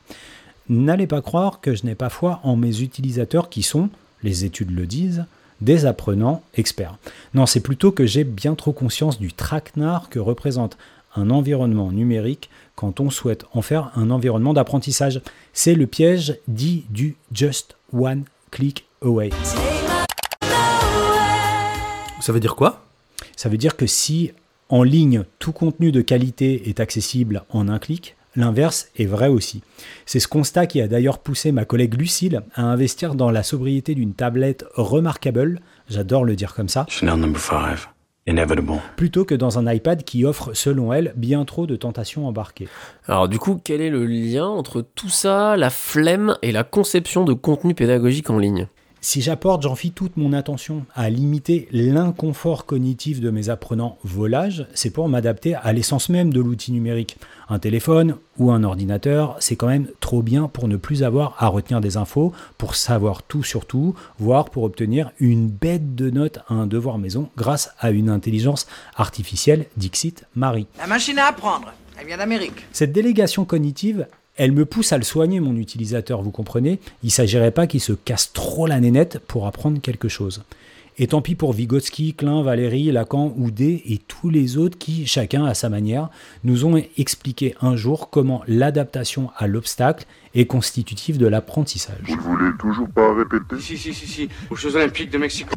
N'allez 0.68 1.06
pas 1.06 1.22
croire 1.22 1.60
que 1.60 1.76
je 1.76 1.86
n'ai 1.86 1.94
pas 1.94 2.08
foi 2.08 2.40
en 2.42 2.56
mes 2.56 2.80
utilisateurs 2.80 3.48
qui 3.48 3.62
sont, 3.62 3.88
les 4.24 4.44
études 4.44 4.72
le 4.72 4.84
disent, 4.84 5.24
des 5.60 5.86
apprenants 5.86 6.42
experts. 6.54 6.98
Non, 7.34 7.46
c'est 7.46 7.60
plutôt 7.60 7.92
que 7.92 8.04
j'ai 8.04 8.24
bien 8.24 8.56
trop 8.56 8.72
conscience 8.72 9.20
du 9.20 9.32
traquenard 9.32 10.08
que 10.08 10.18
représente 10.18 10.76
un 11.14 11.30
environnement 11.30 11.92
numérique 11.92 12.50
quand 12.74 12.98
on 12.98 13.10
souhaite 13.10 13.44
en 13.54 13.62
faire 13.62 13.92
un 13.94 14.10
environnement 14.10 14.54
d'apprentissage. 14.54 15.20
C'est 15.52 15.76
le 15.76 15.86
piège 15.86 16.36
dit 16.48 16.84
du 16.90 17.14
just 17.32 17.76
one 17.92 18.24
click 18.50 18.86
away. 19.02 19.30
Ça 22.20 22.32
veut 22.32 22.40
dire 22.40 22.56
quoi? 22.56 22.84
Ça 23.36 23.48
veut 23.48 23.56
dire 23.58 23.76
que 23.76 23.86
si 23.86 24.32
en 24.68 24.82
ligne 24.82 25.22
tout 25.38 25.52
contenu 25.52 25.92
de 25.92 26.00
qualité 26.00 26.68
est 26.68 26.80
accessible 26.80 27.44
en 27.50 27.68
un 27.68 27.78
clic, 27.78 28.15
l'inverse 28.36 28.88
est 28.96 29.06
vrai 29.06 29.28
aussi. 29.28 29.62
C'est 30.04 30.20
ce 30.20 30.28
constat 30.28 30.66
qui 30.66 30.80
a 30.80 30.88
d'ailleurs 30.88 31.18
poussé 31.18 31.52
ma 31.52 31.64
collègue 31.64 31.94
Lucille 31.94 32.42
à 32.54 32.62
investir 32.62 33.14
dans 33.14 33.30
la 33.30 33.42
sobriété 33.42 33.94
d'une 33.94 34.14
tablette 34.14 34.64
remarquable, 34.74 35.60
j'adore 35.88 36.24
le 36.24 36.36
dire 36.36 36.54
comme 36.54 36.68
ça, 36.68 36.86
Chanel 36.88 37.18
number 37.18 37.40
5. 37.40 37.88
Inevitable. 38.28 38.80
plutôt 38.96 39.24
que 39.24 39.36
dans 39.36 39.56
un 39.60 39.72
iPad 39.72 40.02
qui 40.02 40.24
offre, 40.24 40.52
selon 40.52 40.92
elle, 40.92 41.12
bien 41.16 41.44
trop 41.44 41.64
de 41.66 41.76
tentations 41.76 42.26
embarquées. 42.26 42.66
Alors 43.06 43.28
du 43.28 43.38
coup, 43.38 43.60
quel 43.62 43.80
est 43.80 43.90
le 43.90 44.04
lien 44.04 44.46
entre 44.46 44.82
tout 44.82 45.08
ça, 45.08 45.56
la 45.56 45.70
flemme 45.70 46.36
et 46.42 46.50
la 46.50 46.64
conception 46.64 47.24
de 47.24 47.34
contenu 47.34 47.74
pédagogique 47.74 48.28
en 48.28 48.38
ligne? 48.38 48.66
Si 49.00 49.20
j'apporte, 49.20 49.62
j'en 49.62 49.76
fie 49.76 49.92
toute 49.92 50.16
mon 50.16 50.32
attention 50.32 50.84
à 50.94 51.10
limiter 51.10 51.68
l'inconfort 51.70 52.66
cognitif 52.66 53.20
de 53.20 53.30
mes 53.30 53.50
apprenants 53.50 53.98
volage, 54.02 54.66
c'est 54.74 54.90
pour 54.90 55.08
m'adapter 55.08 55.54
à 55.54 55.72
l'essence 55.72 56.08
même 56.08 56.32
de 56.32 56.40
l'outil 56.40 56.72
numérique. 56.72 57.16
Un 57.48 57.58
téléphone 57.58 58.16
ou 58.38 58.50
un 58.50 58.64
ordinateur, 58.64 59.36
c'est 59.38 59.54
quand 59.54 59.68
même 59.68 59.88
trop 60.00 60.22
bien 60.22 60.48
pour 60.48 60.66
ne 60.66 60.76
plus 60.76 61.04
avoir 61.04 61.36
à 61.38 61.46
retenir 61.46 61.80
des 61.80 61.96
infos, 61.96 62.32
pour 62.58 62.74
savoir 62.74 63.22
tout 63.22 63.44
sur 63.44 63.64
tout, 63.66 63.94
voire 64.18 64.46
pour 64.46 64.64
obtenir 64.64 65.12
une 65.20 65.48
bête 65.48 65.94
de 65.94 66.10
notes 66.10 66.40
à 66.48 66.54
un 66.54 66.66
devoir 66.66 66.98
maison 66.98 67.30
grâce 67.36 67.70
à 67.78 67.90
une 67.90 68.08
intelligence 68.08 68.66
artificielle, 68.96 69.66
Dixit 69.76 70.24
Marie. 70.34 70.66
La 70.78 70.88
machine 70.88 71.18
à 71.18 71.26
apprendre, 71.26 71.72
elle 72.00 72.06
vient 72.06 72.18
d'Amérique. 72.18 72.66
Cette 72.72 72.92
délégation 72.92 73.44
cognitive, 73.44 74.08
elle 74.36 74.52
me 74.52 74.66
pousse 74.66 74.92
à 74.92 74.98
le 74.98 75.04
soigner, 75.04 75.40
mon 75.40 75.56
utilisateur, 75.56 76.22
vous 76.22 76.30
comprenez 76.30 76.78
Il 77.02 77.06
ne 77.06 77.10
s'agirait 77.10 77.50
pas 77.50 77.66
qu'il 77.66 77.80
se 77.80 77.92
casse 77.92 78.32
trop 78.32 78.66
la 78.66 78.80
nénette 78.80 79.18
pour 79.26 79.46
apprendre 79.46 79.80
quelque 79.80 80.08
chose. 80.08 80.42
Et 80.98 81.08
tant 81.08 81.20
pis 81.20 81.34
pour 81.34 81.52
Vygotsky, 81.52 82.14
Klein, 82.14 82.42
Valéry, 82.42 82.90
Lacan, 82.90 83.34
Houdet 83.36 83.82
et 83.86 83.98
tous 83.98 84.30
les 84.30 84.56
autres 84.56 84.78
qui, 84.78 85.06
chacun 85.06 85.44
à 85.44 85.52
sa 85.52 85.68
manière, 85.68 86.08
nous 86.42 86.64
ont 86.64 86.82
expliqué 86.96 87.54
un 87.60 87.76
jour 87.76 88.08
comment 88.08 88.42
l'adaptation 88.48 89.30
à 89.36 89.46
l'obstacle 89.46 90.06
est 90.34 90.46
constitutive 90.46 91.18
de 91.18 91.26
l'apprentissage. 91.26 91.98
Vous 92.08 92.16
ne 92.16 92.20
voulez 92.20 92.50
toujours 92.58 92.88
pas 92.88 93.14
répéter 93.14 93.60
Si, 93.60 93.76
si, 93.76 93.92
si, 93.92 94.06
si, 94.06 94.28
aux 94.50 94.56
Jeux 94.56 94.74
Olympiques 94.74 95.10
de 95.10 95.18
Mexico. 95.18 95.54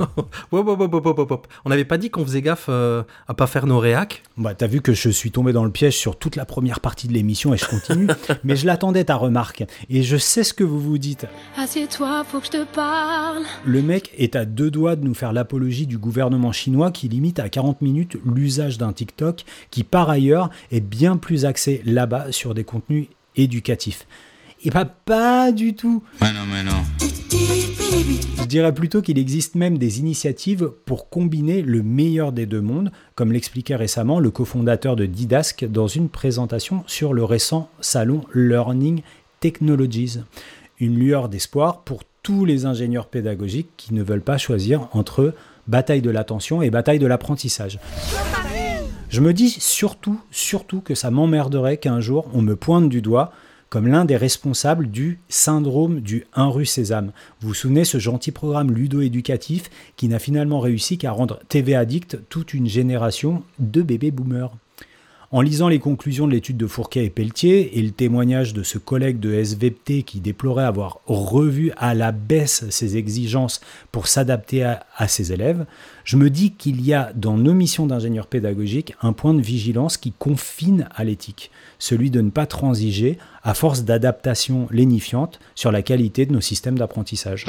On 0.52 1.68
n'avait 1.68 1.84
pas 1.84 1.98
dit 1.98 2.10
qu'on 2.10 2.24
faisait 2.24 2.42
gaffe 2.42 2.66
euh, 2.68 3.02
à 3.28 3.34
pas 3.34 3.46
faire 3.46 3.66
nos 3.66 3.78
réacs 3.78 4.22
Bah, 4.36 4.54
t'as 4.54 4.66
vu 4.66 4.80
que 4.80 4.92
je 4.92 5.08
suis 5.08 5.30
tombé 5.30 5.52
dans 5.52 5.64
le 5.64 5.70
piège 5.70 5.96
sur 5.96 6.16
toute 6.16 6.36
la 6.36 6.44
première 6.44 6.80
partie 6.80 7.08
de 7.08 7.12
l'émission 7.12 7.54
et 7.54 7.56
je 7.56 7.66
continue, 7.66 8.06
mais 8.44 8.56
je 8.56 8.66
l'attendais 8.66 9.04
ta 9.04 9.16
remarque. 9.16 9.64
Et 9.88 10.02
je 10.02 10.16
sais 10.16 10.44
ce 10.44 10.54
que 10.54 10.64
vous 10.64 10.80
vous 10.80 10.98
dites. 10.98 11.26
Assieds-toi, 11.56 12.24
faut 12.24 12.40
que 12.40 12.46
je 12.46 12.50
te 12.50 12.64
parle. 12.64 13.42
Le 13.64 13.82
mec 13.82 14.12
est 14.18 14.36
à 14.36 14.44
deux 14.44 14.70
doigts 14.70 14.96
de 14.96 15.04
nous 15.04 15.14
faire 15.14 15.32
l'apologie 15.32 15.86
du 15.86 15.98
gouvernement 15.98 16.52
chinois 16.52 16.90
qui 16.90 17.08
limite 17.08 17.38
à 17.38 17.48
40 17.48 17.82
minutes 17.82 18.16
l'usage 18.24 18.78
d'un 18.78 18.92
TikTok 18.92 19.44
qui 19.70 19.84
par 19.84 20.10
ailleurs 20.10 20.50
est 20.72 20.80
bien 20.80 21.16
plus 21.16 21.44
axé 21.44 21.82
là-bas 21.84 22.32
sur 22.32 22.54
des 22.54 22.64
contenus 22.64 23.06
éducatifs. 23.36 24.06
Et 24.62 24.70
pas, 24.70 24.84
pas 24.84 25.52
du 25.52 25.74
tout. 25.74 26.02
Mais 26.20 26.32
non, 26.32 26.40
mais 26.50 26.62
non. 26.62 26.82
Je 28.38 28.44
dirais 28.44 28.74
plutôt 28.74 29.00
qu'il 29.00 29.18
existe 29.18 29.54
même 29.54 29.78
des 29.78 30.00
initiatives 30.00 30.70
pour 30.84 31.08
combiner 31.08 31.62
le 31.62 31.82
meilleur 31.82 32.32
des 32.32 32.44
deux 32.44 32.60
mondes, 32.60 32.92
comme 33.14 33.32
l'expliquait 33.32 33.76
récemment 33.76 34.20
le 34.20 34.30
cofondateur 34.30 34.96
de 34.96 35.06
Didask 35.06 35.64
dans 35.64 35.86
une 35.86 36.10
présentation 36.10 36.84
sur 36.86 37.14
le 37.14 37.24
récent 37.24 37.70
salon 37.80 38.22
Learning 38.34 39.00
Technologies. 39.40 40.18
Une 40.78 40.98
lueur 40.98 41.30
d'espoir 41.30 41.80
pour 41.80 42.02
tous 42.22 42.44
les 42.44 42.66
ingénieurs 42.66 43.06
pédagogiques 43.06 43.70
qui 43.78 43.94
ne 43.94 44.02
veulent 44.02 44.20
pas 44.20 44.36
choisir 44.36 44.88
entre 44.92 45.32
bataille 45.68 46.02
de 46.02 46.10
l'attention 46.10 46.60
et 46.60 46.68
bataille 46.68 46.98
de 46.98 47.06
l'apprentissage. 47.06 47.78
Je 49.08 49.20
me 49.20 49.32
dis 49.32 49.48
surtout, 49.48 50.20
surtout 50.30 50.80
que 50.80 50.94
ça 50.94 51.10
m'emmerderait 51.10 51.78
qu'un 51.78 52.00
jour 52.00 52.28
on 52.34 52.42
me 52.42 52.56
pointe 52.56 52.90
du 52.90 53.00
doigt 53.00 53.32
comme 53.70 53.86
l'un 53.86 54.04
des 54.04 54.16
responsables 54.16 54.90
du 54.90 55.20
syndrome 55.28 56.00
du 56.00 56.26
1 56.34 56.48
rue 56.48 56.66
Sésame. 56.66 57.12
Vous 57.40 57.48
vous 57.48 57.54
souvenez 57.54 57.84
ce 57.84 57.98
gentil 57.98 58.32
programme 58.32 58.72
ludo-éducatif 58.72 59.70
qui 59.96 60.08
n'a 60.08 60.18
finalement 60.18 60.58
réussi 60.58 60.98
qu'à 60.98 61.12
rendre 61.12 61.38
TV 61.48 61.76
addict 61.76 62.18
toute 62.28 62.52
une 62.52 62.66
génération 62.66 63.44
de 63.60 63.80
bébés 63.82 64.10
boomers. 64.10 64.50
En 65.32 65.42
lisant 65.42 65.68
les 65.68 65.78
conclusions 65.78 66.26
de 66.26 66.32
l'étude 66.32 66.56
de 66.56 66.66
Fourquet 66.66 67.04
et 67.04 67.10
Pelletier 67.10 67.78
et 67.78 67.82
le 67.82 67.92
témoignage 67.92 68.52
de 68.52 68.64
ce 68.64 68.78
collègue 68.78 69.20
de 69.20 69.32
SVT 69.32 70.02
qui 70.02 70.18
déplorait 70.18 70.64
avoir 70.64 70.98
revu 71.06 71.70
à 71.76 71.94
la 71.94 72.10
baisse 72.10 72.68
ses 72.70 72.96
exigences 72.96 73.60
pour 73.92 74.08
s'adapter 74.08 74.64
à, 74.64 75.06
ses 75.06 75.32
élèves, 75.32 75.66
je 76.02 76.16
me 76.16 76.30
dis 76.30 76.50
qu'il 76.54 76.84
y 76.84 76.94
a 76.94 77.12
dans 77.14 77.38
nos 77.38 77.54
missions 77.54 77.86
d'ingénieur 77.86 78.26
pédagogique 78.26 78.96
un 79.02 79.12
point 79.12 79.32
de 79.32 79.40
vigilance 79.40 79.98
qui 79.98 80.10
confine 80.10 80.88
à 80.96 81.04
l'éthique, 81.04 81.52
celui 81.78 82.10
de 82.10 82.20
ne 82.20 82.30
pas 82.30 82.46
transiger 82.46 83.16
à 83.44 83.54
force 83.54 83.84
d'adaptation 83.84 84.66
lénifiante 84.72 85.38
sur 85.54 85.70
la 85.70 85.82
qualité 85.82 86.26
de 86.26 86.32
nos 86.32 86.40
systèmes 86.40 86.76
d'apprentissage. 86.76 87.46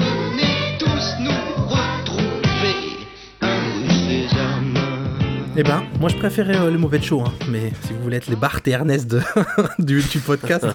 Eh 5.58 5.64
ben, 5.64 5.84
moi 6.00 6.08
je 6.10 6.16
préférais 6.18 6.56
euh, 6.58 6.72
le 6.72 6.78
mauvais 6.78 6.98
de 6.98 7.04
show, 7.04 7.22
hein. 7.22 7.32
mais 7.50 7.72
si 7.84 7.92
vous 7.94 8.02
voulez 8.02 8.18
être 8.18 8.28
les 8.28 8.38
Bart 8.38 8.62
et 8.66 8.72
Ernest 8.72 9.08
de- 9.08 9.22
du, 9.80 10.02
du 10.02 10.20
podcast, 10.20 10.66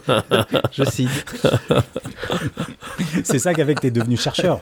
je 0.72 0.84
cite. 0.84 1.48
C'est 3.24 3.38
ça 3.38 3.54
qui 3.54 3.62
a 3.62 3.66
fait 3.66 3.74
que 3.74 3.80
tu 3.80 3.86
es 3.86 3.90
devenu 3.90 4.16
chercheur. 4.18 4.60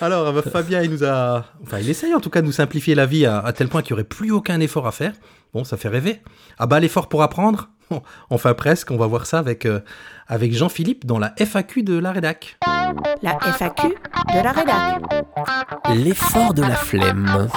Alors, 0.00 0.28
euh, 0.28 0.42
Fabien, 0.42 0.80
il 0.82 0.90
nous 0.90 1.04
a. 1.04 1.44
Enfin, 1.62 1.78
il 1.78 1.88
essaye 1.90 2.14
en 2.14 2.20
tout 2.20 2.30
cas 2.30 2.40
de 2.40 2.46
nous 2.46 2.52
simplifier 2.52 2.94
la 2.94 3.04
vie 3.06 3.26
à, 3.26 3.38
à 3.40 3.52
tel 3.52 3.68
point 3.68 3.82
qu'il 3.82 3.92
n'y 3.94 4.00
aurait 4.00 4.08
plus 4.08 4.30
aucun 4.32 4.60
effort 4.60 4.86
à 4.86 4.92
faire. 4.92 5.12
Bon, 5.52 5.62
ça 5.64 5.76
fait 5.76 5.88
rêver. 5.88 6.22
Ah 6.58 6.66
bah, 6.66 6.80
l'effort 6.80 7.08
pour 7.08 7.22
apprendre? 7.22 7.68
Enfin, 8.30 8.54
presque, 8.54 8.90
on 8.92 8.96
va 8.96 9.06
voir 9.08 9.26
ça 9.26 9.38
avec, 9.40 9.66
euh, 9.66 9.80
avec 10.28 10.52
Jean-Philippe 10.54 11.04
dans 11.06 11.18
la 11.18 11.34
FAQ 11.36 11.82
de 11.82 11.98
la 11.98 12.12
rédac. 12.12 12.56
La 13.22 13.36
FAQ 13.40 13.88
de 13.88 14.42
la 14.44 14.52
rédac. 14.52 15.02
L'effort 15.96 16.54
de 16.54 16.62
la 16.62 16.76
flemme. 16.76 17.48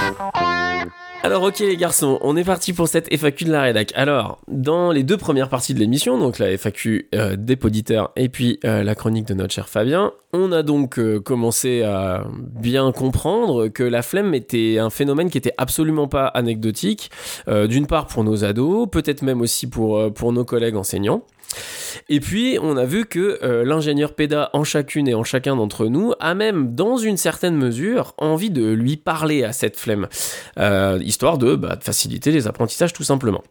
Alors 1.26 1.44
ok 1.44 1.60
les 1.60 1.78
garçons, 1.78 2.20
on 2.20 2.36
est 2.36 2.44
parti 2.44 2.74
pour 2.74 2.90
cette 2.90 3.08
FAQ 3.10 3.46
de 3.46 3.52
la 3.54 3.62
rédac. 3.62 3.94
Alors, 3.96 4.42
dans 4.50 4.92
les 4.92 5.04
deux 5.04 5.16
premières 5.16 5.48
parties 5.48 5.74
de 5.74 5.80
l'émission, 5.80 6.18
donc 6.18 6.38
la 6.38 6.52
FAQ 6.58 7.08
euh, 7.16 7.38
des 7.38 7.56
poditeurs 7.56 8.12
et 8.18 8.28
puis 8.28 8.60
euh, 8.66 8.84
la 8.84 8.94
chronique 8.94 9.26
de 9.26 9.34
notre 9.34 9.54
cher 9.54 9.70
Fabien, 9.70 10.12
on 10.34 10.52
a 10.52 10.64
donc 10.64 11.00
euh, 11.00 11.22
commencé 11.22 11.82
à 11.84 12.26
bien 12.38 12.92
comprendre 12.92 13.70
que 13.70 13.84
la 13.84 14.02
flemme 14.02 14.34
était 14.34 14.80
un 14.80 14.90
phénomène 14.90 15.30
qui 15.30 15.38
était 15.38 15.54
absolument 15.58 16.10
pas 16.10 16.26
anecdotique, 16.26 17.10
d'une 17.48 17.88
part 17.88 18.08
pour 18.08 18.26
nos 18.26 18.44
ados, 18.44 18.90
peut-être 18.92 19.22
même 19.22 19.40
aussi 19.40 19.68
pour 19.68 20.34
nos 20.34 20.44
collègues 20.44 20.76
enseignants. 20.76 21.24
Et 22.10 22.20
puis, 22.20 22.58
on 22.62 22.78
a 22.78 22.86
vu 22.86 23.06
que 23.06 23.40
euh, 23.44 23.64
l'ingénieur 23.64 24.14
PEDA 24.16 24.50
en 24.54 24.64
chacune 24.64 25.08
et 25.08 25.14
en 25.14 25.24
chacun 25.24 25.56
d'entre 25.56 25.88
nous 25.88 26.14
a 26.20 26.34
même, 26.34 26.76
dans 26.76 26.98
une 26.98 27.18
certaine 27.18 27.56
mesure, 27.56 28.14
envie 28.18 28.50
de 28.50 28.72
lui 28.72 28.98
parler 28.98 29.44
à 29.44 29.54
cette 29.54 29.78
flemme, 29.78 30.08
euh, 30.60 31.00
histoire 31.02 31.38
bah, 31.38 31.76
de 31.76 31.84
faciliter 31.84 32.32
les 32.32 32.48
apprentissages 32.48 32.94
tout 32.94 33.04
simplement. 33.04 33.44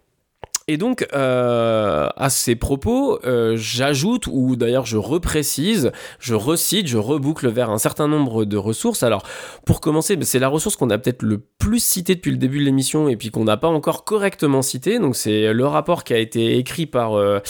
Et 0.68 0.77
donc, 0.77 1.07
euh, 1.12 2.09
à 2.16 2.31
ces 2.31 2.55
propos, 2.55 3.18
euh, 3.25 3.57
j'ajoute, 3.57 4.27
ou 4.29 4.55
d'ailleurs 4.55 4.87
je 4.87 4.96
reprécise, 4.96 5.90
je 6.20 6.35
recite, 6.35 6.87
je 6.87 6.98
reboucle 6.98 7.48
vers 7.48 7.70
un 7.70 7.79
certain 7.79 8.07
nombre 8.07 8.44
de 8.44 8.57
ressources. 8.57 9.03
Alors, 9.03 9.22
pour 9.66 9.81
commencer, 9.81 10.16
bah, 10.16 10.25
c'est 10.25 10.38
la 10.38 10.48
ressource 10.48 10.77
qu'on 10.77 10.90
a 10.90 10.98
peut-être 10.98 11.22
le 11.22 11.38
plus 11.59 11.83
citée 11.83 12.14
depuis 12.14 12.31
le 12.31 12.37
début 12.37 12.59
de 12.59 12.64
l'émission 12.64 13.09
et 13.09 13.16
puis 13.16 13.31
qu'on 13.31 13.44
n'a 13.44 13.57
pas 13.57 13.68
encore 13.68 14.05
correctement 14.05 14.62
citée. 14.62 14.98
Donc, 14.98 15.16
c'est 15.16 15.53
le 15.53 15.66
rapport 15.66 16.05
qui 16.05 16.14
a 16.14 16.18
été 16.18 16.57
écrit 16.59 16.87
par 16.87 17.14
euh, 17.14 17.40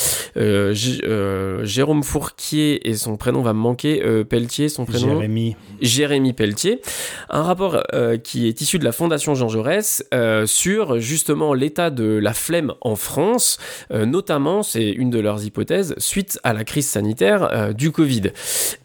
Jérôme 1.64 2.02
Fourquier 2.02 2.88
et 2.88 2.94
son 2.94 3.16
prénom 3.16 3.42
va 3.42 3.52
me 3.52 3.58
manquer, 3.58 4.24
Pelletier, 4.24 4.68
son 4.68 4.86
prénom 4.86 5.14
Jérémy. 5.14 5.56
Jérémy 5.80 6.32
Pelletier, 6.32 6.80
un 7.28 7.42
rapport 7.42 7.82
qui 8.24 8.48
est 8.48 8.60
issu 8.60 8.78
de 8.78 8.84
la 8.84 8.92
Fondation 8.92 9.34
Jean 9.34 9.48
Jaurès 9.48 10.04
sur 10.46 10.98
justement 10.98 11.52
l'état 11.52 11.90
de 11.90 12.04
la 12.04 12.32
flemme 12.32 12.74
en 12.80 12.96
France, 13.02 13.58
euh, 13.92 14.06
notamment, 14.06 14.62
c'est 14.62 14.90
une 14.90 15.10
de 15.10 15.18
leurs 15.18 15.44
hypothèses, 15.44 15.94
suite 15.98 16.38
à 16.44 16.52
la 16.52 16.64
crise 16.64 16.88
sanitaire 16.88 17.48
euh, 17.52 17.72
du 17.72 17.90
Covid. 17.90 18.32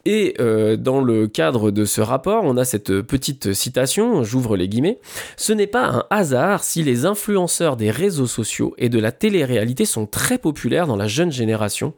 Et 0.06 0.36
euh, 0.40 0.76
dans 0.76 1.02
le 1.02 1.28
cadre 1.28 1.72
de 1.72 1.86
ce 1.86 2.02
rapport, 2.02 2.44
on 2.44 2.58
a 2.58 2.66
cette 2.66 3.02
petite 3.02 3.54
citation, 3.54 4.24
j'ouvre 4.24 4.58
les 4.58 4.68
guillemets, 4.68 5.00
ce 5.38 5.54
n'est 5.54 5.68
pas 5.68 5.86
un 5.86 6.04
hasard 6.10 6.64
si 6.64 6.84
les 6.84 7.06
influenceurs 7.06 7.78
des 7.78 7.92
réseaux 7.92 8.28
sociaux 8.28 8.74
et 8.78 8.90
de 8.90 9.00
la 9.00 9.12
télé-réalité 9.12 9.86
sont 9.86 10.06
très 10.06 10.38
populaires 10.38 10.88
dans 10.88 10.96
la 10.96 11.08
jeune 11.08 11.32
génération, 11.32 11.94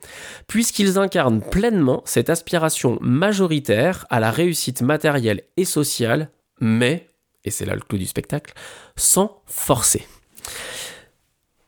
puisqu'ils 0.47 0.97
incarnent 0.97 1.41
pleinement 1.41 2.01
cette 2.05 2.29
aspiration 2.29 2.97
majoritaire 3.01 4.05
à 4.10 4.19
la 4.19 4.32
réussite 4.32 4.82
matérielle 4.82 5.43
et 5.58 5.65
sociale, 5.65 6.29
mais, 6.60 7.08
et 7.45 7.51
c'est 7.51 7.65
là 7.65 7.75
le 7.75 7.82
clou 7.82 7.97
du 7.97 8.05
spectacle, 8.05 8.53
sans 8.95 9.41
forcer. 9.45 10.05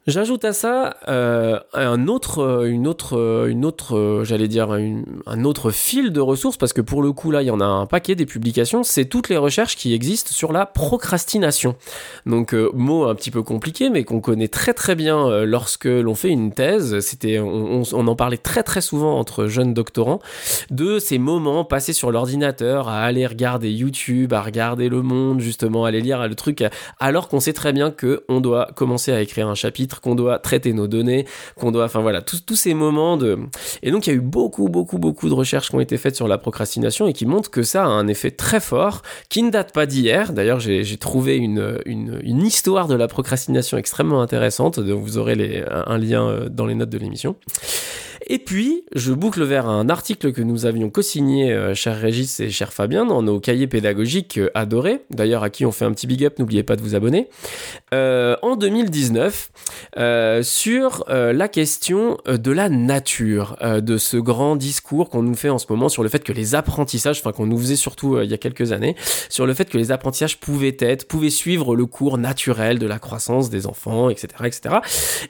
J'ajoute 0.08 0.46
à 0.46 0.54
ça 0.54 0.96
euh, 1.10 1.60
un 1.74 2.08
autre, 2.08 2.40
euh, 2.40 2.66
une 2.66 2.88
autre, 2.88 3.20
euh, 3.20 3.46
une 3.46 3.66
autre, 3.66 4.24
j'allais 4.24 4.48
dire 4.48 4.72
un 4.72 5.44
autre 5.44 5.70
fil 5.70 6.12
de 6.12 6.20
ressources 6.20 6.58
parce 6.58 6.74
que 6.74 6.82
pour 6.82 7.04
le 7.04 7.12
coup 7.12 7.30
là 7.30 7.44
il 7.44 7.46
y 7.46 7.52
en 7.52 7.62
a 7.62 7.66
un 7.66 7.86
paquet 7.86 8.16
des 8.16 8.26
publications. 8.26 8.82
C'est 8.82 9.06
toutes 9.06 9.30
les 9.30 9.38
recherches 9.38 9.76
qui 9.76 9.94
existent 9.94 10.32
sur 10.32 10.54
la 10.54 10.66
procrastination. 10.66 11.76
Donc 12.26 12.54
mot 12.54 13.06
un 13.06 13.14
petit 13.14 13.30
peu 13.30 13.44
compliqué 13.44 13.92
mais 13.92 14.04
qu'on 14.04 14.22
connaît 14.22 14.48
très 14.48 14.74
très 14.74 14.96
bien 14.96 15.46
lorsque 15.46 15.86
l'on 15.86 16.16
fait 16.16 16.30
une 16.30 16.52
thèse. 16.52 17.00
C'était, 17.02 17.38
on 17.38 17.84
en 17.84 18.16
parlait 18.16 18.38
très 18.38 18.64
très 18.64 18.82
souvent 18.82 19.20
entre 19.20 19.46
jeunes 19.46 19.76
doctorants 19.76 20.20
de 20.72 20.98
ces 20.98 21.20
moments 21.20 21.64
passés 21.64 21.94
sur 21.94 22.12
l'ordinateur 22.12 22.90
à 22.90 23.02
aller 23.02 23.28
regarder 23.28 23.70
YouTube, 23.72 24.34
à 24.34 24.42
regarder 24.42 24.90
Le 24.90 25.04
Monde 25.04 25.42
justement, 25.42 25.86
à 25.86 25.90
aller 25.90 26.02
lire 26.02 26.28
le 26.28 26.34
truc 26.34 26.64
alors 27.00 27.28
qu'on 27.28 27.40
sait 27.40 27.54
très 27.54 27.72
bien 27.72 27.92
que 27.92 28.24
on 28.30 28.42
doit 28.42 28.70
commencer 28.76 29.12
à 29.12 29.22
écrire 29.22 29.48
un 29.48 29.56
chapitre, 29.56 29.91
qu'on 30.00 30.16
doit 30.16 30.40
traiter 30.40 30.74
nos 30.74 30.88
données, 30.88 31.26
qu'on 31.56 31.72
doit, 31.72 31.86
enfin 31.86 32.02
voilà, 32.02 32.22
tous, 32.22 32.56
ces 32.56 32.74
moments 32.74 33.18
de. 33.18 33.38
Et 33.84 33.92
donc 33.92 34.08
il 34.08 34.10
y 34.10 34.14
a 34.14 34.16
eu 34.16 34.22
beaucoup, 34.22 34.70
beaucoup, 34.70 34.98
beaucoup 34.98 35.30
de 35.30 35.34
recherches 35.34 35.70
qui 35.70 35.76
ont 35.76 35.80
été 35.80 35.98
faites 35.98 36.16
sur 36.16 36.28
la 36.28 36.38
procrastination 36.38 37.08
et 37.08 37.14
qui 37.14 37.26
montrent 37.26 37.52
que 37.52 37.64
ça 37.64 37.84
a 37.84 37.88
un 37.88 38.08
effet 38.08 38.32
très 38.32 38.60
fort, 38.60 39.04
qui 39.30 39.44
ne 39.44 39.52
date 39.52 39.74
pas 39.74 39.86
d'hier. 39.86 40.34
D'ailleurs, 40.34 40.60
j'ai 40.60 40.98
trouvé 40.98 41.38
une, 41.38 41.80
une, 41.86 42.20
une 42.24 42.42
histoire 42.42 42.88
de 42.88 42.96
la 42.96 43.08
procrastination 43.08 43.78
extrêmement 43.78 44.22
intéressante. 44.22 44.80
Donc 44.80 45.02
vous 45.02 45.18
aurez 45.18 45.36
les, 45.36 45.64
un 45.70 45.92
un 45.92 45.98
lien 45.98 46.28
euh, 46.28 46.50
dans 46.50 46.66
les 46.66 46.76
notes 46.76 46.90
de 46.90 46.98
l'émission. 46.98 47.36
Et 48.34 48.40
puis, 48.40 48.86
je 48.96 49.12
boucle 49.12 49.44
vers 49.44 49.68
un 49.68 49.90
article 49.90 50.32
que 50.32 50.42
nous 50.42 50.66
avions 50.66 50.90
co-signé, 50.90 51.52
euh, 51.52 51.76
cher 51.76 52.00
Régis 52.00 52.40
et 52.40 52.50
cher 52.50 52.72
Fabien, 52.72 53.06
dans 53.06 53.22
nos 53.22 53.42
cahiers 53.42 53.68
pédagogiques 53.68 54.38
euh, 54.38 54.50
adorés, 54.54 55.02
d'ailleurs 55.10 55.44
à 55.44 55.50
qui 55.50 55.66
on 55.66 55.74
fait 55.74 55.84
un 55.84 55.92
petit 55.92 56.08
big 56.08 56.24
up, 56.24 56.40
n'oubliez 56.40 56.64
pas 56.64 56.78
de 56.78 56.82
vous 56.82 56.96
abonner, 56.96 57.28
euh, 57.94 58.38
en 58.42 58.56
2019, 58.56 59.52
euh, 59.98 60.44
sur 60.44 61.04
la 61.10 61.48
question 61.50 62.20
de 62.26 62.52
la 62.52 62.70
nature, 62.70 63.58
de 63.62 63.98
ce 63.98 64.16
grand 64.16 64.56
discours 64.56 65.10
qu'on 65.10 65.24
nous 65.24 65.36
fait 65.36 65.50
en 65.50 65.58
ce 65.58 65.66
moment 65.70 65.90
sur 65.90 66.02
le 66.02 66.08
fait 66.08 66.24
que 66.24 66.32
les 66.32 66.56
apprentissages, 66.56 67.20
enfin 67.20 67.34
qu'on 67.34 67.48
nous 67.48 67.58
faisait 67.58 67.76
surtout 67.76 68.22
il 68.22 68.32
y 68.32 68.34
a 68.34 68.38
quelques 68.38 68.72
années, 68.72 68.96
sur 69.28 69.46
le 69.46 69.54
fait 69.54 69.70
que 69.70 69.78
les 69.78 69.92
apprentissages 69.92 70.40
pouvaient 70.40 70.78
être, 70.80 71.06
pouvaient 71.06 71.30
suivre 71.30 71.76
le 71.76 71.86
cours 71.86 72.18
naturel 72.18 72.80
de 72.80 72.88
la 72.88 72.98
croissance 72.98 73.50
des 73.50 73.68
enfants, 73.68 74.10
etc., 74.10 74.28
etc. 74.46 74.76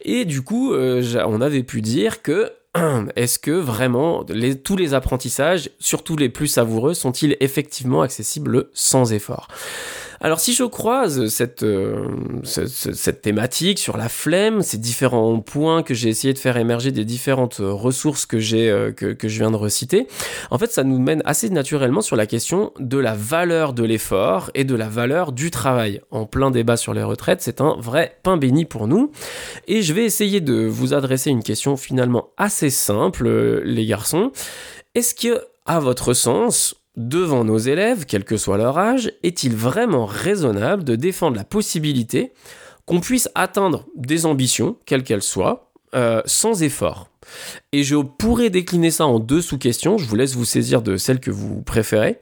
Et 0.04 0.26
du 0.26 0.44
coup, 0.44 0.76
on 0.76 1.42
avait 1.42 1.64
pu 1.64 1.82
dire 1.82 2.22
que 2.22 2.52
est-ce 3.16 3.40
que 3.40 3.52
vraiment 3.52 4.26
tous 4.64 4.78
les 4.78 4.94
apprentissages, 4.94 5.70
surtout 5.80 6.16
les 6.16 6.30
plus 6.30 6.48
savoureux, 6.48 6.94
sont-ils 6.94 7.36
effectivement 7.40 8.02
accessibles 8.02 8.70
sans 8.74 9.14
effort? 9.14 9.48
Alors 10.22 10.40
si 10.40 10.54
je 10.54 10.64
croise 10.64 11.28
cette, 11.28 11.64
euh, 11.64 12.08
ce- 12.44 12.68
ce- 12.68 12.94
cette 12.94 13.22
thématique 13.22 13.80
sur 13.80 13.98
la 13.98 14.08
flemme, 14.10 14.62
ces 14.62 14.78
différents 14.78 15.40
points 15.40 15.84
que 15.84 15.94
j'ai 15.94 16.10
essayé 16.10 16.34
de 16.34 16.40
faire 16.40 16.58
émerger 16.58 16.92
des 16.92 17.06
différentes 17.06 17.60
euh, 17.60 17.72
ressources 17.74 18.28
euh, 18.34 18.92
que, 18.92 19.14
que 19.14 19.28
je 19.28 19.40
viens 19.40 19.52
de 19.52 19.56
reciter, 19.56 20.08
en 20.52 20.58
fait 20.58 20.72
ça 20.72 20.84
nous 20.84 21.00
mène 21.00 21.22
assez 21.26 21.50
naturellement 21.50 22.02
sur 22.02 22.16
la 22.16 22.26
question 22.28 22.72
de 22.80 22.98
la 22.98 23.14
valeur 23.16 23.74
de 23.74 23.84
l'effort 23.84 24.52
et 24.54 24.64
de 24.64 24.76
la 24.76 24.88
valeur 24.90 25.32
du 25.32 25.52
travail. 25.52 26.02
En 26.12 26.26
plein 26.26 26.52
débat 26.52 26.78
sur 26.78 26.94
les 26.94 27.04
retraites, 27.04 27.42
c'est 27.42 27.60
un 27.62 27.76
vrai 27.80 28.18
pain 28.24 28.38
béni 28.38 28.66
pour 28.66 28.88
nous. 28.88 29.12
Et 29.68 29.82
je 29.82 29.94
vais 29.94 30.06
essayer 30.06 30.40
de 30.42 30.66
vous 30.66 30.94
adresser 30.94 31.30
une 31.32 31.44
question 31.44 31.78
finalement 31.78 32.30
assez 32.38 32.70
simple, 32.70 33.26
euh, 33.28 33.62
les 33.66 33.86
garçons. 33.86 34.32
Est-ce 34.96 35.16
que, 35.16 35.42
à 35.66 35.80
votre 35.80 36.14
sens, 36.14 36.76
devant 36.96 37.44
nos 37.44 37.58
élèves, 37.58 38.06
quel 38.06 38.24
que 38.24 38.38
soit 38.38 38.58
leur 38.58 38.78
âge, 38.78 39.12
est-il 39.24 39.56
vraiment 39.56 40.06
raisonnable 40.06 40.84
de 40.84 40.96
défendre 40.96 41.38
la 41.38 41.44
possibilité 41.44 42.34
qu'on 42.86 43.00
puisse 43.00 43.30
atteindre 43.36 43.86
des 43.96 44.26
ambitions, 44.26 44.78
quelles 44.86 45.04
qu'elles 45.04 45.22
soient, 45.22 45.72
euh, 45.96 46.22
sans 46.26 46.64
effort? 46.64 47.10
Et 47.72 47.84
je 47.84 47.96
pourrais 47.96 48.50
décliner 48.50 48.92
ça 48.92 49.06
en 49.06 49.20
deux 49.20 49.42
sous-questions, 49.42 49.98
je 49.98 50.06
vous 50.06 50.16
laisse 50.16 50.36
vous 50.36 50.46
saisir 50.46 50.82
de 50.82 50.98
celle 50.98 51.20
que 51.20 51.32
vous 51.32 51.62
préférez. 51.62 52.20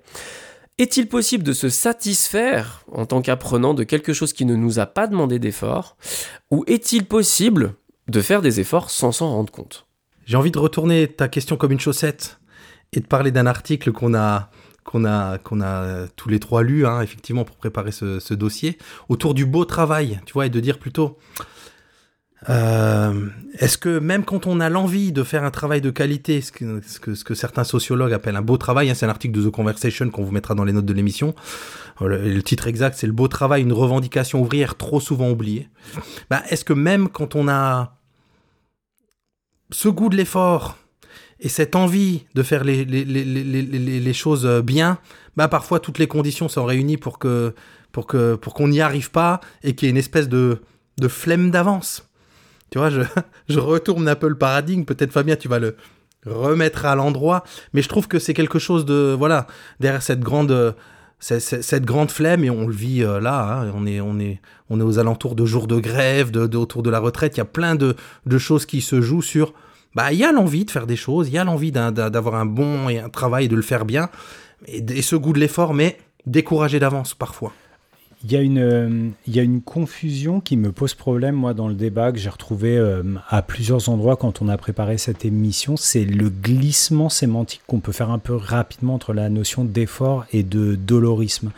Est-il 0.77 1.09
possible 1.09 1.43
de 1.43 1.51
se 1.51 1.67
satisfaire 1.67 2.85
en 2.91 3.05
tant 3.05 3.21
qu'apprenant 3.21 3.73
de 3.73 3.83
quelque 3.83 4.13
chose 4.13 4.31
qui 4.31 4.45
ne 4.45 4.55
nous 4.55 4.79
a 4.79 4.85
pas 4.85 5.07
demandé 5.07 5.37
d'effort? 5.37 5.97
Ou 6.51 6.63
est-il 6.67 7.05
possible 7.05 7.73
de 8.07 8.21
faire 8.21 8.41
des 8.41 8.59
efforts 8.59 8.89
sans 8.89 9.11
s'en 9.11 9.29
rendre 9.29 9.51
compte? 9.51 9.87
J'ai 10.25 10.37
envie 10.37 10.51
de 10.51 10.59
retourner 10.59 11.07
ta 11.07 11.27
question 11.27 11.57
comme 11.57 11.71
une 11.71 11.79
chaussette 11.79 12.39
et 12.93 12.99
de 12.99 13.07
parler 13.07 13.31
d'un 13.31 13.45
article 13.45 13.91
qu'on 13.91 14.13
a 14.13 14.49
qu'on 14.89 15.05
a 15.05 15.37
a 15.37 16.07
tous 16.15 16.29
les 16.29 16.39
trois 16.39 16.63
lu 16.63 16.85
hein, 16.85 17.01
effectivement 17.01 17.45
pour 17.45 17.55
préparer 17.55 17.91
ce, 17.91 18.19
ce 18.19 18.33
dossier 18.33 18.77
autour 19.07 19.33
du 19.33 19.45
beau 19.45 19.63
travail, 19.65 20.19
tu 20.25 20.33
vois, 20.33 20.47
et 20.47 20.49
de 20.49 20.59
dire 20.59 20.79
plutôt 20.79 21.17
Euh, 22.47 23.27
Est-ce 23.57 23.77
que 23.77 23.99
même 23.99 24.23
quand 24.23 24.47
on 24.47 24.61
a 24.61 24.69
l'envie 24.69 25.11
de 25.11 25.23
faire 25.23 25.43
un 25.43 25.51
travail 25.51 25.81
de 25.81 25.91
qualité, 25.91 26.39
ce 26.39 26.53
que, 26.53 26.81
ce 26.81 26.97
que, 26.99 27.13
ce 27.13 27.25
que 27.25 27.35
certains 27.35 27.65
sociologues 27.65 28.13
appellent 28.13 28.37
un 28.37 28.41
beau 28.41 28.57
travail, 28.57 28.89
hein, 28.89 28.93
c'est 28.95 29.05
un 29.05 29.09
article 29.09 29.33
de 29.37 29.49
The 29.49 29.51
Conversation 29.51 30.09
qu'on 30.09 30.23
vous 30.23 30.31
mettra 30.31 30.55
dans 30.55 30.63
les 30.63 30.71
notes 30.71 30.85
de 30.85 30.93
l'émission, 30.93 31.35
euh, 32.01 32.07
le, 32.07 32.33
le 32.33 32.41
titre 32.41 32.67
exact 32.67 32.95
c'est 32.97 33.07
le 33.07 33.13
beau 33.13 33.27
travail, 33.27 33.61
une 33.63 33.73
revendication 33.73 34.41
ouvrière 34.41 34.75
trop 34.75 35.01
souvent 35.01 35.29
oubliée. 35.29 35.67
Bah, 36.29 36.41
Est-ce 36.49 36.63
que 36.63 36.73
même 36.73 37.09
quand 37.09 37.35
on 37.35 37.49
a 37.49 37.97
ce 39.71 39.89
goût 39.89 40.07
de 40.09 40.15
l'effort 40.15 40.77
et 41.41 41.49
cette 41.49 41.75
envie 41.75 42.25
de 42.35 42.43
faire 42.43 42.63
les, 42.63 42.85
les, 42.85 43.05
les, 43.05 43.23
les, 43.23 44.13
choses 44.13 44.45
bien, 44.63 44.97
bah 45.37 45.47
parfois 45.47 45.79
toutes 45.79 45.97
les 45.97 46.07
conditions 46.07 46.49
sont 46.49 46.65
réunies 46.65 46.97
pour 46.97 47.17
que 47.17 47.53
pour 47.91 48.07
que 48.07 48.35
pour 48.35 48.53
qu'on 48.53 48.67
n'y 48.67 48.81
arrive 48.81 49.09
pas 49.11 49.39
et 49.63 49.73
qu'il 49.73 49.85
y 49.85 49.89
ait 49.89 49.91
une 49.91 49.97
espèce 49.97 50.27
de 50.27 50.61
de 50.99 51.07
flemme 51.07 51.49
d'avance. 51.49 52.09
Tu 52.71 52.77
vois, 52.77 52.89
je, 52.89 53.01
je 53.49 53.59
retourne 53.59 54.07
un 54.07 54.15
peu 54.15 54.27
le 54.27 54.37
paradigme. 54.37 54.83
Peut-être 54.83 55.11
Fabien, 55.11 55.35
tu 55.35 55.47
vas 55.47 55.59
le 55.59 55.75
remettre 56.25 56.85
à 56.85 56.95
l'endroit, 56.95 57.43
mais 57.73 57.81
je 57.81 57.87
trouve 57.87 58.07
que 58.07 58.19
c'est 58.19 58.33
quelque 58.33 58.59
chose 58.59 58.85
de 58.85 59.15
voilà 59.17 59.47
derrière 59.79 60.01
cette 60.01 60.19
grande 60.19 60.75
cette, 61.19 61.41
cette 61.41 61.85
grande 61.85 62.11
flemme 62.11 62.43
et 62.43 62.49
on 62.49 62.67
le 62.67 62.73
vit 62.73 63.03
euh, 63.03 63.19
là. 63.19 63.61
Hein, 63.61 63.71
on 63.75 63.85
est 63.85 64.01
on 64.01 64.19
est 64.19 64.41
on 64.69 64.79
est 64.79 64.83
aux 64.83 64.99
alentours 64.99 65.35
de 65.35 65.45
jours 65.45 65.67
de 65.67 65.79
grève, 65.79 66.31
de 66.31 66.57
autour 66.57 66.83
de 66.83 66.89
la 66.89 66.99
retraite. 66.99 67.35
Il 67.35 67.39
y 67.39 67.41
a 67.41 67.45
plein 67.45 67.75
de 67.75 67.95
de 68.25 68.37
choses 68.37 68.65
qui 68.65 68.81
se 68.81 69.01
jouent 69.01 69.21
sur 69.21 69.53
bah 69.95 70.11
il 70.11 70.19
y 70.19 70.23
a 70.23 70.31
l'envie 70.31 70.65
de 70.65 70.71
faire 70.71 70.87
des 70.87 70.95
choses, 70.95 71.29
il 71.29 71.33
y 71.33 71.37
a 71.37 71.43
l'envie 71.43 71.71
d'avoir 71.71 72.35
un 72.35 72.45
bon 72.45 72.89
et 72.89 72.99
un 72.99 73.09
travail, 73.09 73.47
de 73.47 73.55
le 73.55 73.61
faire 73.61 73.85
bien, 73.85 74.09
et, 74.67 75.01
ce 75.01 75.15
goût 75.15 75.33
de 75.33 75.39
l'effort, 75.39 75.73
mais 75.73 75.97
découragé 76.25 76.79
d'avance 76.79 77.13
parfois. 77.13 77.53
Il 78.25 78.33
y, 78.33 78.35
a 78.35 78.41
une, 78.41 78.59
euh, 78.59 79.09
il 79.27 79.35
y 79.35 79.39
a 79.39 79.43
une 79.43 79.61
confusion 79.61 80.41
qui 80.41 80.57
me 80.57 80.73
pose 80.73 80.93
problème, 80.93 81.35
moi, 81.35 81.53
dans 81.53 81.69
le 81.69 81.73
débat 81.73 82.11
que 82.11 82.17
j'ai 82.17 82.29
retrouvé 82.29 82.77
euh, 82.77 83.01
à 83.29 83.41
plusieurs 83.41 83.87
endroits 83.87 84.17
quand 84.17 84.41
on 84.41 84.49
a 84.49 84.57
préparé 84.57 84.97
cette 84.97 85.23
émission. 85.23 85.77
C'est 85.77 86.03
le 86.03 86.29
glissement 86.29 87.07
sémantique 87.07 87.61
qu'on 87.65 87.79
peut 87.79 87.93
faire 87.93 88.09
un 88.09 88.19
peu 88.19 88.35
rapidement 88.35 88.95
entre 88.95 89.13
la 89.13 89.29
notion 89.29 89.63
d'effort 89.63 90.25
et 90.33 90.43
de 90.43 90.75
dolorisme. 90.75 91.51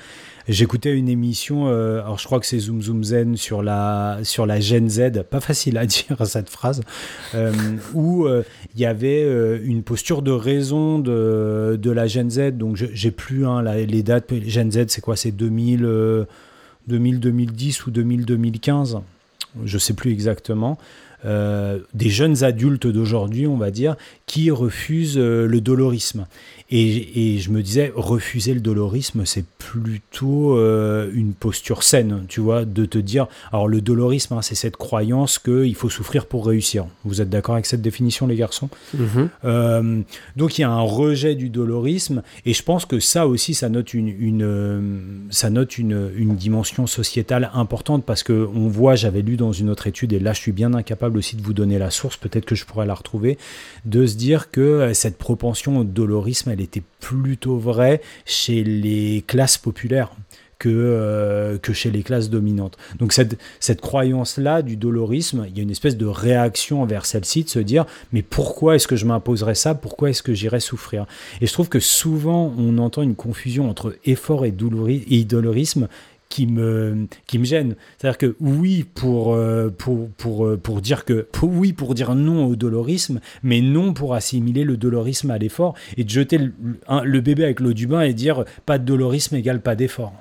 J'écoutais 0.52 0.94
une 0.98 1.08
émission, 1.08 1.70
euh, 1.70 2.02
alors 2.02 2.20
je 2.20 2.26
crois 2.26 2.42
que 2.42 2.46
c'est 2.46 2.60
Zoom 2.60 2.82
Zoom 2.82 3.06
Zen 3.06 3.38
sur 3.38 3.64
la, 3.64 4.20
sur 4.24 4.46
la 4.46 4.60
Gen 4.60 4.90
Z, 4.90 5.24
pas 5.30 5.40
facile 5.40 5.78
à 5.78 5.86
dire 5.88 6.18
cette 6.26 6.50
phrase, 6.50 6.82
euh, 7.36 7.54
où 7.94 8.28
il 8.28 8.32
euh, 8.32 8.44
y 8.76 8.84
avait 8.84 9.24
une 9.64 9.82
posture 9.82 10.22
de 10.22 10.32
raison 10.32 11.00
de, 11.00 11.80
de 11.82 11.92
la 11.92 12.06
Gen 12.06 12.30
Z, 12.30 12.58
donc 12.58 12.76
j'ai 12.76 13.12
plus 13.12 13.46
hein, 13.48 13.62
les 13.62 14.04
dates, 14.04 14.30
Gen 14.46 14.70
Z 14.70 14.88
c'est 14.90 15.00
quoi, 15.00 15.16
c'est 15.16 15.32
2000, 15.32 15.88
2000, 16.88 17.20
2010 17.22 17.86
ou 17.86 17.92
2000, 17.92 18.26
2015, 18.26 19.00
je 19.64 19.78
sais 19.78 19.94
plus 19.94 20.12
exactement. 20.12 20.78
Des 21.24 22.10
jeunes 22.10 22.44
adultes 22.44 22.88
d'aujourd'hui, 22.88 23.48
on 23.48 23.58
va 23.58 23.72
dire, 23.72 23.96
qui 24.32 24.50
refusent 24.50 25.18
euh, 25.18 25.46
le 25.46 25.60
dolorisme. 25.60 26.26
Et, 26.74 27.34
et, 27.34 27.40
je 27.40 27.50
me 27.52 27.62
disais, 27.62 27.92
refuser 27.94 28.54
le 28.54 28.62
dolorisme, 28.62 29.26
c'est 29.26 29.44
plutôt 29.58 30.58
euh, 30.58 31.12
une 31.14 31.34
posture 31.34 31.84
saine, 31.84 32.24
tu 32.30 32.40
vois, 32.40 32.64
de 32.64 32.86
te 32.86 32.98
dire. 32.98 33.28
Alors, 33.52 33.68
le 33.68 33.82
dolorisme, 33.82 34.36
hein, 34.36 34.42
c'est 34.42 34.56
cette 34.56 34.78
croyance 34.78 35.38
qu'il 35.38 35.76
faut 35.76 35.90
souffrir 35.90 36.28
pour 36.28 36.48
réussir. 36.48 36.86
Vous 37.04 37.20
êtes 37.20 37.30
d'accord 37.30 37.56
avec 37.56 37.66
cette 37.66 37.82
définition, 37.82 38.26
les 38.26 38.38
garçons? 38.38 38.70
Mhm. 38.94 39.30
euh, 39.44 40.02
Donc, 40.38 40.58
il 40.58 40.62
y 40.62 40.64
a 40.64 40.70
un 40.70 40.80
rejet 40.80 41.36
du 41.36 41.50
dolorisme, 41.50 42.24
et 42.46 42.54
je 42.54 42.64
pense 42.64 42.86
que 42.86 43.02
ça 43.02 43.28
aussi, 43.28 43.54
ça 43.54 43.68
note 43.68 43.94
une, 43.94 44.08
une 44.08 45.28
ça 45.30 45.50
note 45.50 45.78
une, 45.78 46.10
une 46.16 46.38
dimension 46.38 46.88
sociétale 46.88 47.52
importante 47.54 48.06
parce 48.06 48.24
que 48.24 48.48
on 48.56 48.70
voit, 48.70 48.96
j'avais 48.96 49.24
lu 49.24 49.36
dans 49.36 49.52
une 49.52 49.70
autre 49.70 49.88
étude, 49.88 50.14
et 50.14 50.20
là, 50.20 50.32
je 50.32 50.40
suis 50.40 50.54
bien 50.54 50.74
incapable 50.74 51.18
aussi 51.18 51.36
de 51.36 51.42
vous 51.42 51.54
donner 51.54 51.78
la 51.78 51.92
source, 51.92 52.16
peut-être 52.16 52.46
que 52.46 52.56
je 52.56 52.64
pourrais 52.64 52.86
la 52.86 52.94
retrouver, 52.94 53.38
de 53.84 54.06
se 54.06 54.16
dire 54.22 54.52
que 54.52 54.62
euh, 54.62 54.94
cette 54.94 55.18
propension 55.18 55.80
au 55.80 55.84
dolorisme, 55.84 56.52
elle 56.52 56.62
était 56.62 56.84
plutôt 57.00 57.58
vraie 57.58 58.02
chez 58.26 58.64
les 58.64 59.24
classes 59.28 59.58
populaires 59.58 60.12
que, 60.60 60.70
euh, 60.70 61.58
que 61.58 61.74
chez 61.74 61.90
les 61.90 62.04
classes 62.04 62.30
dominantes. 62.30 62.78
Donc 63.00 63.14
cette, 63.14 63.40
cette 63.60 63.82
croyance-là 63.82 64.62
du 64.62 64.76
dolorisme, 64.78 65.46
il 65.50 65.58
y 65.58 65.60
a 65.60 65.64
une 65.64 65.72
espèce 65.72 65.98
de 65.98 66.06
réaction 66.06 66.84
envers 66.84 67.08
celle-ci, 67.08 67.44
de 67.44 67.50
se 67.50 67.58
dire 67.58 67.86
mais 68.14 68.22
pourquoi 68.22 68.76
est-ce 68.76 68.88
que 68.88 68.96
je 68.96 69.08
m'imposerais 69.08 69.56
ça? 69.56 69.74
Pourquoi 69.74 70.12
est-ce 70.12 70.22
que 70.22 70.36
j'irais 70.36 70.60
souffrir? 70.60 71.08
Et 71.42 71.48
je 71.48 71.54
trouve 71.54 71.68
que 71.68 71.80
souvent 71.80 72.54
on 72.60 72.78
entend 72.78 73.02
une 73.02 73.16
confusion 73.16 73.72
entre 73.72 73.96
effort 74.06 74.46
et, 74.46 74.54
et 75.10 75.24
dolorisme 75.24 75.88
qui 76.32 76.48
me, 76.48 77.08
qui 77.28 77.38
me 77.38 77.44
gêne. 77.44 77.76
C'est-à-dire 77.98 78.18
que 78.18 78.36
oui 78.40 78.86
pour, 78.96 79.36
euh, 79.36 79.70
pour, 79.70 80.10
pour, 80.12 80.48
euh, 80.48 80.58
pour 80.58 80.82
dire 80.82 81.06
que 81.06 81.28
oui 81.44 81.74
pour 81.74 81.94
dire 81.94 82.16
non 82.16 82.46
au 82.46 82.56
dolorisme, 82.56 83.20
mais 83.44 83.62
non 83.62 83.94
pour 83.94 84.16
assimiler 84.16 84.64
le 84.64 84.78
dolorisme 84.78 85.30
à 85.30 85.38
l'effort 85.38 85.76
et 85.98 86.04
de 86.04 86.10
jeter 86.10 86.38
le, 86.38 86.54
le 87.04 87.22
bébé 87.22 87.44
avec 87.44 87.60
l'eau 87.60 87.74
du 87.74 87.86
bain 87.86 88.02
et 88.02 88.14
dire 88.14 88.46
pas 88.66 88.80
de 88.80 88.86
dolorisme 88.86 89.36
égale 89.36 89.62
pas 89.62 89.76
d'effort. 89.76 90.14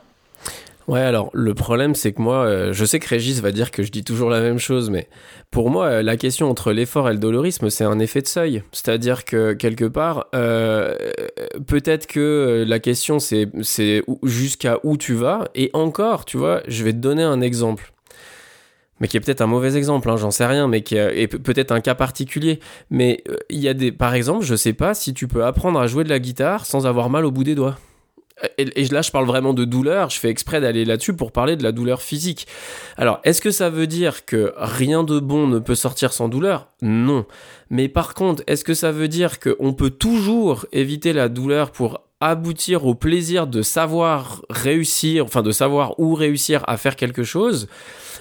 Ouais, 0.88 1.00
alors 1.00 1.30
le 1.34 1.54
problème, 1.54 1.94
c'est 1.94 2.12
que 2.12 2.20
moi, 2.20 2.44
euh, 2.44 2.72
je 2.72 2.84
sais 2.84 2.98
que 2.98 3.06
Régis 3.06 3.40
va 3.40 3.52
dire 3.52 3.70
que 3.70 3.82
je 3.84 3.92
dis 3.92 4.02
toujours 4.02 4.28
la 4.28 4.40
même 4.40 4.58
chose, 4.58 4.90
mais 4.90 5.08
pour 5.52 5.70
moi, 5.70 5.86
euh, 5.86 6.02
la 6.02 6.16
question 6.16 6.50
entre 6.50 6.72
l'effort 6.72 7.08
et 7.08 7.12
le 7.12 7.18
dolorisme, 7.18 7.70
c'est 7.70 7.84
un 7.84 8.00
effet 8.00 8.22
de 8.22 8.26
seuil. 8.26 8.64
C'est-à-dire 8.72 9.24
que 9.24 9.52
quelque 9.52 9.84
part, 9.84 10.26
euh, 10.34 10.96
peut-être 11.68 12.08
que 12.08 12.64
la 12.66 12.80
question, 12.80 13.18
c'est 13.20 13.48
jusqu'à 14.24 14.78
où 14.82 14.96
tu 14.96 15.14
vas. 15.14 15.48
Et 15.54 15.70
encore, 15.74 16.24
tu 16.24 16.36
vois, 16.38 16.62
je 16.66 16.82
vais 16.82 16.92
te 16.92 16.98
donner 16.98 17.22
un 17.22 17.40
exemple. 17.40 17.92
Mais 18.98 19.06
qui 19.08 19.16
est 19.16 19.20
peut-être 19.20 19.40
un 19.40 19.46
mauvais 19.46 19.76
exemple, 19.76 20.10
hein, 20.10 20.16
j'en 20.16 20.30
sais 20.30 20.44
rien, 20.44 20.66
mais 20.66 20.82
qui 20.82 20.96
est, 20.96 21.22
est 21.22 21.28
pe- 21.28 21.38
peut-être 21.38 21.70
un 21.72 21.80
cas 21.80 21.94
particulier. 21.94 22.58
Mais 22.90 23.22
il 23.48 23.58
y 23.60 23.68
a 23.68 23.74
des, 23.74 23.92
par 23.92 24.14
exemple, 24.14 24.44
je 24.44 24.54
sais 24.56 24.72
pas 24.74 24.92
si 24.94 25.14
tu 25.14 25.28
peux 25.28 25.44
apprendre 25.44 25.78
à 25.80 25.86
jouer 25.86 26.04
de 26.04 26.10
la 26.10 26.18
guitare 26.18 26.66
sans 26.66 26.86
avoir 26.86 27.08
mal 27.10 27.24
au 27.24 27.30
bout 27.30 27.44
des 27.44 27.54
doigts. 27.54 27.78
Et, 28.58 28.84
là, 28.86 29.02
je 29.02 29.10
parle 29.10 29.26
vraiment 29.26 29.54
de 29.54 29.64
douleur. 29.64 30.10
Je 30.10 30.18
fais 30.18 30.28
exprès 30.28 30.60
d'aller 30.60 30.84
là-dessus 30.84 31.14
pour 31.14 31.32
parler 31.32 31.56
de 31.56 31.62
la 31.62 31.72
douleur 31.72 32.02
physique. 32.02 32.46
Alors, 32.96 33.20
est-ce 33.24 33.40
que 33.40 33.50
ça 33.50 33.70
veut 33.70 33.86
dire 33.86 34.24
que 34.24 34.52
rien 34.56 35.04
de 35.04 35.20
bon 35.20 35.46
ne 35.46 35.58
peut 35.58 35.74
sortir 35.74 36.12
sans 36.12 36.28
douleur? 36.28 36.68
Non. 36.80 37.26
Mais 37.68 37.88
par 37.88 38.14
contre, 38.14 38.42
est-ce 38.46 38.64
que 38.64 38.74
ça 38.74 38.92
veut 38.92 39.08
dire 39.08 39.40
qu'on 39.40 39.72
peut 39.74 39.90
toujours 39.90 40.66
éviter 40.72 41.12
la 41.12 41.28
douleur 41.28 41.70
pour 41.70 42.00
aboutir 42.20 42.86
au 42.86 42.94
plaisir 42.94 43.46
de 43.46 43.62
savoir 43.62 44.42
réussir, 44.50 45.24
enfin 45.24 45.42
de 45.42 45.52
savoir 45.52 45.98
où 45.98 46.14
réussir 46.14 46.62
à 46.66 46.76
faire 46.76 46.96
quelque 46.96 47.22
chose 47.22 47.68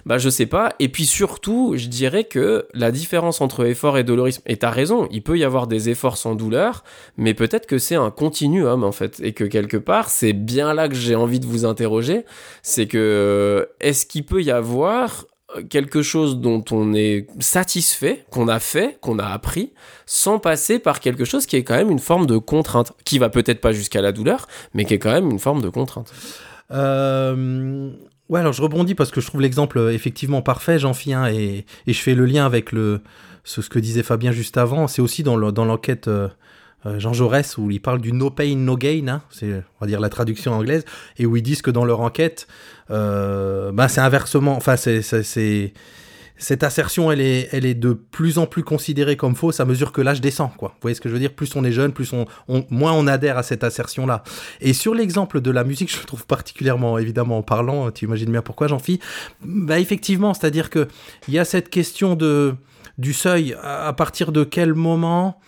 bah 0.06 0.18
je 0.18 0.30
sais 0.30 0.46
pas. 0.46 0.74
Et 0.80 0.90
puis 0.90 1.06
surtout, 1.06 1.74
je 1.76 1.88
dirais 1.88 2.24
que 2.24 2.68
la 2.74 2.92
différence 2.92 3.42
entre 3.42 3.66
effort 3.66 3.98
et 3.98 4.04
dolorisme, 4.04 4.42
et 4.46 4.58
t'as 4.58 4.70
raison, 4.70 5.08
il 5.12 5.24
peut 5.24 5.38
y 5.38 5.44
avoir 5.44 5.68
des 5.68 5.90
efforts 5.90 6.18
sans 6.18 6.36
douleur, 6.36 6.84
mais 7.18 7.34
peut-être 7.34 7.66
que 7.68 7.78
c'est 7.78 7.96
un 7.96 8.12
continuum 8.12 8.84
en 8.84 8.92
fait, 8.92 9.20
et 9.22 9.34
que 9.34 9.44
quelque 9.44 9.78
part, 9.78 10.10
c'est 10.10 10.34
bien 10.34 10.74
là 10.74 10.88
que 10.88 10.96
j'ai 10.96 11.16
envie 11.16 11.40
de 11.40 11.46
vous 11.46 11.66
interroger, 11.66 12.26
c'est 12.62 12.88
que 12.88 12.98
euh, 12.98 13.66
est-ce 13.80 14.06
qu'il 14.06 14.26
peut 14.26 14.42
y 14.42 14.52
avoir 14.52 15.26
quelque 15.70 16.02
chose 16.04 16.40
dont 16.40 16.64
on 16.72 16.94
est 16.94 17.26
satisfait, 17.40 18.24
qu'on 18.30 18.48
a 18.48 18.60
fait, 18.60 18.98
qu'on 19.02 19.18
a 19.20 19.26
appris, 19.26 19.74
sans 20.06 20.38
passer 20.40 20.78
par 20.80 21.00
quelque 21.00 21.26
chose 21.26 21.46
qui 21.46 21.56
est 21.56 21.64
quand 21.64 21.76
même 21.76 21.90
une 21.90 22.00
forme 22.00 22.28
de 22.28 22.38
contrainte, 22.38 22.94
qui 23.04 23.18
va 23.20 23.30
peut-être 23.30 23.60
pas 23.60 23.72
jusqu'à 23.72 24.02
la 24.02 24.12
douleur, 24.12 24.48
mais 24.74 24.86
qui 24.86 24.94
est 24.94 25.00
quand 25.00 25.12
même 25.12 25.30
une 25.32 25.40
forme 25.40 25.62
de 25.62 25.70
contrainte. 25.70 26.14
Euh, 26.72 27.90
ouais, 28.30 28.40
alors 28.40 28.54
je 28.54 28.62
rebondis 28.62 28.96
parce 28.96 29.12
que 29.12 29.22
je 29.22 29.28
trouve 29.28 29.42
l'exemple 29.42 29.78
euh, 29.80 29.92
effectivement 29.94 30.42
parfait, 30.42 30.80
j'en 30.80 30.94
fis 30.94 31.14
un, 31.14 31.28
et, 31.28 31.66
et 31.88 31.94
je 31.94 32.00
fais 32.02 32.14
le 32.16 32.26
lien 32.26 32.46
avec 32.46 32.72
le, 32.72 33.02
ce, 33.44 33.62
que 33.62 33.80
disait 33.80 34.04
Fabien 34.04 34.32
juste 34.32 34.58
avant. 34.58 34.88
C'est 34.88 35.02
aussi 35.02 35.24
dans 35.24 35.36
le- 35.36 35.52
dans 35.52 35.66
l'enquête 35.66 36.08
euh, 36.08 36.28
Jean 36.98 37.14
Jaurès 37.14 37.58
où 37.58 37.70
il 37.72 37.82
parle 37.82 38.00
du 38.00 38.14
no 38.14 38.30
pain, 38.30 38.56
no 38.56 38.78
gain, 38.78 39.08
hein, 39.08 39.22
c'est 39.32 39.52
on 39.54 39.86
va 39.86 39.88
dire 39.88 40.00
la 40.00 40.10
traduction 40.10 40.54
anglaise, 40.54 40.86
et 41.18 41.26
où 41.26 41.36
ils 41.36 41.44
disent 41.44 41.62
que 41.62 41.72
dans 41.72 41.84
leur 41.86 42.00
enquête, 42.02 42.48
euh, 42.90 43.72
ben 43.72 43.88
c'est 43.88 44.02
inversement, 44.02 44.56
enfin 44.56 44.76
c'est 44.78 45.02
c'est- 45.02 45.74
cette 46.42 46.64
assertion, 46.64 47.12
elle 47.12 47.20
est, 47.20 47.50
elle 47.52 47.66
est 47.66 47.74
de 47.74 47.92
plus 47.92 48.38
en 48.38 48.46
plus 48.46 48.64
considérée 48.64 49.18
comme 49.18 49.36
fausse 49.36 49.60
à 49.60 49.66
mesure 49.66 49.92
que 49.92 50.00
l'âge 50.00 50.22
descend, 50.22 50.52
quoi. 50.56 50.70
Vous 50.70 50.78
voyez 50.84 50.96
ce 50.96 51.02
que 51.02 51.10
je 51.10 51.14
veux 51.14 51.20
dire? 51.20 51.34
Plus 51.34 51.54
on 51.58 51.66
est 51.66 51.74
jeune, 51.74 51.92
plus 51.92 52.14
on, 52.14 52.26
moins 52.70 52.94
on 52.94 53.08
adhère 53.08 53.38
à 53.38 53.44
cette 53.44 53.66
assertion-là. 53.66 54.24
Et 54.62 54.72
sur 54.72 54.96
l'exemple 54.96 55.42
de 55.42 55.52
la 55.52 55.66
musique, 55.66 55.92
je 55.94 56.00
le 56.00 56.06
trouve 56.06 56.26
particulièrement, 56.26 56.98
évidemment, 56.98 57.42
parlant. 57.44 57.92
Tu 57.92 58.06
imagines 58.06 58.32
bien 58.32 58.42
pourquoi, 58.42 58.68
j'en 58.70 58.80
phi 58.80 59.02
Bah 59.44 59.80
effectivement, 59.80 60.34
c'est-à-dire 60.34 60.70
que 60.70 60.88
il 61.28 61.34
y 61.34 61.40
a 61.40 61.44
cette 61.44 61.70
question 61.70 62.16
de 62.16 62.56
du 62.98 63.12
seuil. 63.12 63.54
À 63.62 63.92
partir 63.92 64.32
de 64.32 64.46
quel 64.46 64.74
moment 64.74 65.42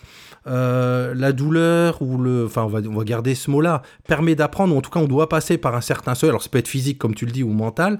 euh, 0.47 1.13
la 1.15 1.31
douleur 1.33 2.01
ou 2.01 2.17
le, 2.17 2.45
enfin 2.45 2.63
on 2.63 2.67
va, 2.67 3.03
garder 3.03 3.35
ce 3.35 3.51
mot-là, 3.51 3.81
permet 4.07 4.35
d'apprendre, 4.35 4.75
en 4.75 4.81
tout 4.81 4.89
cas 4.89 4.99
on 4.99 5.07
doit 5.07 5.29
passer 5.29 5.57
par 5.57 5.75
un 5.75 5.81
certain 5.81 6.15
seuil, 6.15 6.29
alors 6.29 6.41
ça 6.41 6.49
peut 6.49 6.57
être 6.59 6.67
physique 6.67 6.97
comme 6.97 7.13
tu 7.15 7.25
le 7.25 7.31
dis 7.31 7.43
ou 7.43 7.49
mental, 7.51 7.99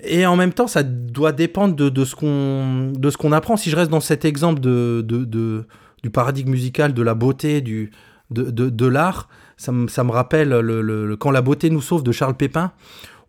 et 0.00 0.26
en 0.26 0.36
même 0.36 0.52
temps, 0.52 0.66
ça 0.66 0.82
doit 0.82 1.32
dépendre 1.32 1.74
de, 1.74 2.04
ce 2.04 2.14
qu'on 2.14 2.92
de 2.94 3.08
ce 3.10 3.16
qu'on 3.16 3.32
apprend. 3.32 3.56
Si 3.56 3.70
je 3.70 3.76
reste 3.76 3.90
dans 3.90 4.00
cet 4.00 4.26
exemple 4.26 4.60
de, 4.60 5.02
de, 5.02 5.64
du 6.02 6.10
paradigme 6.10 6.50
musical, 6.50 6.92
de 6.92 7.02
la 7.02 7.14
beauté, 7.14 7.62
du, 7.62 7.90
de, 8.30 8.50
de, 8.50 8.86
l'art, 8.86 9.28
ça 9.56 9.72
me, 9.72 9.88
ça 9.88 10.04
me 10.04 10.10
rappelle 10.10 10.50
le, 10.50 10.82
le- 10.82 11.06
le- 11.06 11.16
Quand 11.16 11.30
la 11.30 11.40
beauté 11.40 11.70
nous 11.70 11.80
sauve 11.80 12.02
de 12.02 12.12
Charles 12.12 12.34
Pépin, 12.36 12.72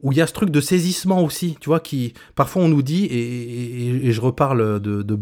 où 0.08 0.14
il 0.14 0.18
y 0.18 0.22
a 0.22 0.28
ce 0.28 0.32
truc 0.32 0.52
de 0.52 0.62
saisissement 0.62 1.22
aussi, 1.22 1.58
tu 1.60 1.68
vois, 1.68 1.82
qui 1.82 2.14
parfois 2.34 2.62
on 2.62 2.70
nous 2.70 2.82
dit, 2.82 3.10
et, 3.12 4.10
je 4.10 4.22
reparle 4.22 4.80
de, 4.80 5.02
de 5.02 5.20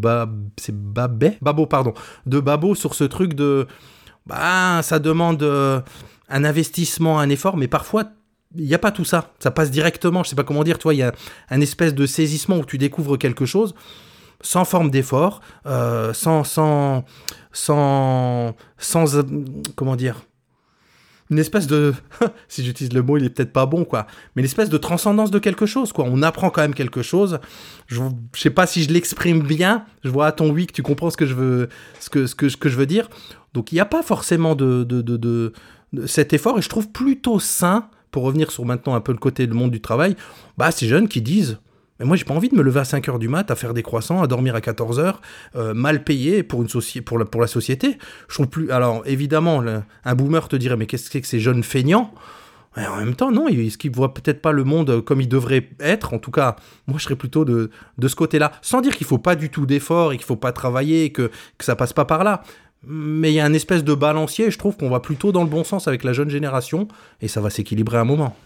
c'est 0.56 0.72
Babet, 0.72 1.38
Babo, 1.42 1.66
pardon, 1.66 1.92
de 2.26 2.38
Babo 2.38 2.76
sur 2.76 2.94
ce 2.94 3.02
truc 3.02 3.34
de, 3.34 3.66
bah, 4.26 4.82
ça 4.84 5.00
demande 5.00 5.42
euh, 5.42 5.80
un 6.28 6.44
investissement, 6.44 7.18
un 7.18 7.28
effort, 7.30 7.56
mais 7.56 7.66
parfois 7.66 8.04
il 8.54 8.64
n'y 8.64 8.74
a 8.74 8.78
pas 8.78 8.92
tout 8.92 9.04
ça, 9.04 9.32
ça 9.40 9.50
passe 9.50 9.72
directement, 9.72 10.22
je 10.22 10.28
sais 10.28 10.36
pas 10.36 10.44
comment 10.44 10.62
dire, 10.62 10.78
tu 10.78 10.84
vois, 10.84 10.94
il 10.94 10.98
y 10.98 11.02
a 11.02 11.12
un 11.50 11.60
espèce 11.60 11.92
de 11.92 12.06
saisissement 12.06 12.58
où 12.58 12.64
tu 12.64 12.78
découvres 12.78 13.18
quelque 13.18 13.44
chose 13.44 13.74
sans 14.40 14.64
forme 14.64 14.92
d'effort, 14.92 15.40
euh, 15.66 16.12
sans, 16.12 16.44
sans, 16.44 17.04
sans, 17.50 18.54
sans, 18.78 19.16
euh, 19.16 19.22
comment 19.74 19.96
dire, 19.96 20.22
une 21.30 21.38
espèce 21.38 21.66
de, 21.66 21.92
si 22.48 22.64
j'utilise 22.64 22.92
le 22.92 23.02
mot, 23.02 23.16
il 23.16 23.24
est 23.24 23.30
peut-être 23.30 23.52
pas 23.52 23.66
bon, 23.66 23.84
quoi, 23.84 24.06
mais 24.34 24.42
une 24.42 24.46
espèce 24.46 24.68
de 24.68 24.78
transcendance 24.78 25.30
de 25.30 25.38
quelque 25.38 25.66
chose, 25.66 25.92
quoi. 25.92 26.04
On 26.08 26.22
apprend 26.22 26.50
quand 26.50 26.62
même 26.62 26.74
quelque 26.74 27.02
chose. 27.02 27.38
Je, 27.86 28.00
je 28.34 28.40
sais 28.40 28.50
pas 28.50 28.66
si 28.66 28.82
je 28.82 28.90
l'exprime 28.92 29.42
bien. 29.42 29.84
Je 30.04 30.10
vois 30.10 30.26
à 30.26 30.32
ton 30.32 30.50
oui 30.50 30.66
que 30.66 30.72
tu 30.72 30.82
comprends 30.82 31.10
ce 31.10 31.16
que 31.16 31.26
je 31.26 31.34
veux, 31.34 31.68
ce 32.00 32.10
que, 32.10 32.26
ce 32.26 32.34
que, 32.34 32.46
que 32.56 32.68
je 32.68 32.76
veux 32.76 32.86
dire. 32.86 33.08
Donc 33.54 33.72
il 33.72 33.76
n'y 33.76 33.80
a 33.80 33.86
pas 33.86 34.02
forcément 34.02 34.54
de, 34.54 34.84
de, 34.84 35.02
de, 35.02 35.16
de- 35.16 35.52
de 35.92 36.06
cet 36.06 36.32
effort, 36.32 36.58
et 36.58 36.62
je 36.62 36.68
trouve 36.68 36.88
plutôt 36.90 37.38
sain, 37.38 37.88
pour 38.10 38.24
revenir 38.24 38.50
sur 38.50 38.64
maintenant 38.64 38.94
un 38.94 39.00
peu 39.00 39.12
le 39.12 39.18
côté 39.18 39.46
du 39.46 39.52
monde 39.52 39.70
du 39.70 39.80
travail, 39.80 40.16
bah 40.58 40.70
ces 40.70 40.88
jeunes 40.88 41.08
qui 41.08 41.22
disent. 41.22 41.58
Mais 41.98 42.06
moi, 42.06 42.16
j'ai 42.16 42.24
pas 42.24 42.34
envie 42.34 42.48
de 42.48 42.54
me 42.54 42.62
lever 42.62 42.80
à 42.80 42.84
5 42.84 43.08
heures 43.08 43.18
du 43.18 43.28
mat, 43.28 43.50
à 43.50 43.54
faire 43.54 43.74
des 43.74 43.82
croissants, 43.82 44.22
à 44.22 44.26
dormir 44.26 44.54
à 44.54 44.60
14 44.60 44.98
heures, 44.98 45.20
euh, 45.56 45.74
mal 45.74 46.04
payé 46.04 46.42
pour, 46.42 46.62
une 46.62 46.68
pour, 47.02 47.40
la, 47.40 47.46
société. 47.46 47.98
Je 48.28 48.34
trouve 48.34 48.48
plus. 48.48 48.70
Alors, 48.70 49.02
évidemment, 49.06 49.60
le- 49.60 49.82
un 50.04 50.14
boomer 50.14 50.48
te 50.48 50.56
dirait, 50.56 50.76
mais 50.76 50.86
qu'est-ce 50.86 51.06
que 51.06 51.12
c'est 51.12 51.20
que 51.20 51.26
ces 51.26 51.40
jeunes 51.40 51.62
feignants? 51.62 52.12
En 52.76 52.96
même 52.96 53.14
temps, 53.14 53.32
non, 53.32 53.48
est-ce 53.48 53.78
qu'ils 53.78 53.90
voient 53.90 54.12
peut-être 54.12 54.42
pas 54.42 54.52
le 54.52 54.62
monde 54.62 55.00
comme 55.00 55.22
il 55.22 55.28
devrait 55.28 55.70
être 55.80 56.12
En 56.12 56.18
tout 56.18 56.30
cas, 56.30 56.56
moi, 56.86 56.98
je 56.98 57.04
serais 57.04 57.16
plutôt 57.16 57.46
de, 57.46 57.70
de 57.96 58.08
ce 58.08 58.14
côté-là. 58.14 58.52
Sans 58.60 58.82
dire 58.82 58.94
qu'il 58.94 59.06
faut 59.06 59.16
pas 59.16 59.34
du 59.34 59.48
tout 59.48 59.64
d'effort 59.64 60.12
et 60.12 60.18
qu'il 60.18 60.26
faut 60.26 60.36
pas 60.36 60.52
travailler, 60.52 61.10
que, 61.10 61.30
que 61.56 61.64
ça 61.64 61.74
passe 61.74 61.94
pas 61.94 62.04
par 62.04 62.22
là. 62.22 62.42
Mais 62.86 63.32
il 63.32 63.34
y 63.34 63.40
a 63.40 63.46
un 63.46 63.54
espèce 63.54 63.82
de 63.82 63.94
balancier, 63.94 64.50
je 64.50 64.58
trouve 64.58 64.76
qu'on 64.76 64.90
va 64.90 65.00
plutôt 65.00 65.32
dans 65.32 65.42
le 65.42 65.48
bon 65.48 65.64
sens 65.64 65.88
avec 65.88 66.04
la 66.04 66.12
jeune 66.12 66.28
génération, 66.28 66.86
et 67.22 67.28
ça 67.28 67.40
va 67.40 67.48
s'équilibrer 67.48 67.96
à 67.96 68.02
un 68.02 68.04
moment. 68.04 68.36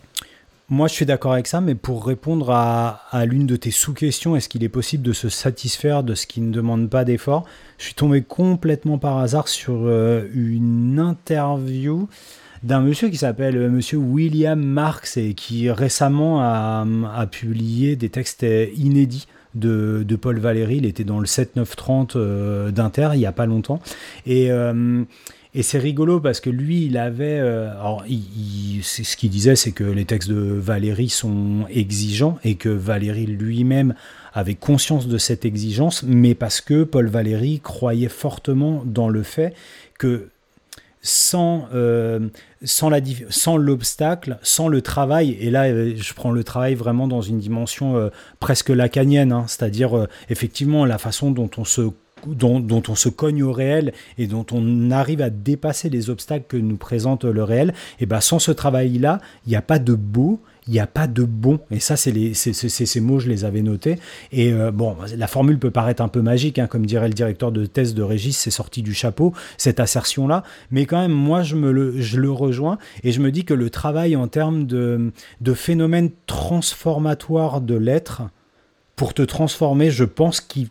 Moi, 0.70 0.86
je 0.86 0.94
suis 0.94 1.06
d'accord 1.06 1.32
avec 1.32 1.48
ça, 1.48 1.60
mais 1.60 1.74
pour 1.74 2.06
répondre 2.06 2.50
à, 2.50 3.26
l'une 3.26 3.46
de 3.46 3.56
tes 3.56 3.72
sous-questions, 3.72 4.36
est-ce 4.36 4.48
qu'il 4.48 4.62
est 4.62 4.68
possible 4.68 5.02
de 5.02 5.12
se 5.12 5.28
satisfaire 5.28 6.04
de 6.04 6.14
ce 6.14 6.26
qui 6.28 6.40
ne 6.40 6.52
demande 6.52 6.88
pas 6.88 7.04
d'effort? 7.04 7.44
Je 7.76 7.86
suis 7.86 7.94
tombé 7.94 8.22
complètement 8.22 8.96
par 8.96 9.18
hasard 9.18 9.48
sur 9.48 9.74
euh, 9.84 10.28
une 10.32 11.00
interview 11.00 12.08
d'un 12.62 12.80
monsieur 12.80 13.08
qui 13.08 13.16
s'appelle 13.16 13.56
euh, 13.56 13.70
monsieur 13.70 13.98
William 13.98 14.62
Marx 14.62 15.16
et 15.16 15.34
qui 15.34 15.70
récemment 15.70 16.40
a, 16.42 17.26
publié 17.30 17.96
des 17.96 18.10
textes 18.10 18.42
euh, 18.42 18.66
inédits 18.76 19.26
de, 19.54 20.04
Paul 20.20 20.38
Valéry. 20.38 20.76
Il 20.76 20.86
était 20.86 21.04
dans 21.04 21.18
le 21.18 21.26
7-9-30 21.26 22.12
euh, 22.16 22.70
d'Inter 22.70 23.10
il 23.14 23.18
n'y 23.18 23.26
a 23.26 23.32
pas 23.32 23.46
longtemps. 23.46 23.80
Et. 24.26 24.50
Et 25.54 25.62
c'est 25.62 25.78
rigolo 25.78 26.20
parce 26.20 26.40
que 26.40 26.50
lui, 26.50 26.86
il 26.86 26.96
avait. 26.96 27.40
euh, 27.40 27.70
alors, 27.72 28.04
ce 28.06 29.16
qu'il 29.16 29.30
disait, 29.30 29.56
c'est 29.56 29.72
que 29.72 29.84
les 29.84 30.04
textes 30.04 30.28
de 30.28 30.40
Valéry 30.40 31.08
sont 31.08 31.66
exigeants 31.70 32.38
et 32.44 32.54
que 32.54 32.68
Valéry 32.68 33.26
lui-même 33.26 33.94
avait 34.32 34.54
conscience 34.54 35.08
de 35.08 35.18
cette 35.18 35.44
exigence, 35.44 36.04
mais 36.04 36.34
parce 36.34 36.60
que 36.60 36.84
Paul 36.84 37.08
Valéry 37.08 37.60
croyait 37.60 38.08
fortement 38.08 38.82
dans 38.84 39.08
le 39.08 39.24
fait 39.24 39.54
que 39.98 40.28
sans, 41.02 41.66
euh, 41.74 42.28
sans, 42.62 43.56
l'obstacle, 43.56 44.38
sans 44.42 44.68
le 44.68 44.82
travail, 44.82 45.36
et 45.40 45.50
là 45.50 45.64
euh, 45.64 45.94
je 45.96 46.14
prends 46.14 46.30
le 46.30 46.44
travail 46.44 46.74
vraiment 46.74 47.08
dans 47.08 47.22
une 47.22 47.38
dimension 47.38 47.96
euh, 47.96 48.10
presque 48.38 48.68
lacanienne, 48.68 49.32
hein, 49.32 49.46
c'est-à-dire 49.48 50.06
effectivement 50.28 50.84
la 50.84 50.98
façon 50.98 51.30
dont 51.30 51.50
on 51.56 51.64
se 51.64 51.90
dont, 52.26 52.82
on 52.88 52.94
se 52.94 53.08
cogne 53.08 53.42
au 53.42 53.52
réel 53.52 53.92
et 54.18 54.26
dont 54.26 54.46
on 54.52 54.90
arrive 54.90 55.22
à 55.22 55.30
dépasser 55.30 55.88
les 55.90 56.10
obstacles 56.10 56.44
que 56.48 56.56
nous 56.56 56.76
présente 56.76 57.24
le 57.24 57.42
réel, 57.44 57.74
et 58.00 58.06
ben 58.06 58.20
sans 58.20 58.38
ce 58.38 58.52
travail-là, 58.52 59.20
il 59.46 59.50
n'y 59.50 59.56
a 59.56 59.62
pas 59.62 59.78
de 59.78 59.94
beau, 59.94 60.40
il 60.66 60.74
n'y 60.74 60.80
a 60.80 60.86
pas 60.86 61.06
de 61.08 61.24
bon. 61.24 61.58
Et 61.70 61.80
ça, 61.80 61.96
c'est- 61.96 62.34
ces 62.34 63.00
mots, 63.00 63.18
je 63.18 63.28
les 63.28 63.44
avais 63.44 63.62
notés. 63.62 63.96
Et 64.30 64.52
euh, 64.52 64.70
bon, 64.70 64.94
la 65.16 65.26
formule 65.26 65.58
peut 65.58 65.70
paraître 65.70 66.02
un 66.02 66.08
peu 66.08 66.20
magique, 66.22 66.58
hein, 66.58 66.66
comme 66.66 66.86
dirait 66.86 67.08
le 67.08 67.14
directeur 67.14 67.50
de 67.50 67.66
thèse 67.66 67.94
de 67.94 68.02
Régis, 68.02 68.36
c'est 68.36 68.50
sorti 68.50 68.82
du 68.82 68.94
chapeau, 68.94 69.32
cette 69.56 69.80
assertion-là. 69.80 70.44
Mais 70.70 70.86
quand 70.86 71.00
même, 71.00 71.12
moi, 71.12 71.42
je, 71.42 71.56
me 71.56 71.72
le, 71.72 72.00
je 72.00 72.20
le 72.20 72.30
rejoins 72.30 72.78
et 73.02 73.10
je 73.10 73.20
me 73.20 73.32
dis 73.32 73.44
que 73.44 73.54
le 73.54 73.70
travail 73.70 74.14
en 74.16 74.28
termes 74.28 74.66
de, 74.66 75.12
de 75.40 75.54
phénomène 75.54 76.10
transformatoire 76.26 77.60
de 77.60 77.74
l'être, 77.74 78.22
pour 79.00 79.14
te 79.14 79.22
transformer, 79.22 79.90
je 79.90 80.04
pense 80.04 80.42
qu'il, 80.42 80.68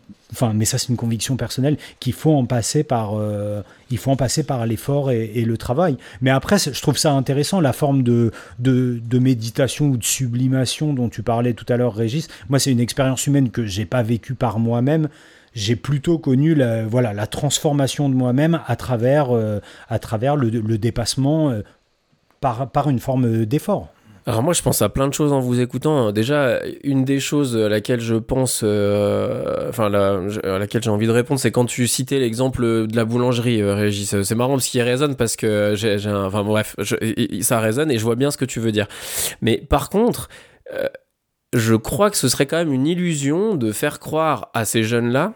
mais 0.54 0.64
ça 0.64 0.78
c'est 0.78 0.90
une 0.90 0.96
conviction 0.96 1.36
personnelle, 1.36 1.76
qu'il 1.98 2.12
faut 2.12 2.32
en 2.32 2.46
passer 2.46 2.84
par, 2.84 3.14
euh, 3.18 3.60
il 3.90 3.98
faut 3.98 4.12
en 4.12 4.16
passer 4.16 4.44
par 4.44 4.64
l'effort 4.66 5.10
et, 5.10 5.42
le 5.42 5.58
travail. 5.58 5.96
Mais 6.20 6.30
après, 6.30 6.56
je 6.60 6.80
trouve 6.80 6.96
ça 6.96 7.10
intéressant 7.10 7.60
la 7.60 7.72
forme 7.72 8.04
de, 8.04 8.30
de, 8.60 9.18
méditation 9.18 9.86
ou 9.86 9.96
de 9.96 10.04
sublimation 10.04 10.94
dont 10.94 11.08
tu 11.08 11.24
parlais 11.24 11.54
tout 11.54 11.66
à 11.68 11.76
l'heure, 11.76 11.92
Régis. 11.92 12.28
Moi, 12.48 12.60
c'est 12.60 12.70
une 12.70 12.78
expérience 12.78 13.26
humaine 13.26 13.50
que 13.50 13.66
j'ai 13.66 13.84
pas 13.84 14.04
vécue 14.04 14.34
par 14.34 14.60
moi-même. 14.60 15.08
J'ai 15.52 15.74
plutôt 15.74 16.18
connu 16.18 16.54
la, 16.54 16.86
voilà, 16.86 17.12
la 17.12 17.26
transformation 17.26 18.08
de 18.08 18.14
moi-même 18.14 18.60
à 18.64 18.76
travers, 18.76 19.34
euh, 19.34 19.58
à 19.88 19.98
travers 19.98 20.36
le, 20.36 20.50
le 20.50 20.78
dépassement 20.78 21.50
euh, 21.50 21.62
par, 22.40 22.70
par 22.70 22.88
une 22.88 23.00
forme 23.00 23.44
d'effort. 23.44 23.88
Alors 24.26 24.42
moi 24.42 24.52
je 24.52 24.62
pense 24.62 24.82
à 24.82 24.88
plein 24.88 25.08
de 25.08 25.14
choses 25.14 25.32
en 25.32 25.40
vous 25.40 25.60
écoutant. 25.60 26.12
Déjà 26.12 26.60
une 26.84 27.04
des 27.04 27.20
choses 27.20 27.56
à 27.56 27.68
laquelle 27.68 28.00
je 28.00 28.16
pense, 28.16 28.60
euh, 28.62 29.68
enfin 29.68 29.92
à 29.92 30.58
laquelle 30.58 30.82
j'ai 30.82 30.90
envie 30.90 31.06
de 31.06 31.12
répondre, 31.12 31.40
c'est 31.40 31.50
quand 31.50 31.64
tu 31.64 31.86
citais 31.86 32.18
l'exemple 32.18 32.86
de 32.86 32.96
la 32.96 33.04
boulangerie, 33.04 33.62
euh, 33.62 33.74
Régis. 33.74 34.22
C'est 34.22 34.34
marrant 34.34 34.52
parce 34.52 34.66
qu'il 34.66 34.82
résonne 34.82 35.16
parce 35.16 35.36
que 35.36 35.74
enfin 36.26 36.44
bref, 36.44 36.76
ça 37.40 37.60
résonne 37.60 37.90
et 37.90 37.98
je 37.98 38.04
vois 38.04 38.16
bien 38.16 38.30
ce 38.30 38.36
que 38.36 38.44
tu 38.44 38.60
veux 38.60 38.72
dire. 38.72 38.86
Mais 39.40 39.56
par 39.56 39.88
contre, 39.88 40.28
euh, 40.72 40.88
je 41.52 41.74
crois 41.74 42.10
que 42.10 42.16
ce 42.16 42.28
serait 42.28 42.46
quand 42.46 42.58
même 42.58 42.72
une 42.72 42.86
illusion 42.86 43.54
de 43.54 43.72
faire 43.72 43.98
croire 43.98 44.50
à 44.54 44.64
ces 44.64 44.82
jeunes-là 44.82 45.32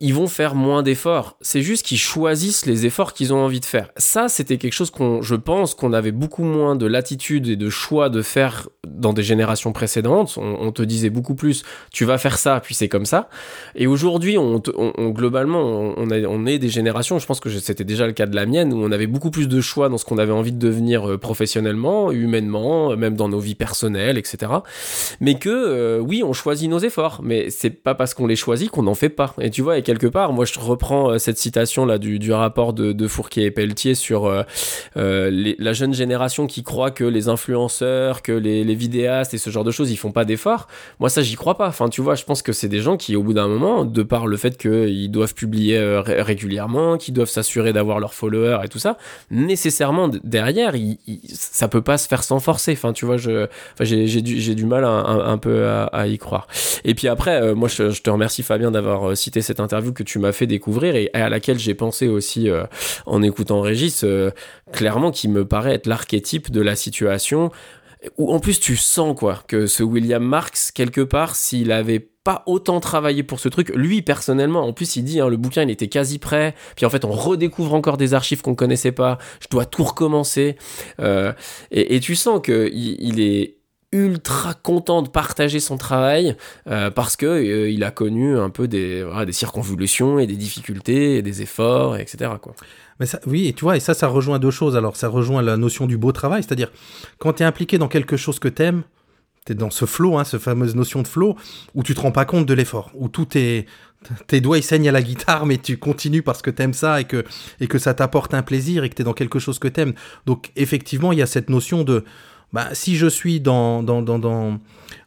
qu'ils 0.00 0.14
vont 0.14 0.26
faire 0.26 0.54
moins 0.54 0.82
d'efforts. 0.82 1.36
C'est 1.40 1.62
juste 1.62 1.84
qu'ils 1.86 1.98
choisissent 1.98 2.66
les 2.66 2.86
efforts 2.86 3.12
qu'ils 3.12 3.32
ont 3.32 3.38
envie 3.38 3.60
de 3.60 3.64
faire. 3.64 3.90
Ça, 3.96 4.28
c'était 4.28 4.58
quelque 4.58 4.72
chose 4.72 4.90
qu'on, 4.90 5.22
je 5.22 5.34
pense, 5.34 5.74
qu'on 5.74 5.92
avait 5.92 6.12
beaucoup 6.12 6.44
moins 6.44 6.76
de 6.76 6.86
latitude 6.86 7.48
et 7.48 7.56
de 7.56 7.70
choix 7.70 8.08
de 8.08 8.22
faire 8.22 8.68
dans 8.86 9.12
des 9.12 9.22
générations 9.22 9.72
précédentes. 9.72 10.38
On, 10.38 10.72
te 10.72 10.82
disait 10.82 11.10
beaucoup 11.10 11.34
plus, 11.34 11.62
tu 11.92 12.04
vas 12.04 12.18
faire 12.18 12.38
ça, 12.38 12.60
puis 12.60 12.74
c'est 12.74 12.88
comme 12.88 13.06
ça. 13.06 13.28
Et 13.74 13.86
aujourd'hui, 13.86 14.36
on, 14.38 14.60
globalement, 15.10 15.60
on, 15.96 16.10
a- 16.10 16.26
on 16.26 16.46
est 16.46 16.58
des 16.58 16.68
générations, 16.68 17.18
je 17.18 17.26
pense 17.26 17.40
que 17.40 17.50
c'était 17.50 17.84
déjà 17.84 18.06
le 18.06 18.12
cas 18.12 18.26
de 18.26 18.34
la 18.36 18.46
mienne, 18.46 18.72
où 18.72 18.82
on 18.84 18.92
avait 18.92 19.06
beaucoup 19.06 19.30
plus 19.30 19.48
de 19.48 19.60
choix 19.60 19.88
dans 19.88 19.98
ce 19.98 20.04
qu'on 20.04 20.18
avait 20.18 20.32
envie 20.32 20.52
de 20.52 20.58
devenir 20.58 21.08
euh, 21.08 21.18
professionnellement, 21.18 22.10
humainement, 22.12 22.92
euh, 22.92 22.96
même 22.96 23.16
dans 23.16 23.28
nos 23.28 23.38
vies 23.40 23.54
personnelles, 23.54 24.18
etc. 24.18 24.52
Mais 25.20 25.38
que, 25.38 25.48
euh, 25.48 25.98
oui, 25.98 26.22
on 26.24 26.32
choisit 26.32 26.68
nos 26.70 26.78
efforts, 26.78 27.20
mais 27.22 27.50
c'est 27.50 27.70
pas 27.70 27.94
parce 27.94 28.14
qu'on 28.14 28.26
les 28.26 28.36
choisit 28.36 28.70
qu'on 28.70 28.82
n'en 28.82 28.94
fait 28.94 29.08
pas. 29.08 29.34
Et 29.40 29.50
tu 29.50 29.62
vois, 29.62 29.78
et 29.78 29.82
quelque 29.86 30.08
part, 30.08 30.32
moi 30.32 30.44
je 30.44 30.58
reprends 30.58 31.12
euh, 31.12 31.18
cette 31.18 31.38
citation 31.38 31.86
là 31.86 31.98
du, 31.98 32.32
rapport 32.32 32.72
de, 32.72 32.92
de 32.92 33.08
Fourquier 33.08 33.44
et 33.44 33.50
Pelletier 33.52 33.94
sur 33.94 34.26
euh, 34.26 34.42
euh, 34.96 35.54
la 35.58 35.72
jeune 35.72 35.94
génération 35.94 36.48
qui 36.48 36.64
croit 36.64 36.90
que 36.90 37.04
les 37.04 37.28
influenceurs, 37.28 38.20
que 38.20 38.32
les, 38.32 38.74
vidéastes 38.74 39.32
et 39.32 39.38
ce 39.38 39.48
genre 39.48 39.62
de 39.62 39.70
choses, 39.70 39.92
ils 39.92 39.96
font 39.96 40.10
pas 40.10 40.24
d'efforts. 40.24 40.66
Moi 40.98 41.08
ça 41.08 41.22
j'y 41.22 41.36
crois 41.36 41.56
pas. 41.56 41.68
Enfin 41.68 41.88
tu 41.88 42.00
vois, 42.02 42.16
je 42.16 42.24
pense 42.24 42.42
que 42.42 42.52
c'est 42.52 42.68
des 42.68 42.80
gens 42.80 42.96
qui 42.96 43.14
au 43.14 43.22
bout 43.22 43.32
d'un 43.32 43.46
moment, 43.46 43.84
de 43.84 44.02
par 44.02 44.26
le 44.26 44.36
fait 44.36 44.58
qu'ils 44.58 45.10
doivent 45.10 45.34
publier 45.34 45.78
ré- 45.78 46.20
régulièrement, 46.20 46.98
qu'ils 46.98 47.14
doivent 47.14 47.28
s'assurer 47.28 47.72
d'avoir 47.72 48.00
leurs 48.00 48.12
followers 48.12 48.58
et 48.64 48.68
tout 48.68 48.80
ça, 48.80 48.98
nécessairement 49.30 50.10
derrière, 50.24 50.74
ça 51.28 51.68
peut 51.68 51.80
pas 51.80 51.96
se 51.96 52.08
faire 52.08 52.24
sans 52.24 52.40
forcer. 52.40 52.72
Enfin 52.72 52.92
tu 52.92 53.06
vois, 53.06 53.18
je, 53.18 53.44
enfin, 53.74 53.84
j'ai 53.84 54.20
du, 54.20 54.54
du 54.54 54.66
mal 54.66 54.84
un, 54.84 55.38
peu 55.38 55.68
à, 55.68 56.08
y 56.08 56.18
croire. 56.18 56.48
Et 56.84 56.94
puis 56.94 57.06
après, 57.06 57.54
moi 57.54 57.68
je, 57.68 58.00
te 58.00 58.10
remercie 58.10 58.42
Fabien 58.42 58.72
d'avoir 58.72 59.16
cité 59.16 59.42
cette 59.42 59.60
interview 59.60 59.75
que 59.80 60.02
tu 60.02 60.18
m'as 60.18 60.32
fait 60.32 60.46
découvrir 60.46 60.96
et 60.96 61.10
à 61.14 61.28
laquelle 61.28 61.58
j'ai 61.58 61.74
pensé 61.74 62.08
aussi 62.08 62.50
euh, 62.50 62.64
en 63.06 63.22
écoutant 63.22 63.60
Régis, 63.60 64.04
euh, 64.04 64.30
clairement 64.72 65.10
qui 65.10 65.28
me 65.28 65.44
paraît 65.44 65.74
être 65.74 65.86
l'archétype 65.86 66.50
de 66.50 66.60
la 66.60 66.76
situation 66.76 67.50
où 68.18 68.32
en 68.32 68.40
plus 68.40 68.60
tu 68.60 68.76
sens 68.76 69.16
quoi 69.18 69.42
que 69.48 69.66
ce 69.66 69.82
William 69.82 70.22
Marx 70.22 70.70
quelque 70.70 71.00
part 71.00 71.34
s'il 71.34 71.72
avait 71.72 72.08
pas 72.26 72.42
autant 72.46 72.80
travaillé 72.80 73.22
pour 73.22 73.38
ce 73.38 73.48
truc, 73.48 73.70
lui 73.74 74.02
personnellement, 74.02 74.66
en 74.66 74.72
plus 74.72 74.96
il 74.96 75.04
dit 75.04 75.20
hein, 75.20 75.28
le 75.28 75.36
bouquin 75.36 75.62
il 75.62 75.70
était 75.70 75.86
quasi 75.86 76.18
prêt, 76.18 76.56
puis 76.74 76.84
en 76.84 76.90
fait 76.90 77.04
on 77.04 77.12
redécouvre 77.12 77.72
encore 77.72 77.96
des 77.96 78.14
archives 78.14 78.42
qu'on 78.42 78.56
connaissait 78.56 78.90
pas, 78.90 79.18
je 79.40 79.46
dois 79.48 79.64
tout 79.64 79.84
recommencer, 79.84 80.56
Euh, 80.98 81.32
et, 81.70 82.00
tu 82.00 82.16
sens 82.16 82.40
que 82.42 82.68
il, 82.72 82.96
il 83.00 83.20
est 83.20 83.56
ultra 83.92 84.54
content 84.54 85.02
de 85.02 85.08
partager 85.08 85.60
son 85.60 85.76
travail 85.76 86.36
euh, 86.66 86.90
parce 86.90 87.16
que 87.16 87.26
euh, 87.26 87.70
il 87.70 87.84
a 87.84 87.90
connu 87.90 88.36
un 88.38 88.50
peu 88.50 88.68
des, 88.68 89.08
des 89.24 89.32
circonvolutions 89.32 90.18
et 90.18 90.26
des 90.26 90.36
difficultés 90.36 91.16
et 91.16 91.22
des 91.22 91.42
efforts, 91.42 91.96
etc. 91.96 92.30
Mais 92.98 93.06
ça, 93.06 93.20
oui, 93.26 93.48
et 93.48 93.52
tu 93.52 93.64
vois, 93.64 93.76
et 93.76 93.80
ça, 93.80 93.94
ça 93.94 94.08
rejoint 94.08 94.38
deux 94.38 94.50
choses. 94.50 94.76
Alors, 94.76 94.96
ça 94.96 95.08
rejoint 95.08 95.42
la 95.42 95.56
notion 95.56 95.86
du 95.86 95.98
beau 95.98 96.12
travail, 96.12 96.42
c'est-à-dire 96.42 96.70
quand 97.18 97.34
tu 97.34 97.42
es 97.42 97.46
impliqué 97.46 97.78
dans 97.78 97.88
quelque 97.88 98.16
chose 98.16 98.38
que 98.38 98.48
t'aimes, 98.48 98.82
tu 99.44 99.52
es 99.52 99.54
dans 99.54 99.70
ce 99.70 99.84
flow, 99.84 100.18
hein, 100.18 100.24
cette 100.24 100.40
fameuse 100.40 100.74
notion 100.74 101.02
de 101.02 101.08
flow, 101.08 101.36
où 101.74 101.82
tu 101.82 101.94
te 101.94 102.00
rends 102.00 102.12
pas 102.12 102.24
compte 102.24 102.46
de 102.46 102.54
l'effort, 102.54 102.90
où 102.94 103.08
tout 103.08 103.36
est. 103.36 103.66
Tes 104.28 104.40
doigts 104.40 104.58
ils 104.58 104.62
saignent 104.62 104.88
à 104.88 104.92
la 104.92 105.02
guitare, 105.02 105.46
mais 105.46 105.58
tu 105.58 105.78
continues 105.78 106.22
parce 106.22 106.40
que 106.40 106.50
t'aimes 106.50 106.74
ça 106.74 107.00
et 107.00 107.04
que, 107.04 107.24
et 107.60 107.66
que 107.66 107.78
ça 107.78 107.92
t'apporte 107.92 108.34
un 108.34 108.42
plaisir 108.42 108.84
et 108.84 108.90
que 108.90 108.94
tu 108.94 109.02
es 109.02 109.04
dans 109.04 109.14
quelque 109.14 109.38
chose 109.38 109.58
que 109.58 109.66
t'aimes. 109.66 109.94
Donc, 110.26 110.52
effectivement, 110.54 111.12
il 111.12 111.18
y 111.18 111.22
a 111.22 111.26
cette 111.26 111.50
notion 111.50 111.82
de. 111.82 112.04
Bah, 112.56 112.70
si 112.72 112.96
je 112.96 113.06
suis 113.06 113.42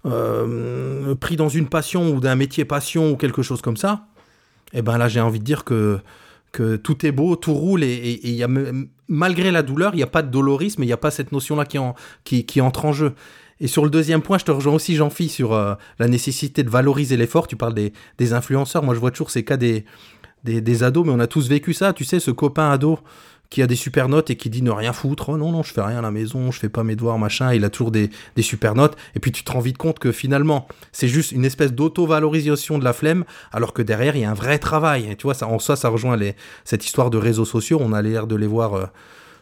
euh, 0.05 1.15
pris 1.15 1.35
dans 1.35 1.49
une 1.49 1.67
passion 1.67 2.11
ou 2.11 2.19
d'un 2.19 2.35
métier 2.35 2.63
passion 2.63 3.09
ou 3.13 3.15
quelque 3.15 3.41
chose 3.41 3.63
comme 3.63 3.75
ça, 3.75 4.05
eh 4.71 4.83
ben 4.83 4.99
là 4.99 5.07
j'ai 5.07 5.19
envie 5.19 5.39
de 5.39 5.43
dire 5.43 5.63
que 5.63 5.99
tout 6.83 7.07
est 7.07 7.11
beau, 7.11 7.35
tout 7.35 7.55
roule, 7.55 7.83
et, 7.83 7.87
et, 7.87 8.41
et 8.41 8.45
malgré 9.07 9.49
la 9.49 9.63
douleur, 9.63 9.95
il 9.95 9.97
n'y 9.97 10.03
a 10.03 10.07
pas 10.07 10.21
de 10.21 10.29
dolorisme, 10.29 10.83
il 10.83 10.85
n'y 10.85 10.93
a 10.93 10.97
pas 10.97 11.09
cette 11.09 11.31
notion-là 11.31 11.65
qui, 11.65 11.79
en, 11.79 11.95
qui, 12.23 12.45
qui, 12.45 12.61
entre 12.61 12.85
en 12.85 12.93
jeu. 12.93 13.13
Et 13.59 13.65
sur 13.65 13.83
le 13.83 13.89
deuxième 13.89 14.21
point, 14.21 14.37
je 14.37 14.45
te 14.45 14.51
rejoins 14.51 14.75
aussi, 14.75 14.95
Jean-Phi, 14.95 15.27
sur 15.27 15.53
euh, 15.53 15.73
la 15.97 16.07
nécessité 16.07 16.61
de 16.61 16.69
valoriser 16.69 17.17
l'effort. 17.17 17.47
Tu 17.47 17.55
parles 17.55 17.73
des, 17.73 18.33
influenceurs. 18.33 18.83
Moi, 18.83 18.93
je 18.93 18.99
vois 18.99 19.09
toujours 19.09 19.31
ces 19.31 19.43
cas 19.43 19.57
des, 19.57 19.83
ados, 20.83 21.03
mais 21.03 21.13
on 21.13 21.19
a 21.19 21.25
tous 21.25 21.49
vécu 21.49 21.73
ça. 21.73 21.93
Tu 21.93 22.03
sais, 22.03 22.19
ce 22.19 22.29
copain 22.29 22.69
ado 22.69 22.99
qui 23.49 23.63
a 23.63 23.67
des 23.67 23.75
super 23.75 24.09
notes 24.09 24.29
et 24.29 24.35
qui 24.35 24.49
dit 24.49 24.61
ne 24.61 24.71
rien 24.71 24.93
foutre. 24.93 25.29
Oh 25.29 25.37
non, 25.37 25.51
non, 25.51 25.63
je 25.63 25.73
fais 25.73 25.81
rien 25.81 25.99
à 25.99 26.01
la 26.01 26.11
maison, 26.11 26.51
je 26.51 26.59
fais 26.59 26.69
pas 26.69 26.83
mes 26.83 26.95
devoirs, 26.95 27.17
machin. 27.17 27.53
Il 27.53 27.65
a 27.65 27.69
toujours 27.69 27.91
des, 27.91 28.09
des 28.35 28.41
super 28.41 28.75
notes. 28.75 28.95
Et 29.15 29.19
puis 29.19 29.31
tu 29.31 29.43
te 29.43 29.51
rends 29.51 29.59
vite 29.59 29.77
compte 29.77 29.99
que 29.99 30.11
finalement, 30.11 30.67
c'est 30.91 31.07
juste 31.07 31.31
une 31.31 31.45
espèce 31.45 31.73
d'auto-valorisation 31.73 32.77
de 32.77 32.83
la 32.83 32.93
flemme, 32.93 33.25
alors 33.51 33.73
que 33.73 33.81
derrière, 33.81 34.15
il 34.15 34.21
y 34.21 34.25
a 34.25 34.31
un 34.31 34.35
vrai 34.35 34.59
travail. 34.59 35.09
Et 35.09 35.15
tu 35.15 35.23
vois, 35.23 35.33
ça, 35.33 35.47
en 35.47 35.57
soi, 35.57 35.75
ça 35.75 35.89
rejoint 35.89 36.15
les, 36.15 36.35
cette 36.63 36.85
histoire 36.85 37.09
de 37.09 37.17
réseaux 37.17 37.45
sociaux. 37.45 37.79
On 37.81 37.93
a 37.93 38.01
l'air 38.01 38.27
de 38.27 38.35
les 38.35 38.47
voir. 38.47 38.75
Euh, 38.75 38.85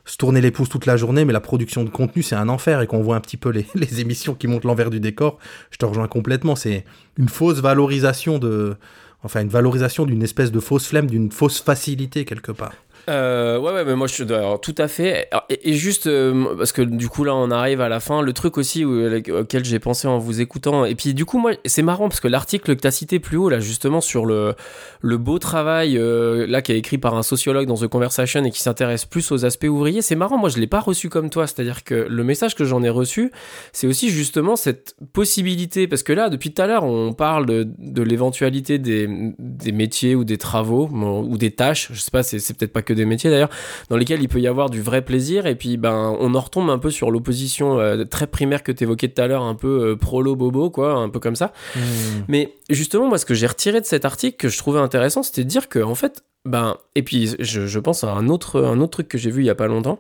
se 0.05 0.15
tourner 0.15 0.39
les 0.39 0.51
pouces 0.51 0.69
toute 0.69 0.85
la 0.85 0.95
journée, 0.95 1.25
mais 1.25 1.33
la 1.33 1.41
production 1.41 1.83
de 1.83 1.89
contenu, 1.89 2.23
c'est 2.23 2.35
un 2.35 2.47
enfer, 2.47 2.79
et 2.79 2.87
qu'on 2.87 3.01
voit 3.01 3.17
un 3.17 3.19
petit 3.19 3.35
peu 3.35 3.49
les, 3.49 3.67
les 3.75 3.99
émissions 3.99 4.35
qui 4.35 4.47
montent 4.47 4.63
l'envers 4.63 4.89
du 4.89 5.01
décor, 5.01 5.37
je 5.69 5.77
te 5.77 5.85
rejoins 5.85 6.07
complètement, 6.07 6.55
c'est 6.55 6.85
une 7.17 7.27
fausse 7.27 7.59
valorisation 7.59 8.39
de... 8.39 8.77
Enfin, 9.23 9.41
une 9.41 9.49
valorisation 9.49 10.05
d'une 10.05 10.23
espèce 10.23 10.51
de 10.51 10.59
fausse 10.61 10.87
flemme, 10.87 11.07
d'une 11.07 11.31
fausse 11.31 11.59
facilité 11.59 12.23
quelque 12.23 12.53
part. 12.53 12.71
Euh, 13.09 13.57
ouais, 13.57 13.71
ouais, 13.71 13.85
mais 13.85 13.95
moi 13.95 14.07
je 14.07 14.13
suis 14.13 14.23
alors, 14.23 14.59
tout 14.59 14.75
à 14.77 14.89
fait. 14.89 15.29
Et, 15.49 15.73
juste 15.73 16.07
euh, 16.07 16.55
parce 16.57 16.73
que 16.73 16.81
du 16.81 17.07
coup 17.07 17.23
là 17.23 17.33
on 17.35 17.51
arrive 17.51 17.79
à 17.79 17.87
la 17.87 18.01
fin, 18.01 18.21
le 18.21 18.33
truc 18.33 18.57
aussi 18.57 18.83
où, 18.83 19.07
auquel 19.31 19.63
j'ai 19.63 19.79
pensé 19.79 20.07
en 20.07 20.17
vous 20.17 20.41
écoutant. 20.41 20.83
Et 20.83 20.95
puis 20.95 21.13
du 21.13 21.23
coup, 21.23 21.37
moi 21.37 21.53
c'est 21.65 21.83
marrant 21.83 22.09
parce 22.09 22.19
que 22.19 22.27
l'article 22.27 22.75
que 22.75 22.81
tu 22.81 22.87
as 22.87 22.91
cité 22.91 23.19
plus 23.19 23.37
haut 23.37 23.49
là, 23.49 23.59
justement 23.59 24.01
sur 24.01 24.25
le, 24.25 24.55
beau 25.03 25.39
travail 25.39 25.97
euh, 25.97 26.45
là 26.47 26.61
qui 26.61 26.73
est 26.73 26.77
écrit 26.77 26.97
par 26.97 27.15
un 27.15 27.23
sociologue 27.23 27.67
dans 27.67 27.77
The 27.77 27.87
Conversation 27.87 28.43
et 28.43 28.51
qui 28.51 28.61
s'intéresse 28.61 29.05
plus 29.05 29.31
aux 29.31 29.45
aspects 29.45 29.67
ouvriers, 29.67 30.01
c'est 30.01 30.15
marrant. 30.15 30.37
Moi 30.37 30.49
je 30.49 30.57
l'ai 30.57 30.67
pas 30.67 30.81
reçu 30.81 31.07
comme 31.07 31.29
toi, 31.29 31.47
c'est-à-dire 31.47 31.85
que 31.85 31.95
le 32.09 32.23
message 32.25 32.55
que 32.55 32.65
j'en 32.65 32.83
ai 32.83 32.89
reçu, 32.89 33.31
c'est 33.71 33.87
aussi 33.87 34.09
justement 34.09 34.57
cette 34.57 34.95
possibilité 35.13 35.87
parce 35.87 36.03
que 36.03 36.11
là 36.11 36.29
depuis 36.29 36.51
tout 36.51 36.61
à 36.61 36.67
l'heure 36.67 36.83
on 36.83 37.13
parle 37.13 37.45
de, 37.45 37.67
de 37.77 38.01
l'éventualité 38.01 38.79
des, 38.79 39.07
des 39.39 39.71
métiers 39.71 40.13
ou 40.13 40.25
des 40.25 40.37
travaux 40.37 40.89
ou 40.89 41.37
des 41.37 41.51
tâches, 41.51 41.89
je 41.93 42.01
sais 42.01 42.11
pas, 42.11 42.23
c'est 42.23 42.37
peut-être 42.57 42.73
pas 42.73 42.81
que 42.81 42.96
des 42.97 43.05
métiers 43.05 43.29
d'ailleurs, 43.29 43.49
dans 43.89 43.97
lesquels 43.97 44.21
il 44.21 44.27
peut 44.27 44.41
y 44.41 44.47
avoir 44.47 44.69
du 44.69 44.81
vrai 44.81 45.01
plaisir. 45.01 45.45
Et 45.45 45.55
puis, 45.55 45.77
ben, 45.77 46.15
on 46.19 46.35
en 46.35 46.41
retombe 46.41 46.69
un 46.69 46.79
peu 46.79 46.89
sur 46.89 47.11
l'opposition 47.11 47.79
euh, 47.79 48.03
très 48.03 48.27
primaire 48.27 48.63
que 48.63 48.71
tu 48.71 48.83
évoquais 48.83 49.07
tout 49.07 49.21
à 49.21 49.27
l'heure, 49.27 49.43
un 49.43 49.55
peu 49.55 49.91
euh, 49.91 49.95
prolo-bobo, 49.95 50.69
quoi, 50.69 50.93
un 50.93 51.09
peu 51.09 51.19
comme 51.19 51.35
ça. 51.35 51.53
Mmh. 51.75 51.79
Mais 52.27 52.53
justement, 52.69 53.07
moi, 53.07 53.17
ce 53.17 53.25
que 53.25 53.33
j'ai 53.33 53.47
retiré 53.47 53.79
de 53.79 53.85
cet 53.85 54.03
article 54.03 54.37
que 54.37 54.49
je 54.49 54.57
trouvais 54.57 54.79
intéressant, 54.79 55.23
c'était 55.23 55.43
de 55.43 55.49
dire 55.49 55.69
que, 55.69 55.79
en 55.79 55.95
fait, 55.95 56.23
ben, 56.45 56.77
et 56.95 57.03
puis 57.03 57.35
je, 57.39 57.67
je, 57.67 57.79
pense 57.79 58.03
à 58.03 58.11
un 58.13 58.29
autre, 58.29 58.61
un 58.61 58.79
autre 58.79 58.91
truc 58.91 59.07
que 59.07 59.17
j'ai 59.17 59.29
vu 59.29 59.43
il 59.43 59.45
y 59.45 59.49
a 59.49 59.55
pas 59.55 59.67
longtemps. 59.67 59.99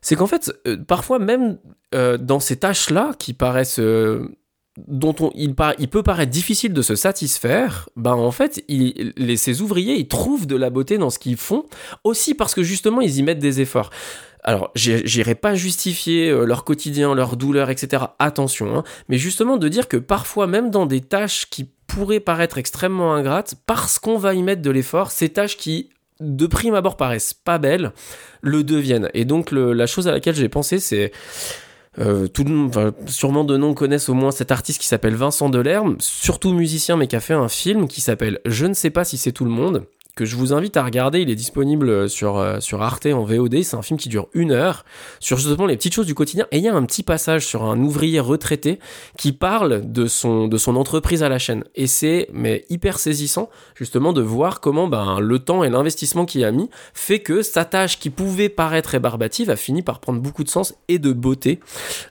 C'est 0.00 0.16
qu'en 0.16 0.26
fait, 0.26 0.52
euh, 0.66 0.76
parfois 0.76 1.18
même 1.18 1.58
euh, 1.94 2.18
dans 2.18 2.38
ces 2.38 2.56
tâches-là 2.56 3.12
qui 3.18 3.32
paraissent 3.32 3.80
dont 4.88 5.14
on, 5.20 5.30
il, 5.34 5.54
par, 5.54 5.74
il, 5.78 5.88
peut 5.88 6.02
paraître 6.02 6.32
difficile 6.32 6.72
de 6.72 6.82
se 6.82 6.96
satisfaire, 6.96 7.88
ben 7.96 8.14
en 8.14 8.30
fait, 8.30 8.64
il, 8.68 9.12
les, 9.16 9.36
ces 9.36 9.62
ouvriers, 9.62 9.96
ils 9.96 10.08
trouvent 10.08 10.46
de 10.46 10.56
la 10.56 10.70
beauté 10.70 10.98
dans 10.98 11.10
ce 11.10 11.18
qu'ils 11.18 11.36
font, 11.36 11.64
aussi 12.02 12.34
parce 12.34 12.54
que 12.54 12.62
justement, 12.62 13.00
ils 13.00 13.18
y 13.18 13.22
mettent 13.22 13.38
des 13.38 13.60
efforts. 13.60 13.90
Alors, 14.42 14.72
j'irai 14.74 15.34
pas 15.34 15.54
justifier 15.54 16.28
euh, 16.28 16.44
leur 16.44 16.64
quotidien, 16.64 17.14
leur 17.14 17.36
douleur, 17.36 17.70
etc. 17.70 18.04
Attention, 18.18 18.76
hein, 18.76 18.84
mais 19.08 19.16
justement 19.16 19.56
de 19.56 19.68
dire 19.68 19.88
que 19.88 19.96
parfois, 19.96 20.46
même 20.46 20.70
dans 20.70 20.86
des 20.86 21.00
tâches 21.00 21.48
qui 21.48 21.70
pourraient 21.86 22.20
paraître 22.20 22.58
extrêmement 22.58 23.14
ingrates, 23.14 23.54
parce 23.66 23.98
qu'on 23.98 24.18
va 24.18 24.34
y 24.34 24.42
mettre 24.42 24.60
de 24.60 24.70
l'effort, 24.70 25.12
ces 25.12 25.30
tâches 25.30 25.56
qui 25.56 25.90
de 26.20 26.46
prime 26.46 26.74
abord 26.74 26.96
paraissent 26.96 27.34
pas 27.34 27.58
belles, 27.58 27.92
le 28.40 28.62
deviennent. 28.62 29.10
Et 29.14 29.24
donc, 29.24 29.50
la 29.50 29.86
chose 29.86 30.08
à 30.08 30.12
laquelle 30.12 30.34
j'ai 30.34 30.48
pensé, 30.48 30.78
c'est 30.78 31.10
euh, 31.98 32.26
tout 32.26 32.44
le 32.44 32.50
monde, 32.50 32.94
sûrement 33.06 33.44
de 33.44 33.56
nom 33.56 33.74
connaissent 33.74 34.08
au 34.08 34.14
moins 34.14 34.30
cet 34.30 34.50
artiste 34.50 34.80
qui 34.80 34.86
s'appelle 34.86 35.14
Vincent 35.14 35.48
Delerme, 35.48 35.96
surtout 36.00 36.52
musicien 36.52 36.96
mais 36.96 37.06
qui 37.06 37.16
a 37.16 37.20
fait 37.20 37.34
un 37.34 37.48
film 37.48 37.88
qui 37.88 38.00
s'appelle 38.00 38.40
Je 38.46 38.66
ne 38.66 38.74
sais 38.74 38.90
pas 38.90 39.04
si 39.04 39.16
c'est 39.16 39.32
tout 39.32 39.44
le 39.44 39.50
monde 39.50 39.86
que 40.14 40.24
je 40.24 40.36
vous 40.36 40.52
invite 40.52 40.76
à 40.76 40.84
regarder. 40.84 41.20
Il 41.20 41.30
est 41.30 41.34
disponible 41.34 42.08
sur, 42.08 42.38
euh, 42.38 42.60
sur 42.60 42.82
Arte 42.82 43.06
en 43.06 43.24
VOD. 43.24 43.62
C'est 43.62 43.76
un 43.76 43.82
film 43.82 43.98
qui 43.98 44.08
dure 44.08 44.28
une 44.34 44.52
heure 44.52 44.84
sur 45.20 45.38
justement 45.38 45.66
les 45.66 45.76
petites 45.76 45.94
choses 45.94 46.06
du 46.06 46.14
quotidien. 46.14 46.46
Et 46.50 46.58
il 46.58 46.64
y 46.64 46.68
a 46.68 46.74
un 46.74 46.84
petit 46.84 47.02
passage 47.02 47.46
sur 47.46 47.64
un 47.64 47.80
ouvrier 47.80 48.20
retraité 48.20 48.78
qui 49.18 49.32
parle 49.32 49.90
de 49.90 50.06
son, 50.06 50.48
de 50.48 50.56
son 50.56 50.76
entreprise 50.76 51.22
à 51.22 51.28
la 51.28 51.38
chaîne. 51.38 51.64
Et 51.74 51.86
c'est 51.86 52.28
mais 52.32 52.64
hyper 52.70 52.98
saisissant 52.98 53.50
justement 53.74 54.12
de 54.12 54.22
voir 54.22 54.60
comment 54.60 54.88
ben, 54.88 55.20
le 55.20 55.38
temps 55.38 55.64
et 55.64 55.70
l'investissement 55.70 56.26
qu'il 56.26 56.44
a 56.44 56.52
mis 56.52 56.70
fait 56.92 57.20
que 57.20 57.42
sa 57.42 57.64
tâche 57.64 57.98
qui 57.98 58.10
pouvait 58.10 58.48
paraître 58.48 58.90
rébarbative 58.90 59.50
a 59.50 59.56
fini 59.56 59.82
par 59.82 60.00
prendre 60.00 60.20
beaucoup 60.20 60.44
de 60.44 60.48
sens 60.48 60.74
et 60.88 60.98
de 60.98 61.12
beauté 61.12 61.60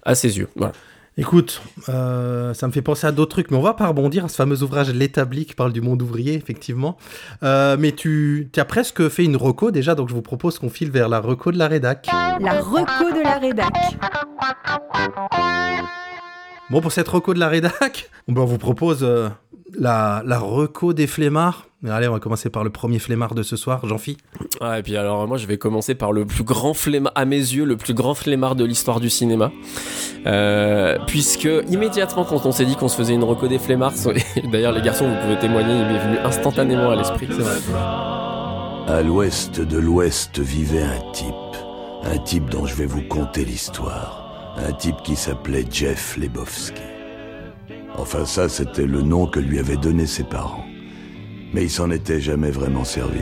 à 0.03 0.15
ses 0.15 0.37
yeux. 0.37 0.49
Voilà. 0.55 0.73
Écoute, 1.15 1.61
euh, 1.89 2.55
ça 2.55 2.67
me 2.67 2.71
fait 2.71 2.81
penser 2.81 3.05
à 3.05 3.11
d'autres 3.11 3.31
trucs, 3.31 3.51
mais 3.51 3.57
on 3.57 3.61
va 3.61 3.75
pas 3.75 3.87
rebondir 3.87 4.25
à 4.25 4.27
ce 4.29 4.35
fameux 4.35 4.63
ouvrage 4.63 4.91
L'établi 4.91 5.45
qui 5.45 5.53
parle 5.53 5.71
du 5.71 5.79
monde 5.79 6.01
ouvrier, 6.01 6.33
effectivement. 6.33 6.97
Euh, 7.43 7.77
mais 7.79 7.91
tu, 7.91 8.49
as 8.57 8.65
presque 8.65 9.07
fait 9.09 9.23
une 9.23 9.35
reco 9.35 9.69
déjà, 9.69 9.93
donc 9.93 10.09
je 10.09 10.15
vous 10.15 10.23
propose 10.23 10.57
qu'on 10.57 10.69
file 10.69 10.89
vers 10.89 11.09
la 11.09 11.19
reco 11.19 11.51
de 11.51 11.59
la 11.59 11.67
rédac. 11.67 12.07
La 12.39 12.61
reco 12.61 13.11
de 13.15 13.23
la 13.23 13.37
rédac. 13.37 13.73
Bon, 16.73 16.81
pour 16.81 16.91
cette 16.91 17.07
reco 17.07 17.35
de 17.35 17.39
la 17.39 17.49
rédac, 17.49 18.09
on 18.27 18.33
vous 18.33 18.57
propose 18.57 19.03
euh, 19.03 19.29
la, 19.77 20.23
la 20.25 20.39
reco 20.39 20.93
des 20.93 21.05
flemmards. 21.05 21.67
Allez, 21.87 22.07
on 22.07 22.13
va 22.13 22.19
commencer 22.19 22.49
par 22.49 22.63
le 22.63 22.71
premier 22.71 22.97
flemmard 22.97 23.35
de 23.35 23.43
ce 23.43 23.55
soir, 23.55 23.85
Jean-Phi. 23.85 24.17
Ouais, 24.59 24.79
et 24.79 24.81
puis 24.81 24.97
alors 24.97 25.27
moi 25.27 25.37
je 25.37 25.45
vais 25.45 25.59
commencer 25.59 25.93
par 25.93 26.11
le 26.11 26.25
plus 26.25 26.43
grand 26.43 26.73
flemmard, 26.73 27.11
à 27.13 27.25
mes 27.25 27.35
yeux, 27.37 27.65
le 27.65 27.77
plus 27.77 27.93
grand 27.93 28.15
flemmard 28.15 28.55
de 28.55 28.65
l'histoire 28.65 28.99
du 28.99 29.11
cinéma. 29.11 29.51
Euh, 30.25 30.97
puisque 31.05 31.47
immédiatement 31.69 32.25
quand 32.25 32.43
on 32.47 32.51
s'est 32.51 32.65
dit 32.65 32.75
qu'on 32.75 32.87
se 32.87 32.97
faisait 32.97 33.13
une 33.13 33.23
reco 33.23 33.47
des 33.47 33.59
flemmards, 33.59 33.93
d'ailleurs 34.51 34.71
les 34.71 34.81
garçons 34.81 35.07
vous 35.07 35.21
pouvez 35.21 35.37
témoigner, 35.37 35.75
il 35.75 35.85
m'est 35.85 35.99
venu 35.99 36.17
instantanément 36.23 36.89
à 36.89 36.95
l'esprit. 36.95 37.27
C'est 37.29 37.37
vrai. 37.39 37.77
À 38.87 39.03
l'ouest 39.03 39.61
de 39.61 39.77
l'ouest 39.77 40.39
vivait 40.39 40.81
un 40.81 41.11
type, 41.11 41.35
un 42.03 42.17
type 42.17 42.49
dont 42.49 42.65
je 42.65 42.73
vais 42.73 42.87
vous 42.87 43.03
conter 43.03 43.45
l'histoire, 43.45 44.22
un 44.57 44.71
type 44.73 45.01
qui 45.03 45.15
s'appelait 45.15 45.65
Jeff 45.69 46.17
Lebowski. 46.17 46.81
Enfin 47.95 48.25
ça 48.25 48.49
c'était 48.49 48.85
le 48.85 49.01
nom 49.01 49.27
que 49.27 49.39
lui 49.39 49.59
avaient 49.59 49.77
donné 49.77 50.05
ses 50.05 50.23
parents. 50.23 50.65
Mais 51.53 51.63
il 51.63 51.69
s'en 51.69 51.91
était 51.91 52.19
jamais 52.19 52.51
vraiment 52.51 52.83
servi. 52.83 53.21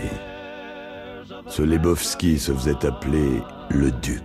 Ce 1.47 1.61
Lebowski 1.61 2.39
se 2.39 2.53
faisait 2.53 2.85
appeler 2.85 3.41
le 3.69 3.91
Duc. 3.91 4.21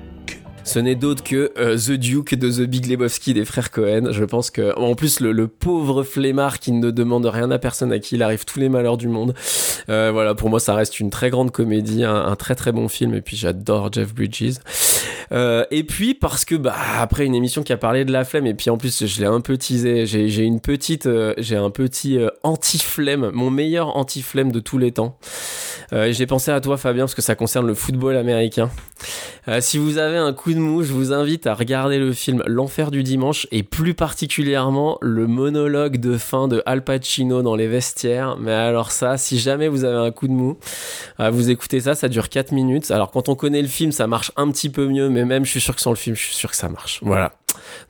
Ce 0.66 0.80
n'est 0.80 0.96
d'autre 0.96 1.22
que 1.22 1.52
euh, 1.58 1.76
The 1.76 1.92
Duke 1.92 2.34
de 2.34 2.50
The 2.50 2.68
Big 2.68 2.86
Lebowski 2.86 3.32
des 3.34 3.44
frères 3.44 3.70
Cohen. 3.70 4.10
Je 4.10 4.24
pense 4.24 4.50
que, 4.50 4.76
en 4.76 4.96
plus, 4.96 5.20
le, 5.20 5.30
le, 5.30 5.46
pauvre 5.46 6.02
flemmard 6.02 6.58
qui 6.58 6.72
ne 6.72 6.90
demande 6.90 7.24
rien 7.24 7.52
à 7.52 7.58
personne, 7.60 7.92
à 7.92 8.00
qui 8.00 8.16
il 8.16 8.22
arrive 8.24 8.44
tous 8.44 8.58
les 8.58 8.68
malheurs 8.68 8.96
du 8.96 9.06
monde. 9.06 9.32
Euh, 9.88 10.10
voilà, 10.12 10.34
pour 10.34 10.50
moi, 10.50 10.58
ça 10.58 10.74
reste 10.74 10.98
une 10.98 11.10
très 11.10 11.30
grande 11.30 11.52
comédie, 11.52 12.02
un, 12.02 12.34
très 12.34 12.56
très 12.56 12.72
bon 12.72 12.88
film. 12.88 13.14
Et 13.14 13.20
puis, 13.20 13.36
j'adore 13.36 13.92
Jeff 13.92 14.12
Bridges. 14.12 14.56
Euh, 15.30 15.64
et 15.70 15.84
puis, 15.84 16.14
parce 16.14 16.44
que, 16.44 16.56
bah, 16.56 16.74
après 16.98 17.26
une 17.26 17.36
émission 17.36 17.62
qui 17.62 17.72
a 17.72 17.76
parlé 17.76 18.04
de 18.04 18.10
la 18.10 18.24
flemme, 18.24 18.48
et 18.48 18.54
puis 18.54 18.68
en 18.68 18.76
plus, 18.76 19.06
je 19.06 19.20
l'ai 19.20 19.26
un 19.26 19.40
peu 19.40 19.56
teasé, 19.56 20.04
j'ai 20.04 20.42
une 20.42 20.60
petite, 20.60 21.08
j'ai 21.38 21.56
un 21.56 21.70
petit 21.70 22.18
anti-flemme, 22.42 23.30
mon 23.32 23.50
meilleur 23.50 23.96
anti-flemme 23.96 24.50
de 24.50 24.58
tous 24.58 24.78
les 24.78 24.90
temps. 24.90 25.16
J'ai 25.92 26.26
pensé 26.26 26.50
à 26.50 26.60
toi, 26.60 26.76
Fabien, 26.76 27.04
parce 27.04 27.14
que 27.14 27.22
ça 27.22 27.36
concerne 27.36 27.68
le 27.68 27.74
football 27.74 28.16
américain. 28.16 28.68
Si 29.60 29.78
vous 29.78 29.98
avez 29.98 30.16
un 30.16 30.32
coup 30.32 30.55
mou, 30.58 30.82
je 30.82 30.92
vous 30.92 31.12
invite 31.12 31.46
à 31.46 31.54
regarder 31.54 31.98
le 31.98 32.12
film 32.12 32.42
L'Enfer 32.46 32.90
du 32.90 33.02
dimanche 33.02 33.46
et 33.50 33.62
plus 33.62 33.94
particulièrement 33.94 34.98
le 35.00 35.26
monologue 35.26 35.98
de 35.98 36.18
fin 36.18 36.48
de 36.48 36.62
Al 36.66 36.84
Pacino 36.84 37.42
dans 37.42 37.54
les 37.54 37.66
vestiaires. 37.68 38.36
Mais 38.38 38.52
alors 38.52 38.92
ça, 38.92 39.16
si 39.16 39.38
jamais 39.38 39.68
vous 39.68 39.84
avez 39.84 39.96
un 39.96 40.10
coup 40.10 40.28
de 40.28 40.32
mou, 40.32 40.58
euh, 41.20 41.30
vous 41.30 41.50
écoutez 41.50 41.80
ça, 41.80 41.94
ça 41.94 42.08
dure 42.08 42.28
4 42.28 42.52
minutes. 42.52 42.90
Alors 42.90 43.10
quand 43.10 43.28
on 43.28 43.34
connaît 43.34 43.62
le 43.62 43.68
film, 43.68 43.92
ça 43.92 44.06
marche 44.06 44.32
un 44.36 44.50
petit 44.50 44.70
peu 44.70 44.86
mieux, 44.86 45.08
mais 45.08 45.24
même 45.24 45.44
je 45.44 45.50
suis 45.50 45.60
sûr 45.60 45.74
que 45.74 45.80
sans 45.80 45.90
le 45.90 45.96
film, 45.96 46.16
je 46.16 46.22
suis 46.22 46.34
sûr 46.34 46.50
que 46.50 46.56
ça 46.56 46.68
marche. 46.68 47.00
Voilà. 47.02 47.32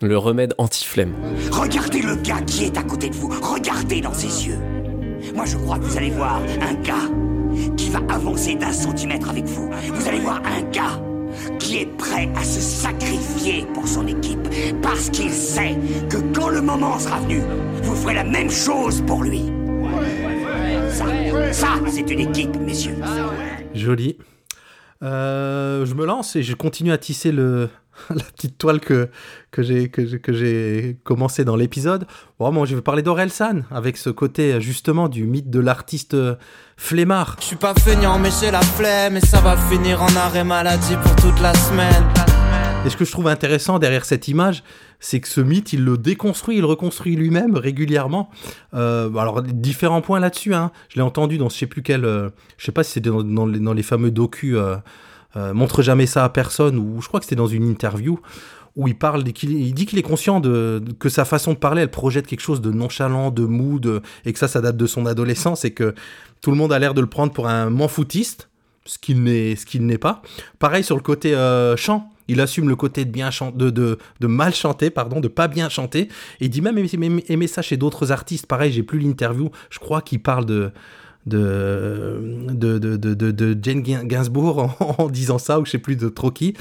Le 0.01 0.17
remède 0.17 0.55
anti-flemme. 0.59 1.15
Regardez 1.51 2.03
le 2.03 2.17
gars 2.17 2.41
qui 2.43 2.65
est 2.65 2.77
à 2.77 2.83
côté 2.83 3.09
de 3.09 3.15
vous. 3.15 3.29
Regardez 3.29 4.01
dans 4.01 4.15
ses 4.15 4.47
yeux. 4.47 4.59
Moi, 5.35 5.45
je 5.45 5.57
crois 5.57 5.79
que 5.79 5.85
vous 5.85 5.97
allez 5.97 6.11
voir 6.11 6.41
un 6.61 6.75
gars 6.75 7.11
qui 7.77 7.91
va 7.91 8.01
avancer 8.09 8.55
d'un 8.55 8.73
centimètre 8.73 9.31
avec 9.31 9.45
vous. 9.45 9.71
Vous 9.93 10.09
allez 10.09 10.21
voir 10.21 10.41
un 10.45 10.63
gars 10.71 11.01
qui 11.59 11.79
est 11.79 11.97
prêt 11.97 12.29
à 12.37 12.45
se 12.45 12.61
sacrifier 12.61 13.67
pour 13.75 13.87
son 13.87 14.07
équipe 14.07 14.49
parce 14.83 15.11
qu'il 15.11 15.31
sait 15.31 15.77
que 16.09 16.19
quand 16.35 16.49
le 16.49 16.61
moment 16.61 16.99
sera 16.99 17.21
venu, 17.21 17.41
vous 17.83 17.95
ferez 17.95 18.15
la 18.15 18.25
même 18.25 18.51
chose 18.51 19.03
pour 19.07 19.23
lui. 19.23 19.45
Ça, 21.53 21.69
c'est 21.89 22.11
une 22.11 22.21
équipe, 22.21 22.57
messieurs. 22.57 22.97
Joli. 23.75 24.19
Euh, 25.03 25.85
je 25.85 25.95
me 25.95 26.07
lance 26.07 26.37
et 26.37 26.43
je 26.43 26.55
continue 26.55 26.93
à 26.93 26.99
tisser 26.99 27.31
le, 27.31 27.69
la 28.11 28.23
petite 28.23 28.59
toile 28.59 28.81
que, 28.81 29.09
que 29.51 29.63
j'ai 29.63 29.89
que, 29.89 30.93
commencé 31.03 31.45
dans 31.45 31.57
l'épisode. 31.57 32.07
Bon, 32.39 32.51
moi, 32.53 32.67
je 32.67 32.75
vais 32.75 32.83
parler 32.83 33.03
d'Orelsan 33.03 33.63
avec 33.71 33.97
ce 33.97 34.11
côté 34.11 34.61
justement 34.61 35.09
du 35.09 35.25
mythe 35.25 35.51
de 35.51 35.61
l'artiste 35.61 36.15
euh, 36.15 36.37
flemmard. 36.77 37.37
Je 37.41 37.47
suis 37.47 37.57
pas 37.57 37.75
feignant 37.75 38.19
mais 38.19 38.31
j'ai 38.41 38.51
la 38.51 38.63
flemme 38.63 39.17
et 39.17 39.21
ça 39.21 39.41
va 39.41 39.57
finir 39.57 40.03
en 40.03 40.15
arrêt 40.17 40.45
maladie 40.45 40.97
pour 41.03 41.17
toute 41.17 41.41
la 41.41 41.55
semaine. 41.55 42.05
Et 42.87 42.91
ce 42.91 42.97
que 42.97 43.05
je 43.05 43.11
trouve 43.11 43.27
intéressant 43.27 43.81
derrière 43.81 44.05
cette 44.05 44.29
image, 44.29 44.63
c'est 45.01 45.19
que 45.21 45.27
ce 45.27 45.41
mythe, 45.41 45.73
il 45.73 45.85
le 45.85 45.99
déconstruit, 45.99 46.57
il 46.57 46.61
le 46.61 46.67
reconstruit 46.67 47.17
lui-même 47.17 47.57
régulièrement. 47.57 48.31
Euh, 48.75 49.13
alors, 49.17 49.43
différents 49.43 50.03
points 50.03 50.21
là-dessus. 50.21 50.55
Hein. 50.55 50.71
Je 50.89 50.97
l'ai 50.97 51.03
entendu 51.03 51.37
dans 51.37 51.49
je 51.49 51.57
sais 51.57 51.67
plus 51.67 51.83
quel. 51.83 52.05
euh, 52.05 52.31
je 52.59 52.65
sais 52.65 52.71
pas 52.71 52.85
si 52.85 52.93
c'était 52.93 53.11
dans, 53.11 53.25
dans 53.25 53.47
les, 53.47 53.59
dans 53.59 53.73
les 53.73 53.83
fameux 53.83 54.13
docus 54.13 54.55
euh, 54.57 54.77
euh, 55.37 55.55
Montre 55.55 55.83
jamais 55.83 56.07
ça 56.07 56.25
à 56.25 56.29
personne, 56.29 56.79
ou 56.79 57.01
je 57.03 57.09
crois 57.09 57.21
que 57.21 57.27
c'était 57.27 57.37
dans 57.37 57.47
une 57.47 57.69
interview 57.69 58.19
où 58.75 58.89
il 58.89 58.95
parle, 58.99 59.25
il 59.43 59.73
dit 59.75 59.87
qu'il 59.87 59.99
est 59.99 60.03
conscient 60.03 60.39
de, 60.39 60.83
que 60.99 61.09
sa 61.09 61.25
façon 61.25 61.53
de 61.55 61.59
parler, 61.59 61.81
elle 61.81 61.91
projette 61.91 62.27
quelque 62.27 62.43
chose 62.43 62.61
de 62.61 62.71
nonchalant, 62.71 63.31
de 63.31 63.47
mou, 63.47 63.79
de- 63.81 64.03
et 64.27 64.35
que 64.35 64.39
ça, 64.39 64.49
ça 64.49 64.61
date 64.61 64.77
de 64.77 64.87
son 64.87 65.07
adolescence, 65.07 65.65
et 65.65 65.71
que 65.71 65.95
tout 66.43 66.51
le 66.51 66.59
monde 66.59 66.75
a 66.75 66.79
l'air 66.79 66.93
de 66.93 67.01
le 67.01 67.07
prendre 67.07 67.33
pour 67.33 67.49
un 67.49 67.71
manfoutiste, 67.71 68.51
ce 68.85 68.99
qu'il 68.99 69.23
n'est, 69.23 69.57
ce 69.57 69.65
qu'il 69.65 69.87
n'est 69.87 69.97
pas. 69.97 70.21
Pareil 70.59 70.85
sur 70.85 70.95
le 70.95 71.01
côté 71.03 71.35
euh, 71.35 71.75
chant, 71.77 72.11
il 72.29 72.39
assume 72.41 72.69
le 72.69 72.77
côté 72.77 73.07
de 73.07 73.11
bien 73.11 73.31
de, 73.55 73.71
de 73.71 74.27
mal 74.27 74.55
chanter, 74.55 74.91
pardon, 74.91 75.21
de 75.21 75.29
pas 75.29 75.49
bien 75.49 75.71
chanter, 75.71 76.03
et 76.41 76.45
il 76.45 76.51
dit 76.51 76.61
même 76.61 76.77
aimer, 76.77 77.25
aimer 77.29 77.47
ça 77.47 77.63
chez 77.63 77.79
d'autres 77.79 78.13
artistes. 78.13 78.47
Pareil, 78.47 78.73
j'ai 78.73 78.83
plus 78.83 78.99
l'interview, 78.99 79.51
je 79.71 79.79
crois 79.79 80.03
qu'il 80.03 80.21
parle 80.21 80.45
de 80.45 80.71
de, 81.27 82.21
de, 82.53 82.79
de, 82.79 82.97
de, 82.97 83.31
de- 83.31 83.59
Jane 83.63 83.83
Gain- 83.83 84.05
Gainsbourg 84.05 84.75
en, 84.99 85.09
disant 85.09 85.39
ça, 85.39 85.61
ou 85.61 85.65
je 85.67 85.73
sais 85.73 85.79
plus 85.79 85.97
de 85.97 86.09
trop 86.09 86.31
qui. 86.31 86.55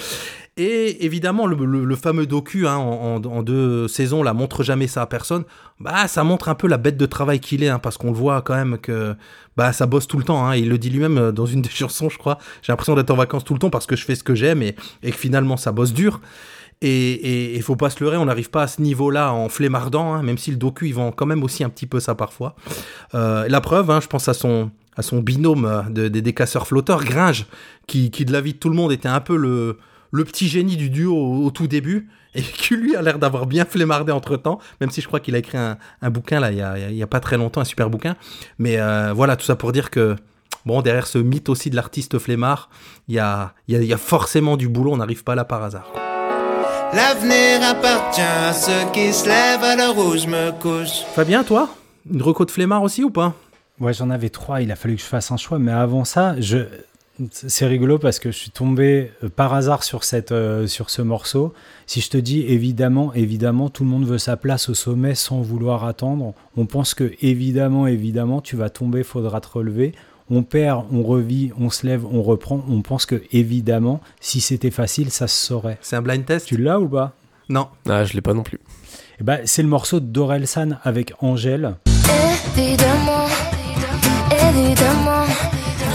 Et 0.57 1.05
évidemment, 1.05 1.47
le, 1.47 1.95
fameux 1.97 2.25
docu 2.25 2.65
hein, 2.65 2.75
en, 2.77 3.15
en- 3.17 3.25
en 3.25 3.43
deux 3.43 3.87
saisons, 3.89 4.23
la 4.23 4.33
montre 4.33 4.63
jamais 4.63 4.87
ça 4.87 5.01
à 5.01 5.05
personne, 5.05 5.43
bah 5.79 6.07
ça 6.07 6.23
montre 6.23 6.47
un 6.47 6.55
peu 6.55 6.67
la 6.67 6.77
bête 6.77 6.95
de 6.97 7.05
travail 7.05 7.39
qu'il 7.41 7.61
est, 7.63 7.67
hein, 7.69 7.79
parce 7.79 7.97
qu'on 7.97 8.07
le 8.11 8.17
voit 8.17 8.41
quand 8.41 8.55
même 8.55 8.77
que 8.77 9.15
bah 9.57 9.73
ça 9.73 9.85
bosse 9.85 10.07
tout 10.07 10.17
le 10.17 10.23
temps. 10.23 10.45
Hein, 10.47 10.55
il 10.55 10.69
le 10.69 10.77
dit 10.77 10.89
lui-même 10.89 11.17
euh, 11.17 11.31
dans 11.33 11.45
une 11.45 11.61
des 11.61 11.69
chansons, 11.81 12.09
je 12.09 12.17
crois. 12.17 12.37
J'ai 12.61 12.71
l'impression 12.71 12.95
d'être 12.95 13.11
en 13.11 13.15
vacances 13.17 13.43
tout 13.43 13.53
le 13.53 13.59
temps 13.59 13.69
parce 13.69 13.85
que 13.85 13.95
je 13.97 14.05
fais 14.05 14.15
ce 14.15 14.23
que 14.23 14.33
j'aime 14.35 14.61
et, 14.61 14.75
et 15.03 15.11
que 15.11 15.17
finalement 15.17 15.57
ça 15.57 15.71
bosse 15.73 15.91
dur. 15.93 16.21
Et 16.81 17.55
il 17.55 17.61
faut 17.61 17.75
pas 17.75 17.89
se 17.89 18.03
leurrer, 18.03 18.17
on 18.17 18.25
n'arrive 18.25 18.49
pas 18.49 18.63
à 18.63 18.67
ce 18.67 18.81
niveau-là 18.81 19.33
en 19.33 19.49
flémardant, 19.49 20.13
hein, 20.13 20.23
même 20.23 20.37
si 20.37 20.51
le 20.51 20.57
docu, 20.57 20.87
il 20.87 20.93
vend 20.93 21.11
quand 21.11 21.25
même 21.25 21.43
aussi 21.43 21.63
un 21.63 21.69
petit 21.69 21.87
peu 21.87 21.99
ça 21.99 22.15
parfois. 22.15 22.55
Euh, 23.15 23.47
la 23.47 23.61
preuve, 23.61 23.89
hein, 23.89 24.01
je 24.01 24.07
pense 24.07 24.27
à 24.27 24.33
son, 24.33 24.69
à 24.95 25.01
son 25.01 25.21
binôme 25.21 25.65
euh, 25.65 25.81
de- 25.83 26.07
des 26.09 26.21
décasseurs 26.21 26.67
flotteurs, 26.67 27.03
Gringe, 27.03 27.45
qui, 27.87 28.09
de 28.09 28.31
l'avis 28.31 28.53
de 28.53 28.57
tout 28.59 28.69
le 28.69 28.75
monde 28.75 28.91
était 28.91 29.07
un 29.07 29.21
peu 29.21 29.35
le, 29.35 29.77
petit 30.25 30.47
génie 30.47 30.77
du 30.77 30.89
duo 30.89 31.15
au, 31.15 31.49
tout 31.49 31.67
début, 31.67 32.09
et 32.35 32.41
qui 32.41 32.75
lui 32.75 32.95
a 32.95 33.01
l'air 33.01 33.17
d'avoir 33.17 33.45
bien 33.47 33.65
flémardé 33.65 34.11
entre-temps, 34.11 34.59
même 34.81 34.91
si 34.91 35.01
je 35.01 35.07
crois 35.07 35.21
qu'il 35.21 35.33
a 35.35 35.37
écrit 35.37 35.57
un, 35.57 35.77
bouquin, 36.09 36.39
là, 36.41 36.51
il 36.51 36.57
y, 36.57 36.61
a, 37.01 37.03
a 37.03 37.07
pas 37.07 37.21
très 37.21 37.37
longtemps, 37.37 37.61
un 37.61 37.65
super 37.65 37.89
bouquin. 37.89 38.15
Mais 38.59 38.77
euh, 38.77 39.13
voilà, 39.13 39.37
tout 39.37 39.45
ça 39.45 39.55
pour 39.55 39.71
dire 39.71 39.89
que, 39.89 40.17
bon, 40.65 40.81
derrière 40.81 41.07
ce 41.07 41.17
mythe 41.17 41.47
aussi 41.47 41.69
de 41.69 41.75
l'artiste 41.77 42.19
flemmard, 42.19 42.69
il 43.07 43.15
y 43.15 43.19
a, 43.19 43.53
y, 43.69 43.75
a, 43.75 43.81
y 43.81 43.93
a 43.93 43.97
forcément 43.97 44.57
du 44.57 44.67
boulot, 44.67 44.91
on 44.91 44.97
n'arrive 44.97 45.23
pas 45.23 45.35
là 45.35 45.45
par 45.45 45.63
hasard. 45.63 45.89
L'avenir 46.95 47.61
appartient 47.61 48.21
à 48.21 48.53
ceux 48.53 48.89
qui 48.93 49.11
se 49.11 49.25
lèvent 49.25 49.65
à 49.65 49.75
l'heure 49.75 49.97
où 49.97 50.15
je 50.15 50.27
me 50.27 50.51
couche. 50.61 51.01
Fabien, 51.13 51.43
toi 51.43 51.67
Une 52.09 52.21
reco 52.21 52.45
de 52.45 52.51
flemmard 52.51 52.83
aussi 52.83 53.03
ou 53.03 53.09
pas? 53.09 53.33
Ouais, 53.81 53.91
j'en 53.91 54.09
avais 54.09 54.29
trois. 54.29 54.61
Il 54.61 54.71
a 54.71 54.77
fallu 54.77 54.95
que 54.95 55.01
je 55.01 55.05
fasse 55.05 55.29
un 55.29 55.35
choix. 55.35 55.59
Mais 55.59 55.73
avant 55.73 56.05
ça, 56.05 56.39
je... 56.39 56.59
c'est 57.31 57.67
rigolo 57.67 57.99
parce 57.99 58.19
que 58.19 58.31
je 58.31 58.37
suis 58.37 58.49
tombé 58.49 59.11
euh, 59.25 59.27
par 59.27 59.53
hasard 59.53 59.83
sur, 59.83 60.05
cette, 60.05 60.31
euh, 60.31 60.67
sur 60.67 60.89
ce 60.89 61.01
morceau. 61.01 61.53
Si 61.85 61.99
je 61.99 62.09
te 62.09 62.17
dis 62.17 62.43
évidemment, 62.43 63.13
évidemment, 63.13 63.69
tout 63.69 63.83
le 63.83 63.89
monde 63.89 64.05
veut 64.05 64.17
sa 64.17 64.37
place 64.37 64.69
au 64.69 64.73
sommet 64.73 65.15
sans 65.15 65.41
vouloir 65.41 65.83
attendre. 65.83 66.33
On 66.55 66.65
pense 66.65 66.93
que 66.93 67.11
évidemment, 67.19 67.87
évidemment, 67.87 68.39
tu 68.39 68.55
vas 68.55 68.69
tomber, 68.69 69.03
faudra 69.03 69.41
te 69.41 69.49
relever. 69.49 69.93
On 70.29 70.41
perd, 70.41 70.85
on 70.91 71.03
revit, 71.03 71.51
on 71.59 71.69
se 71.69 71.85
lève, 71.85 72.03
on 72.05 72.23
reprend. 72.23 72.63
On 72.67 72.81
pense 72.81 73.05
que 73.05 73.21
évidemment, 73.31 74.01
si 74.19 74.41
c'était 74.41 74.71
facile, 74.71 75.11
ça 75.11 75.27
se 75.27 75.45
saurait. 75.45 75.77
C'est 75.81 75.95
un 75.97 76.01
blind 76.01 76.25
test 76.25 76.47
Tu 76.47 76.57
l'as 76.57 76.79
ou 76.79 76.87
pas? 76.87 77.13
Non. 77.47 77.67
Ah, 77.87 78.05
je 78.05 78.13
l'ai 78.13 78.21
pas 78.21 78.33
non 78.33 78.41
plus. 78.41 78.59
Eh 79.19 79.23
ben, 79.23 79.41
c'est 79.45 79.61
le 79.61 79.67
morceau 79.67 79.99
d'Orelsan 79.99 80.79
avec 80.83 81.13
Angèle. 81.19 81.75
Évidemment, 82.57 83.27
évidemment. 84.31 85.25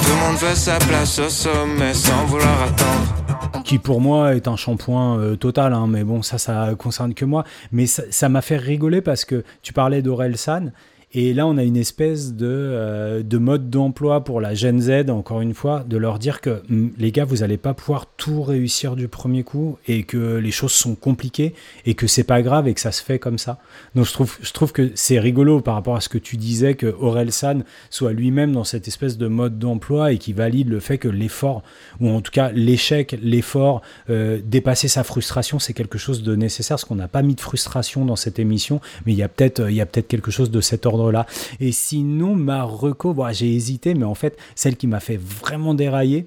Tout 0.03 0.11
le 0.11 0.27
monde 0.29 0.37
veut 0.37 0.55
sa 0.55 0.79
place 0.79 1.19
au 1.19 1.29
sommet 1.29 1.93
sans 1.93 2.25
vouloir 2.27 2.63
attendre. 2.63 3.63
qui 3.65 3.79
pour 3.79 4.01
moi 4.01 4.35
est 4.37 4.47
un 4.47 4.57
shampoing 4.57 5.19
euh, 5.19 5.37
total, 5.37 5.73
hein, 5.73 5.87
mais 5.89 6.05
bon, 6.05 6.23
ça, 6.23 6.39
ça 6.39 6.71
concerne 6.79 7.15
que 7.15 7.25
moi. 7.25 7.45
Mais 7.73 7.87
ça 7.87 8.05
ça 8.11 8.29
m'a 8.29 8.43
fait 8.43 8.57
rigoler 8.57 9.01
parce 9.01 9.25
que 9.25 9.43
tu 9.63 9.73
parlais 9.73 10.03
d'Aurel 10.03 10.37
San, 10.39 10.73
et 11.13 11.35
là, 11.35 11.45
on 11.49 11.57
a 11.57 11.65
une 11.65 11.77
espèce 11.77 12.35
de, 12.35 12.47
euh, 12.47 13.25
de 13.25 13.37
mode 13.37 13.69
d'emploi 13.69 14.23
pour 14.23 14.41
la 14.41 14.55
Gen 14.55 14.81
Z, 14.81 15.11
encore 15.11 15.41
une 15.41 15.55
fois, 15.55 15.85
de 15.85 15.97
leur 15.97 16.21
dire 16.21 16.41
que 16.41 16.63
hum, 16.71 16.93
les 16.99 17.11
gars, 17.11 17.25
vous 17.25 17.39
n'allez 17.39 17.57
pas 17.57 17.75
pouvoir 17.75 18.07
tout 18.17 18.45
réussir 18.45 18.95
du 18.95 19.09
premier 19.09 19.43
coup, 19.43 19.77
et 19.89 20.05
que 20.05 20.37
les 20.37 20.53
choses 20.53 20.71
sont 20.71 20.95
compliquées, 20.95 21.53
et 21.85 21.95
que 21.95 22.07
c'est 22.07 22.23
pas 22.23 22.43
grave, 22.43 22.69
et 22.69 22.75
que 22.75 22.81
ça 22.81 22.93
se 22.93 23.03
fait 23.03 23.19
comme 23.19 23.39
ça. 23.39 23.59
Donc 23.97 24.07
je 24.07 24.53
trouve, 24.53 24.73
que 24.73 24.93
c'est 24.95 25.19
rigolo 25.19 25.61
par 25.61 25.75
rapport 25.75 25.97
à 25.97 26.01
ce 26.01 26.09
que 26.09 26.19
tu 26.19 26.37
disais, 26.37 26.75
que 26.75 26.87
Aurel 26.87 27.33
San 27.33 27.65
soit 27.91 28.13
lui-même 28.13 28.53
dans 28.53 28.63
cette 28.63 28.87
espèce 28.87 29.19
de 29.19 29.27
mode 29.27 29.59
d'emploi, 29.59 30.13
et 30.13 30.19
qui 30.19 30.33
valide 30.33 30.69
le 30.69 30.79
fait 30.79 30.99
que 30.99 31.09
l'effort, 31.09 31.65
ou 31.99 32.09
en 32.09 32.21
tout 32.21 32.31
cas 32.31 32.53
l'échec, 32.53 33.19
l'effort, 33.21 33.83
euh, 34.11 34.41
dépasser 34.45 34.87
sa 34.87 35.03
frustration, 35.03 35.59
c'est 35.59 35.73
quelque 35.73 35.99
chose 35.99 36.23
de 36.23 36.37
nécessaire, 36.37 36.77
parce 36.77 36.85
qu'on 36.85 36.95
n'a 36.95 37.09
pas 37.09 37.23
mis 37.23 37.35
de 37.35 37.41
frustration 37.41 38.05
dans 38.05 38.15
cette 38.15 38.39
émission, 38.39 38.81
mais 39.07 39.13
il 39.13 39.19
y 39.19 39.25
a 39.25 39.29
peut-être 39.29 40.07
quelque 40.07 40.31
chose 40.31 40.53
de 40.53 40.61
cet 40.61 40.87
ordre-là. 41.01 41.27
Et 41.59 41.73
sinon, 41.73 42.35
ma 42.35 42.63
reco, 42.63 43.15
j'ai 43.33 43.55
hésité, 43.55 43.95
mais 43.95 44.05
en 44.05 44.15
fait, 44.15 44.39
celle 44.55 44.77
qui 44.77 44.87
m'a 44.87 45.01
fait 45.01 45.19
vraiment 45.19 45.75
dérailler, 45.75 46.27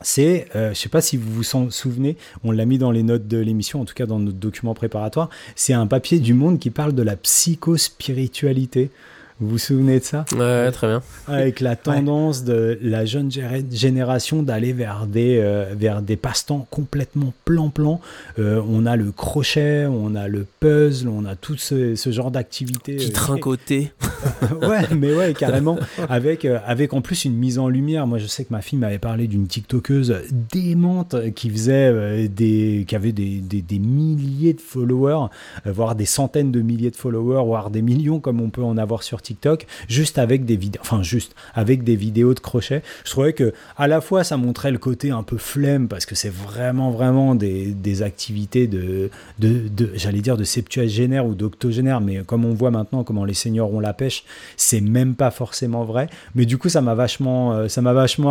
c'est, 0.00 0.48
euh, 0.54 0.74
je 0.74 0.78
sais 0.78 0.88
pas 0.88 1.00
si 1.00 1.16
vous 1.16 1.32
vous 1.32 1.56
en 1.56 1.70
souvenez, 1.70 2.16
on 2.42 2.50
l'a 2.50 2.66
mis 2.66 2.78
dans 2.78 2.90
les 2.90 3.02
notes 3.02 3.26
de 3.26 3.38
l'émission, 3.38 3.80
en 3.80 3.84
tout 3.84 3.94
cas 3.94 4.06
dans 4.06 4.18
notre 4.18 4.38
document 4.38 4.74
préparatoire, 4.74 5.30
c'est 5.56 5.72
un 5.72 5.86
papier 5.86 6.18
du 6.18 6.34
Monde 6.34 6.58
qui 6.58 6.70
parle 6.70 6.92
de 6.92 7.02
la 7.02 7.16
psychospiritualité. 7.16 8.90
Vous 9.44 9.50
vous 9.50 9.58
souvenez 9.58 9.98
de 10.00 10.04
ça 10.04 10.24
Ouais, 10.34 10.70
très 10.72 10.86
bien. 10.86 11.02
Avec 11.28 11.60
la 11.60 11.76
tendance 11.76 12.44
de 12.44 12.78
la 12.80 13.04
jeune 13.04 13.28
gé- 13.28 13.64
génération 13.70 14.42
d'aller 14.42 14.72
vers 14.72 15.06
des, 15.06 15.38
euh, 15.42 15.74
vers 15.76 16.00
des 16.00 16.16
passe-temps 16.16 16.66
complètement 16.70 17.34
plan-plan. 17.44 18.00
Euh, 18.38 18.62
on 18.66 18.86
a 18.86 18.96
le 18.96 19.12
crochet, 19.12 19.84
on 19.84 20.14
a 20.14 20.28
le 20.28 20.46
puzzle, 20.60 21.08
on 21.08 21.26
a 21.26 21.36
tout 21.36 21.58
ce, 21.58 21.94
ce 21.94 22.10
genre 22.10 22.30
d'activités. 22.30 22.96
Qui 22.96 23.10
euh, 23.10 23.12
trincotait. 23.12 23.92
ouais, 24.62 24.88
mais 24.96 25.14
ouais, 25.14 25.34
carrément. 25.34 25.78
Avec, 26.08 26.46
euh, 26.46 26.58
avec 26.66 26.94
en 26.94 27.02
plus 27.02 27.26
une 27.26 27.34
mise 27.34 27.58
en 27.58 27.68
lumière. 27.68 28.06
Moi, 28.06 28.16
je 28.16 28.26
sais 28.26 28.44
que 28.46 28.52
ma 28.52 28.62
fille 28.62 28.78
m'avait 28.78 28.98
parlé 28.98 29.26
d'une 29.26 29.46
TikTokeuse 29.46 30.14
démente 30.52 31.16
qui 31.34 31.50
faisait 31.50 31.90
euh, 31.92 32.28
des, 32.28 32.86
qui 32.88 32.96
avait 32.96 33.12
des, 33.12 33.40
des, 33.40 33.60
des 33.60 33.78
milliers 33.78 34.54
de 34.54 34.60
followers, 34.62 35.26
euh, 35.66 35.72
voire 35.72 35.94
des 35.96 36.06
centaines 36.06 36.50
de 36.50 36.62
milliers 36.62 36.90
de 36.90 36.96
followers, 36.96 37.44
voire 37.44 37.68
des 37.68 37.82
millions 37.82 38.20
comme 38.20 38.40
on 38.40 38.48
peut 38.48 38.62
en 38.62 38.78
avoir 38.78 39.02
sur 39.02 39.20
TikTok 39.20 39.33
Juste 39.88 40.18
avec 40.18 40.44
des 40.44 40.56
vidéos, 40.56 40.80
enfin 40.82 41.02
juste 41.02 41.34
avec 41.54 41.84
des 41.84 41.96
vidéos 41.96 42.34
de 42.34 42.40
crochet. 42.40 42.82
Je 43.04 43.10
trouvais 43.10 43.32
que 43.32 43.52
à 43.76 43.88
la 43.88 44.00
fois 44.00 44.24
ça 44.24 44.36
montrait 44.36 44.70
le 44.70 44.78
côté 44.78 45.10
un 45.10 45.22
peu 45.22 45.36
flemme 45.36 45.88
parce 45.88 46.06
que 46.06 46.14
c'est 46.14 46.32
vraiment 46.32 46.90
vraiment 46.90 47.34
des, 47.34 48.02
activités 48.02 48.66
de, 48.66 49.10
j'allais 49.94 50.20
dire 50.20 50.36
de 50.36 50.44
septuagénaire 50.44 51.26
ou 51.26 51.34
d'octogénaire, 51.34 52.00
mais 52.00 52.22
comme 52.24 52.44
on 52.44 52.54
voit 52.54 52.70
maintenant 52.70 53.04
comment 53.04 53.24
les 53.24 53.34
seniors 53.34 53.72
ont 53.72 53.80
la 53.80 53.92
pêche, 53.92 54.24
c'est 54.56 54.80
même 54.80 55.14
pas 55.14 55.30
forcément 55.30 55.84
vrai. 55.84 56.08
Mais 56.34 56.46
du 56.46 56.58
coup 56.58 56.68
ça 56.68 56.80
m'a 56.80 56.94
vachement, 56.94 57.52
euh, 57.52 57.68
ça 57.68 57.82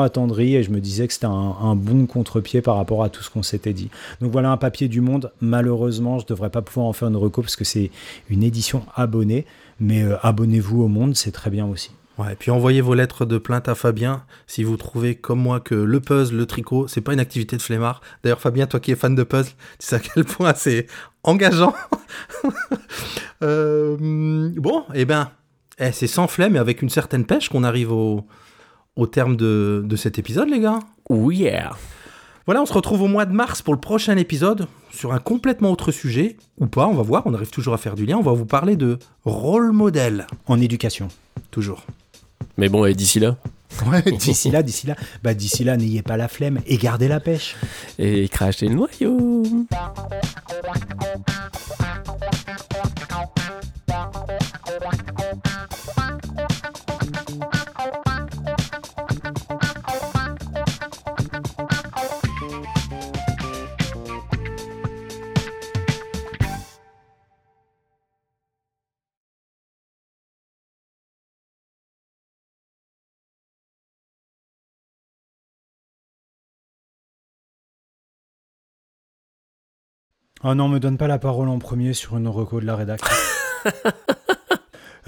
attendri 0.03 0.55
et 0.55 0.63
je 0.63 0.71
me 0.71 0.79
disais 0.79 1.07
que 1.07 1.13
c'était 1.13 1.25
un, 1.25 1.75
bon 1.75 2.05
contre-pied 2.05 2.61
par 2.61 2.75
rapport 2.75 3.03
à 3.03 3.09
tout 3.09 3.23
ce 3.23 3.29
qu'on 3.29 3.43
s'était 3.43 3.73
dit. 3.73 3.89
Donc 4.21 4.31
voilà 4.31 4.51
un 4.51 4.57
papier 4.57 4.87
du 4.87 5.01
monde. 5.01 5.31
Malheureusement, 5.41 6.19
je 6.19 6.25
devrais 6.25 6.49
pas 6.49 6.61
pouvoir 6.61 6.87
en 6.87 6.93
faire 6.93 7.07
une 7.07 7.15
reco 7.15 7.41
parce 7.41 7.55
que 7.55 7.63
c'est 7.63 7.91
une 8.29 8.43
édition 8.43 8.83
abonnée. 8.95 9.45
Mais 9.79 10.03
euh, 10.03 10.17
abonnez-vous 10.21 10.83
au 10.83 10.87
monde, 10.87 11.15
c'est 11.15 11.31
très 11.31 11.49
bien 11.49 11.65
aussi. 11.65 11.91
Ouais, 12.17 12.33
et 12.33 12.35
puis 12.35 12.51
envoyez 12.51 12.81
vos 12.81 12.93
lettres 12.93 13.25
de 13.25 13.39
plainte 13.39 13.67
à 13.67 13.73
Fabien 13.73 14.23
si 14.45 14.63
vous 14.63 14.77
trouvez 14.77 15.15
comme 15.15 15.39
moi 15.39 15.59
que 15.59 15.73
le 15.73 15.99
puzzle, 15.99 16.35
le 16.35 16.45
tricot, 16.45 16.87
c'est 16.87 17.01
pas 17.01 17.13
une 17.13 17.19
activité 17.19 17.57
de 17.57 17.61
flemmard. 17.61 18.01
D'ailleurs, 18.23 18.39
Fabien, 18.39 18.67
toi 18.67 18.79
qui 18.79 18.91
es 18.91 18.95
fan 18.95 19.15
de 19.15 19.23
puzzle, 19.23 19.53
tu 19.79 19.87
sais 19.87 19.95
à 19.95 19.99
quel 19.99 20.23
point 20.23 20.53
c'est 20.55 20.87
engageant. 21.23 21.73
Euh, 23.41 23.97
bon, 24.55 24.85
eh 24.93 25.03
ben, 25.03 25.29
eh, 25.77 25.91
c'est 25.91 26.07
sans 26.07 26.27
flemme 26.27 26.55
et 26.55 26.59
avec 26.59 26.81
une 26.81 26.87
certaine 26.87 27.25
pêche 27.25 27.49
qu'on 27.49 27.65
arrive 27.65 27.91
au, 27.91 28.25
au 28.95 29.05
terme 29.05 29.35
de, 29.35 29.81
de 29.83 29.95
cet 29.97 30.17
épisode, 30.17 30.47
les 30.47 30.61
gars. 30.61 30.79
Oh 31.09 31.29
yeah 31.29 31.71
Voilà, 32.45 32.61
on 32.61 32.65
se 32.65 32.73
retrouve 32.73 33.03
au 33.03 33.07
mois 33.07 33.25
de 33.25 33.31
mars 33.31 33.61
pour 33.61 33.73
le 33.73 33.79
prochain 33.79 34.17
épisode 34.17 34.67
sur 34.91 35.13
un 35.13 35.19
complètement 35.19 35.71
autre 35.71 35.93
sujet, 35.93 36.35
ou 36.59 36.67
pas, 36.67 36.87
on 36.87 36.93
va 36.93 37.01
voir, 37.01 37.23
on 37.25 37.33
arrive 37.33 37.51
toujours 37.51 37.73
à 37.73 37.77
faire 37.77 37.95
du 37.95 38.05
lien. 38.05 38.17
On 38.17 38.21
va 38.21 38.33
vous 38.33 38.45
parler 38.45 38.75
de 38.75 38.99
rôle 39.23 39.71
modèle. 39.71 40.27
En 40.47 40.59
éducation. 40.59 41.07
Toujours. 41.51 41.85
Mais 42.57 42.67
bon, 42.67 42.83
et 42.85 42.93
d'ici 42.93 43.21
là 43.21 43.37
Ouais, 43.87 44.01
d'ici 44.01 44.51
là, 44.51 44.61
d'ici 44.61 44.87
là, 44.87 44.95
bah 45.23 45.33
d'ici 45.33 45.63
là, 45.63 45.77
n'ayez 45.77 46.01
pas 46.01 46.17
la 46.17 46.27
flemme 46.27 46.59
et 46.67 46.77
gardez 46.77 47.07
la 47.07 47.21
pêche. 47.21 47.55
Et 47.97 48.27
crachez 48.27 48.67
le 48.67 48.75
noyau 48.75 49.43
Oh 80.43 80.53
non, 80.55 80.67
me 80.67 80.79
donne 80.79 80.97
pas 80.97 81.07
la 81.07 81.19
parole 81.19 81.47
en 81.49 81.59
premier 81.59 81.93
sur 81.93 82.17
une 82.17 82.27
reco 82.27 82.59
de 82.59 82.65
la 82.65 82.75
rédac. 82.75 83.01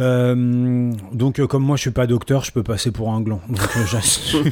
Euh, 0.01 0.91
donc 1.13 1.39
euh, 1.39 1.47
comme 1.47 1.63
moi 1.63 1.77
je 1.77 1.83
suis 1.83 1.89
pas 1.91 2.05
docteur, 2.05 2.43
je 2.43 2.51
peux 2.51 2.63
passer 2.63 2.91
pour 2.91 3.13
un 3.13 3.21
gland. 3.21 3.39
Donc 3.47 3.61
euh, 3.77 3.85
j'assume. 3.89 4.51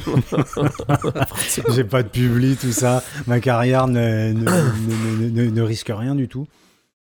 J'ai 1.74 1.84
pas 1.84 2.02
de 2.02 2.08
public, 2.08 2.60
tout 2.60 2.72
ça. 2.72 3.02
Ma 3.26 3.40
carrière 3.40 3.86
ne, 3.86 4.32
ne, 4.32 4.40
ne- 4.40 5.28
ne- 5.28 5.28
ne- 5.44 5.50
ne 5.50 5.60
risque 5.60 5.92
rien 5.94 6.14
du 6.14 6.28
tout. 6.28 6.46